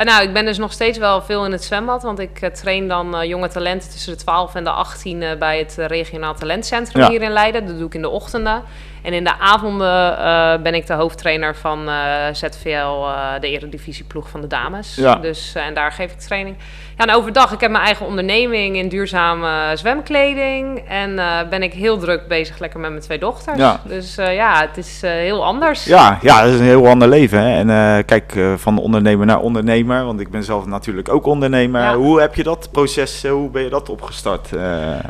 Nou, 0.04 0.24
ik 0.24 0.34
ben 0.34 0.46
dus 0.46 0.58
nog 0.58 0.72
steeds 0.72 0.98
wel 0.98 1.22
veel 1.22 1.46
in 1.46 1.52
het 1.52 1.64
zwembad. 1.64 2.04
Want 2.04 2.20
ik 2.20 2.50
train 2.54 2.88
dan 2.88 3.28
jonge 3.28 3.48
talenten 3.48 3.90
tussen 3.90 4.12
de 4.12 4.20
12 4.24 4.56
en 4.56 4.64
de 4.64 4.70
18 4.70 5.22
eh, 5.22 5.38
bij 5.38 5.58
het 5.58 5.76
regionaal 5.78 6.34
talentcentrum 6.34 7.02
Ja. 7.02 7.10
hier 7.10 7.22
in 7.22 7.32
Leiden. 7.32 7.66
Dat 7.66 7.78
doe 7.78 7.88
ik 7.88 7.94
in 7.94 8.02
de 8.02 8.10
ochtenden. 8.10 8.62
En 9.04 9.14
in 9.14 9.24
de 9.24 9.40
avonden 9.40 10.18
eh, 10.18 10.54
ben 10.62 10.74
ik 10.74 10.88
de 10.88 10.94
hoofdtrainer 10.94 11.56
van 11.56 11.90
eh, 11.90 11.96
ZVL, 12.32 12.68
eh, 12.68 13.40
de 13.40 13.48
eredivisieploeg 13.50 14.30
van 14.30 14.42
de 14.42 14.48
dames. 14.48 14.96
Ja. 14.96 15.16
Dus, 15.16 15.54
en 15.56 15.74
daar 15.74 15.92
geef 15.92 16.12
ik 16.12 16.20
training. 16.20 16.56
Ja, 16.98 17.06
en 17.06 17.16
overdag, 17.16 17.52
ik 17.52 17.60
heb 17.60 17.72
mijn 17.72 17.84
eigen 17.84 18.06
onderneming 18.06 18.76
in 18.76 18.90
duurzame 18.90 19.72
zwemkleding. 19.76 20.84
En 20.88 21.16
ben 21.50 21.64
ik 21.64 21.74
heel 21.74 21.98
druk 21.98 22.28
bezig 22.28 22.60
lekker 22.60 22.80
met 22.80 22.90
mijn 22.90 23.02
twee 23.02 23.20
dochters. 23.20 23.58
Ja. 23.58 23.80
Dus 23.84 24.16
ja, 24.16 24.62
het 24.62 24.78
is 24.78 25.02
heel 25.02 25.46
anders. 25.46 25.86
Ja, 25.86 26.18
ja, 26.22 26.44
dat 26.44 26.54
is 26.54 26.60
een 26.60 26.66
heel 26.66 26.88
ander 26.88 27.08
leven. 27.08 27.40
Hè? 27.40 27.58
En 27.58 28.06
kijk, 28.06 28.40
van 28.56 28.78
ondernemer 28.78 29.26
naar 29.26 29.40
ondernemer, 29.40 30.06
want 30.06 30.20
ik 30.20 30.32
ben 30.32 30.44
zelf 30.44 30.66
natuurlijk 30.66 31.10
ook 31.10 31.26
ondernemer. 31.26 31.82
Ja. 31.82 31.96
Hoe 31.96 32.20
heb 32.20 32.36
je 32.36 32.44
dat 32.44 32.70
proces, 32.72 33.26
hoe 33.28 33.50
ben 33.50 33.64
je 33.64 33.70
dat 33.70 33.90
opgestart? 33.90 34.52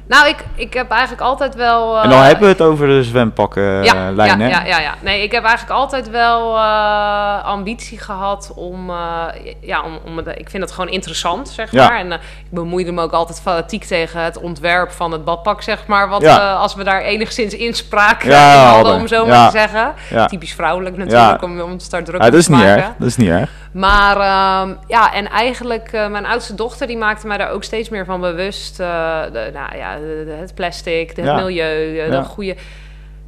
Nou, 0.08 0.28
ik, 0.28 0.46
ik 0.56 0.74
heb 0.74 0.90
eigenlijk 0.90 1.22
altijd 1.22 1.56
wel... 1.56 2.02
en 2.02 2.10
dan 2.10 2.22
hebben 2.22 2.44
we 2.44 2.50
het 2.50 2.62
over 2.62 2.88
de 2.88 3.04
zwempakken 3.04 3.83
ja, 3.86 4.12
lijn, 4.12 4.40
ja, 4.40 4.46
hè? 4.46 4.50
ja, 4.50 4.66
ja, 4.66 4.80
ja. 4.80 4.94
Nee, 5.02 5.24
ik 5.24 5.32
heb 5.32 5.44
eigenlijk 5.44 5.80
altijd 5.80 6.10
wel 6.10 6.56
eh, 6.58 7.44
ambitie 7.46 8.00
gehad 8.00 8.52
om, 8.56 8.90
eh, 8.90 9.24
ja, 9.62 9.82
om, 9.84 10.00
om 10.06 10.18
het, 10.18 10.28
ik 10.28 10.50
vind 10.50 10.64
het 10.64 10.72
gewoon 10.72 10.90
interessant, 10.90 11.50
zeg 11.50 11.72
Ja. 11.72 11.88
maar. 11.88 12.00
En 12.00 12.12
eh, 12.12 12.18
ik 12.18 12.50
bemoeide 12.52 12.92
me 12.92 13.02
ook 13.02 13.12
altijd 13.12 13.42
fanatiek 13.42 13.84
tegen 13.84 14.24
het 14.24 14.38
ontwerp 14.38 14.92
van 14.92 15.12
het 15.12 15.24
badpak, 15.26 15.62
zeg 15.62 15.88
maar. 15.88 16.10
Wat 16.10 16.22
Ja. 16.22 16.54
als 16.54 16.76
we 16.76 16.84
daar 16.84 17.02
enigszins 17.02 17.54
inspraak 17.54 18.24
Ja, 18.24 18.32
ja, 18.54 18.68
in 18.68 18.74
hadden, 18.74 18.96
om 18.96 19.08
zo 19.08 19.26
Ja. 19.26 19.30
maar 19.38 19.52
te 19.52 19.58
zeggen. 19.58 19.94
Ja. 20.10 20.26
Typisch 20.26 20.54
vrouwelijk 20.54 20.98
natuurlijk, 20.98 21.42
Ja. 21.42 21.48
om, 21.48 21.62
om 21.62 21.78
te 21.78 21.86
start 21.86 22.06
druk 22.06 22.22
Ja, 22.24 22.30
dat 22.30 22.40
is 22.40 22.46
te 22.46 22.52
niet 22.52 22.60
maken. 22.60 22.84
erg. 22.84 22.92
Dat 22.98 23.08
is 23.08 23.18
niet 23.18 23.30
erg. 23.30 23.50
Maar 23.72 24.16
ehm, 24.18 24.74
ja, 24.88 25.14
en 25.14 25.30
eigenlijk, 25.30 25.92
mijn 25.92 26.26
oudste 26.26 26.56
dochter 26.56 26.88
die 26.88 26.98
maakte 26.98 27.28
mij 27.28 27.38
daar 27.38 27.50
ook 27.50 27.64
steeds 27.64 27.90
meer 27.90 28.06
van 28.06 28.22
bewust. 28.22 28.78
de, 28.78 29.50
nou 29.54 29.78
ja, 29.78 29.96
de- 29.96 30.24
de- 30.26 30.38
het 30.40 30.56
plastic, 30.56 31.16
de, 31.16 31.22
het 31.22 31.30
Ja. 31.30 31.36
milieu, 31.36 32.00
eh, 32.00 32.08
Ja. 32.08 32.20
de 32.20 32.24
goede. 32.24 32.56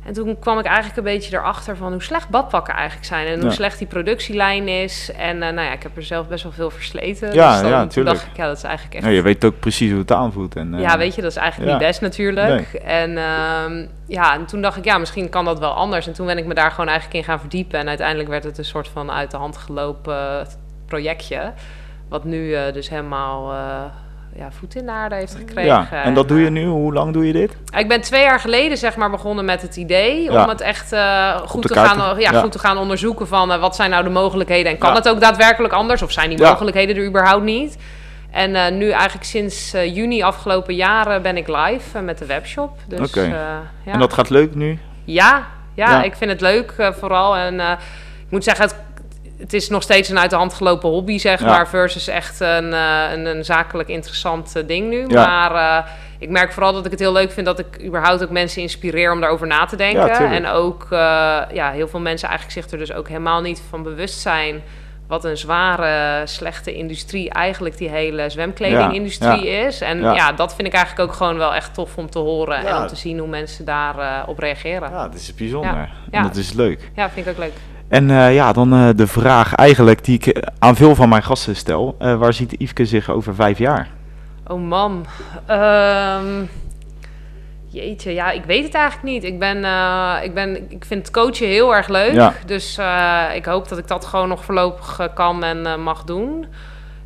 En 0.05 0.13
toen 0.13 0.39
kwam 0.39 0.59
ik 0.59 0.65
eigenlijk 0.65 0.97
een 0.97 1.03
beetje 1.03 1.37
erachter 1.37 1.77
van 1.77 1.91
hoe 1.91 2.03
slecht 2.03 2.29
badpakken 2.29 2.73
eigenlijk 2.73 3.05
zijn. 3.05 3.27
En 3.27 3.39
hoe 3.39 3.49
Ja. 3.49 3.55
slecht 3.55 3.77
die 3.77 3.87
productielijn 3.87 4.67
is. 4.67 5.11
En 5.17 5.43
eh, 5.43 5.53
nou 5.53 5.67
ja, 5.67 5.71
ik 5.73 5.83
heb 5.83 5.95
er 5.95 6.03
zelf 6.03 6.27
best 6.27 6.43
wel 6.43 6.51
veel 6.51 6.69
versleten. 6.69 7.33
Ja, 7.33 7.51
dus 7.51 7.61
dan, 7.61 7.69
ja, 7.69 8.11
dacht 8.11 8.25
ik, 8.25 8.37
ja, 8.37 8.47
dat 8.47 8.57
is 8.57 8.63
eigenlijk 8.63 8.95
echt... 8.95 9.05
Ja, 9.05 9.09
je 9.11 9.21
weet 9.21 9.45
ook 9.45 9.59
precies 9.59 9.89
hoe 9.89 9.99
het 9.99 10.11
aanvoelt. 10.11 10.55
En, 10.55 10.73
eh, 10.73 10.81
Ja, 10.81 10.97
weet 10.97 11.15
je, 11.15 11.21
dat 11.21 11.31
is 11.31 11.37
eigenlijk 11.37 11.71
ja. 11.71 11.77
niet 11.77 11.87
best 11.87 12.01
natuurlijk. 12.01 12.73
En 12.73 13.17
ehm, 13.17 13.85
ja, 14.07 14.33
en 14.33 14.45
toen 14.45 14.61
dacht 14.61 14.77
ik, 14.77 14.85
ja, 14.85 14.97
misschien 14.97 15.29
kan 15.29 15.45
dat 15.45 15.59
wel 15.59 15.71
anders. 15.71 16.07
En 16.07 16.13
toen 16.13 16.25
ben 16.25 16.37
ik 16.37 16.45
me 16.45 16.53
daar 16.53 16.71
gewoon 16.71 16.87
eigenlijk 16.89 17.17
in 17.17 17.23
gaan 17.23 17.39
verdiepen. 17.39 17.79
En 17.79 17.87
uiteindelijk 17.87 18.29
werd 18.29 18.43
het 18.43 18.57
een 18.57 18.65
soort 18.65 18.87
van 18.87 19.11
uit 19.11 19.31
de 19.31 19.37
hand 19.37 19.57
gelopen 19.57 20.39
eh, 20.39 20.45
projectje. 20.85 21.53
Wat 22.09 22.23
nu 22.23 22.53
eh, 22.53 22.73
dus 22.73 22.89
helemaal 22.89 23.51
eh, 23.51 23.83
ja, 24.37 24.51
voet 24.51 24.75
in 24.75 24.85
de 24.85 24.91
aarde 24.91 25.15
heeft 25.15 25.35
gekregen. 25.35 25.65
Ja, 25.65 25.87
en 26.03 26.13
dat 26.13 26.27
doe 26.27 26.39
je 26.39 26.45
eh, 26.45 26.51
nu? 26.51 26.65
Hoe 26.65 26.93
lang 26.93 27.13
doe 27.13 27.27
je 27.27 27.33
dit? 27.33 27.57
ik 27.77 27.87
ben 27.87 28.01
twee 28.01 28.21
jaar 28.23 28.39
geleden 28.39 28.77
zeg 28.77 28.95
maar 28.95 29.09
begonnen 29.09 29.45
met 29.45 29.61
het 29.61 29.75
idee 29.75 30.21
Ja. 30.31 30.43
om 30.43 30.49
het 30.49 30.61
echt 30.61 30.91
eh, 30.91 31.35
goed, 31.37 31.61
te 31.67 31.73
gaan, 31.73 32.19
ja, 32.19 32.31
ja. 32.31 32.39
goed 32.41 32.51
te 32.51 32.59
gaan 32.59 32.77
onderzoeken 32.77 33.27
van 33.27 33.51
eh, 33.51 33.59
wat 33.59 33.75
zijn 33.75 33.89
nou 33.89 34.03
de 34.03 34.09
mogelijkheden 34.09 34.71
en 34.71 34.77
kan 34.77 34.89
Ja. 34.89 34.95
het 34.95 35.09
ook 35.09 35.19
daadwerkelijk 35.19 35.73
anders 35.73 36.01
of 36.01 36.11
zijn 36.11 36.29
die 36.29 36.37
Ja. 36.39 36.49
mogelijkheden 36.49 36.95
er 36.95 37.05
überhaupt 37.05 37.43
niet. 37.43 37.77
En 38.31 38.55
eh, 38.55 38.71
nu 38.71 38.89
eigenlijk 38.89 39.25
sinds 39.25 39.73
eh, 39.73 39.95
juni 39.95 40.21
afgelopen 40.23 40.75
jaren 40.75 41.21
ben 41.21 41.37
ik 41.37 41.47
live 41.47 42.01
met 42.01 42.17
de 42.17 42.25
webshop. 42.25 42.77
Dus, 42.87 43.07
Oké. 43.09 43.21
eh, 43.21 43.29
ja. 43.85 43.91
En 43.91 43.99
dat 43.99 44.13
gaat 44.13 44.29
leuk 44.29 44.55
nu? 44.55 44.79
Ja, 45.03 45.45
ja, 45.73 45.89
Ja. 45.91 46.03
ik 46.03 46.15
vind 46.15 46.31
het 46.31 46.41
leuk 46.41 46.73
eh, 46.77 46.91
vooral. 46.91 47.35
En 47.35 47.59
eh, 47.59 47.71
ik 48.25 48.31
moet 48.31 48.43
zeggen, 48.43 48.65
het, 48.65 48.75
het 49.37 49.53
is 49.53 49.69
nog 49.69 49.83
steeds 49.83 50.09
een 50.09 50.19
uit 50.19 50.29
de 50.29 50.35
hand 50.35 50.53
gelopen 50.53 50.89
hobby, 50.89 51.17
zeg 51.17 51.39
Ja. 51.39 51.45
maar. 51.45 51.67
Versus 51.67 52.07
echt 52.07 52.39
een, 52.39 52.73
eh, 52.73 53.11
een, 53.11 53.25
een 53.25 53.45
zakelijk 53.45 53.89
interessant 53.89 54.55
eh, 54.55 54.63
ding 54.67 54.89
nu. 54.89 55.05
Ja. 55.07 55.25
Maar 55.25 55.79
eh, 55.83 55.91
ik 56.19 56.29
merk 56.29 56.53
vooral 56.53 56.73
dat 56.73 56.85
ik 56.85 56.91
het 56.91 56.99
heel 56.99 57.11
leuk 57.13 57.31
vind 57.31 57.45
dat 57.45 57.59
ik 57.59 57.83
überhaupt 57.83 58.23
ook 58.23 58.29
mensen 58.29 58.61
inspireer 58.61 59.11
om 59.11 59.19
daarover 59.21 59.47
na 59.47 59.65
te 59.65 59.75
denken. 59.75 60.05
Ja, 60.07 60.31
en 60.33 60.47
ook 60.47 60.87
ja, 61.53 61.71
heel 61.71 61.87
veel 61.87 61.99
mensen 61.99 62.29
eigenlijk 62.29 62.59
zich 62.59 62.71
er 62.71 62.77
dus 62.77 62.93
ook 62.93 63.07
helemaal 63.07 63.41
niet 63.41 63.61
van 63.69 63.83
bewust 63.83 64.19
zijn. 64.19 64.61
Wat 65.07 65.25
een 65.25 65.37
zware, 65.37 66.21
slechte 66.27 66.73
industrie 66.73 67.29
eigenlijk 67.29 67.77
die 67.77 67.89
hele 67.89 68.29
zwemkledingindustrie 68.29 69.47
is. 69.47 69.81
En 69.81 70.01
Ja. 70.01 70.31
dat 70.31 70.55
vind 70.55 70.67
ik 70.67 70.73
eigenlijk 70.73 71.09
ook 71.09 71.15
gewoon 71.15 71.37
wel 71.37 71.53
echt 71.53 71.73
tof 71.73 71.97
om 71.97 72.09
te 72.09 72.19
horen. 72.19 72.65
En 72.65 72.77
om 72.77 72.87
te 72.87 72.95
zien 72.95 73.17
hoe 73.19 73.27
mensen 73.27 73.65
daarop 73.65 74.27
op 74.27 74.39
reageren. 74.39 74.89
Ja, 74.89 75.03
dat 75.07 75.13
is 75.13 75.35
bijzonder. 75.35 75.89
En 76.11 76.23
dat 76.23 76.35
is 76.35 76.53
leuk. 76.53 76.91
Ja, 76.95 77.09
vind 77.09 77.25
ik 77.25 77.31
ook 77.31 77.37
leuk. 77.39 77.53
En 77.87 78.09
eh, 78.09 78.33
ja, 78.33 78.51
dan 78.51 78.73
eh, 78.73 78.89
de 78.95 79.07
vraag 79.07 79.53
eigenlijk 79.55 80.05
die 80.05 80.15
ik 80.15 80.27
eh, 80.27 80.41
aan 80.59 80.75
veel 80.75 80.95
van 80.95 81.09
mijn 81.09 81.23
gasten 81.23 81.55
stel. 81.55 81.95
Waar 81.99 82.33
ziet 82.33 82.55
Yveske 82.57 82.85
zich 82.85 83.09
over 83.09 83.35
vijf 83.35 83.57
jaar? 83.57 83.87
Oh 84.47 84.61
man. 84.61 85.05
Ehm, 85.45 86.43
jeetje, 87.67 88.13
ja, 88.13 88.31
ik 88.31 88.43
weet 88.43 88.63
het 88.63 88.73
eigenlijk 88.73 89.13
niet. 89.13 89.23
Ik, 89.23 89.39
ben, 89.39 89.57
ik, 90.23 90.33
ben, 90.33 90.71
ik 90.71 90.85
vind 90.85 91.11
coachen 91.11 91.47
heel 91.47 91.75
erg 91.75 91.87
leuk. 91.87 92.13
Ja. 92.13 92.33
Dus 92.45 92.79
ik 93.35 93.45
hoop 93.45 93.69
dat 93.69 93.77
ik 93.77 93.87
dat 93.87 94.05
gewoon 94.05 94.27
nog 94.27 94.45
voorlopig 94.45 95.09
kan 95.13 95.43
en 95.43 95.81
mag 95.81 96.03
doen. 96.03 96.45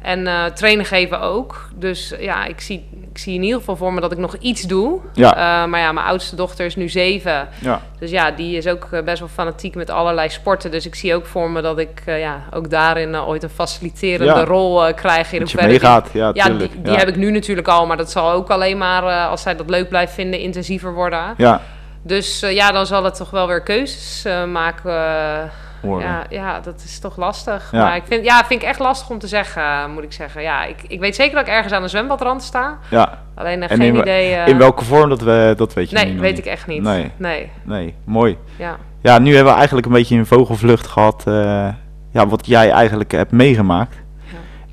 En 0.02 0.28
eh, 0.28 0.46
trainen 0.46 0.86
geven 0.86 1.22
ook. 1.22 1.70
Dus 1.76 2.14
ja, 2.20 2.46
ik 2.46 2.62
zie, 2.62 2.88
ik 3.12 3.18
zie 3.18 3.34
in 3.34 3.44
ieder 3.44 3.60
geval 3.60 3.76
voor 3.76 3.94
me 3.94 4.02
dat 4.02 4.12
ik 4.12 4.18
nog 4.18 4.36
iets 4.40 4.62
doe. 4.62 5.00
Ja. 5.14 5.32
Eh, 5.32 5.70
maar 5.70 5.80
ja, 5.80 5.92
mijn 5.92 6.06
oudste 6.06 6.36
dochter 6.36 6.66
is 6.66 6.76
nu 6.76 6.90
zeven. 6.90 7.48
Ja, 7.60 7.82
Dus 8.00 8.12
ja, 8.12 8.32
die 8.32 8.58
is 8.58 8.68
ook 8.68 8.88
eh, 8.92 9.02
best 9.04 9.20
wel 9.20 9.28
fanatiek 9.28 9.76
met 9.76 9.90
allerlei 9.90 10.30
sporten. 10.30 10.72
Dus 10.72 10.86
ik 10.86 10.96
zie 10.96 11.16
ook 11.16 11.26
voor 11.26 11.50
me 11.52 11.62
dat 11.62 11.80
ik 11.80 12.02
ja, 12.06 12.44
ook 12.52 12.70
daarin 12.70 13.16
ooit 13.18 13.44
een 13.44 13.50
faciliterende 13.50 14.34
Ja. 14.34 14.44
rol 14.44 14.94
krijg. 14.94 15.32
In 15.34 15.40
dat 15.40 15.52
je 15.52 15.58
meegaat. 15.62 16.10
Ja, 16.14 16.32
ja, 16.34 16.44
tuurlijk. 16.46 16.72
die, 16.72 16.82
die 16.82 16.96
heb 16.96 17.08
ik 17.08 17.16
nu 17.16 17.32
natuurlijk 17.32 17.68
al, 17.68 17.86
maar 17.86 17.98
dat 17.98 18.12
zal 18.12 18.32
ook 18.32 18.50
alleen 18.50 18.78
maar, 18.78 19.28
als 19.28 19.42
zij 19.42 19.56
dat 19.56 19.70
leuk 19.70 19.90
blijft 19.90 20.14
vinden, 20.14 20.40
intensiever 20.40 20.94
worden. 20.94 21.34
Ja, 21.38 21.62
Dus 22.02 22.40
ja, 22.40 22.72
dan 22.72 22.86
zal 22.86 23.04
het 23.04 23.16
toch 23.16 23.30
wel 23.30 23.48
weer 23.48 23.62
keuzes 23.64 24.26
maken. 24.52 25.52
Eh, 25.84 26.00
ja, 26.00 26.24
ja, 26.30 26.60
dat 26.60 26.82
is 26.86 27.00
toch 27.00 27.18
lastig. 27.18 27.70
Ja. 27.72 27.84
Maar 27.84 27.96
ik 27.96 28.04
vind, 28.06 28.26
ja, 28.26 28.46
vind 28.46 28.62
ik 28.62 28.68
echt 28.68 28.80
lastig 28.80 29.10
om 29.10 29.20
te 29.20 29.28
zeggen, 29.28 29.62
eh, 29.64 29.88
moet 29.88 30.04
ik 30.04 30.12
zeggen. 30.14 30.42
Ja, 30.42 30.64
ik, 30.66 30.76
ik 30.88 31.00
weet 31.00 31.16
zeker 31.16 31.36
dat 31.36 31.48
ik 31.48 31.54
ergens 31.54 31.74
aan 31.74 31.84
een 31.84 31.90
zwembadrand 31.90 32.44
sta. 32.44 32.78
Ja. 32.90 33.18
Alleen 33.36 33.62
En 33.62 33.70
geen 33.78 33.82
in, 33.96 33.96
idee. 34.02 34.34
eh, 34.34 34.48
in 34.48 34.58
welke 34.58 34.86
vorm, 34.86 35.10
dat, 35.10 35.22
we, 35.22 35.54
dat 35.58 35.74
weet 35.74 35.90
je 35.90 35.96
Nee, 35.96 36.12
nog 36.12 36.22
weet 36.22 36.36
niet. 36.36 36.46
ik 36.46 36.52
echt 36.52 36.68
niet. 36.68 36.82
Nee. 36.82 37.12
Nee, 37.18 37.50
Nee, 37.64 37.94
mooi. 38.04 38.38
ja. 38.58 38.78
Ja, 39.02 39.20
nu 39.20 39.34
hebben 39.34 39.52
we 39.52 39.58
eigenlijk 39.58 39.88
een 39.88 39.94
beetje 39.94 40.18
een 40.18 40.26
vogelvlucht 40.26 40.88
gehad. 40.88 41.24
eh, 41.28 41.68
ja, 42.12 42.28
wat 42.28 42.46
jij 42.46 42.72
eigenlijk 42.72 43.12
hebt 43.12 43.32
meegemaakt. 43.32 43.96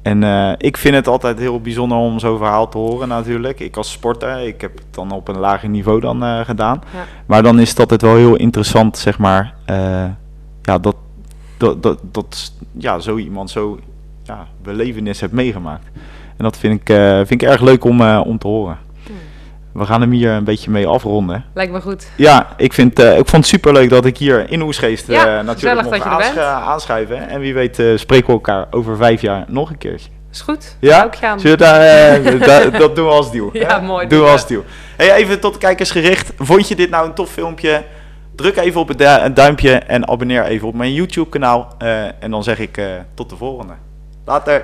En 0.03 0.23
eh, 0.25 0.53
ik 0.59 0.77
vind 0.77 0.95
het 0.95 1.09
altijd 1.09 1.39
heel 1.39 1.61
bijzonder 1.61 1.99
om 1.99 2.19
zo'n 2.19 2.39
verhaal 2.39 2.69
te 2.69 2.79
horen 2.79 3.09
natuurlijk. 3.09 3.61
Ik 3.61 3.77
als 3.77 3.93
sporter, 3.93 4.41
ik 4.47 4.61
heb 4.61 4.75
het 4.77 4.87
dan 4.91 5.11
op 5.11 5.29
een 5.29 5.39
lager 5.39 5.69
niveau 5.69 6.01
dan 6.01 6.25
eh, 6.25 6.41
gedaan. 6.41 6.81
Ja. 6.93 6.99
Maar 7.27 7.43
dan 7.43 7.59
is 7.61 7.71
het 7.71 7.79
altijd 7.79 8.03
wel 8.03 8.17
heel 8.17 8.37
interessant, 8.37 8.99
zeg 8.99 9.19
maar, 9.19 9.55
eh, 9.65 10.05
ja, 10.67 10.79
dat, 10.79 10.97
dat, 11.57 11.83
dat, 11.83 11.99
dat 12.03 12.53
ja, 12.79 12.99
zo 12.99 13.17
iemand 13.17 13.51
zo 13.51 13.79
ja, 14.23 14.47
belevenis 14.63 15.21
heeft 15.21 15.33
meegemaakt. 15.33 15.87
En 16.37 16.45
dat 16.45 16.57
vind 16.59 16.81
ik, 16.81 16.89
eh, 16.91 17.15
vind 17.17 17.31
ik 17.31 17.43
erg 17.43 17.61
leuk 17.61 17.85
om, 17.85 18.01
eh, 18.01 18.21
om 18.25 18.39
te 18.39 18.47
horen. 18.47 18.79
Hmm. 19.07 19.15
We 19.73 19.85
gaan 19.87 20.01
hem 20.01 20.11
hier 20.11 20.31
een 20.31 20.45
beetje 20.45 20.71
mee 20.71 20.87
afronden. 20.87 21.45
Lijkt 21.55 21.73
me 21.73 21.81
goed. 21.81 22.07
Ja, 22.17 22.47
ik, 22.57 22.73
vind, 22.73 22.99
eh, 22.99 23.11
ik 23.19 23.29
vond 23.29 23.31
het 23.43 23.47
superleuk 23.47 23.91
dat 23.91 24.05
ik 24.05 24.19
hier 24.19 24.51
in 24.51 24.63
Oesgeest 24.63 25.07
Ja, 25.07 25.43
natuurlijk 25.43 25.83
mocht 25.83 26.01
aansch- 26.03 26.39
aanschuiven. 26.39 27.29
En 27.29 27.41
wie 27.41 27.55
weet 27.55 27.83
spreken 27.95 28.27
we 28.27 28.33
elkaar 28.33 28.67
over 28.71 28.97
vijf 28.97 29.21
jaar 29.21 29.45
nog 29.49 29.71
een 29.71 29.79
keertje. 29.79 30.11
Is 30.33 30.41
goed. 30.41 30.77
Ja? 30.81 31.05
Ook 31.05 31.17
gaan. 31.17 31.41
Zullen 31.41 31.59
daar, 31.59 32.23
da- 32.39 32.71
dat 32.79 32.97
doen 32.97 33.07
we 33.07 33.11
als 33.13 33.33
deal. 33.33 33.51
Ja, 33.53 33.81
hè? 33.81 33.87
mooi, 33.87 34.07
Doen 34.07 34.21
we 34.23 34.29
als 34.29 34.47
deal. 34.47 34.65
Hey, 34.97 35.13
even 35.15 35.41
tot 35.41 35.53
de 35.53 35.59
kijkers 35.59 35.91
gericht. 35.91 36.33
Vond 36.39 36.69
je 36.69 36.77
dit 36.77 36.91
nou 36.91 37.07
een 37.07 37.15
tof 37.15 37.31
filmpje? 37.31 37.85
Druk 38.37 38.57
even 38.57 38.81
op 38.81 38.89
het 38.89 39.37
duimpje 39.37 39.73
en 39.73 40.09
abonneer 40.09 40.45
even 40.45 40.69
op 40.69 40.75
mijn 40.75 40.93
YouTube 40.93 41.29
kanaal. 41.29 41.75
Eh, 41.79 42.23
en 42.23 42.31
dan 42.31 42.43
zeg 42.43 42.59
ik 42.59 42.77
eh, 42.77 42.87
tot 43.15 43.31
de 43.31 43.37
volgende. 43.37 43.73
Later. 44.25 44.63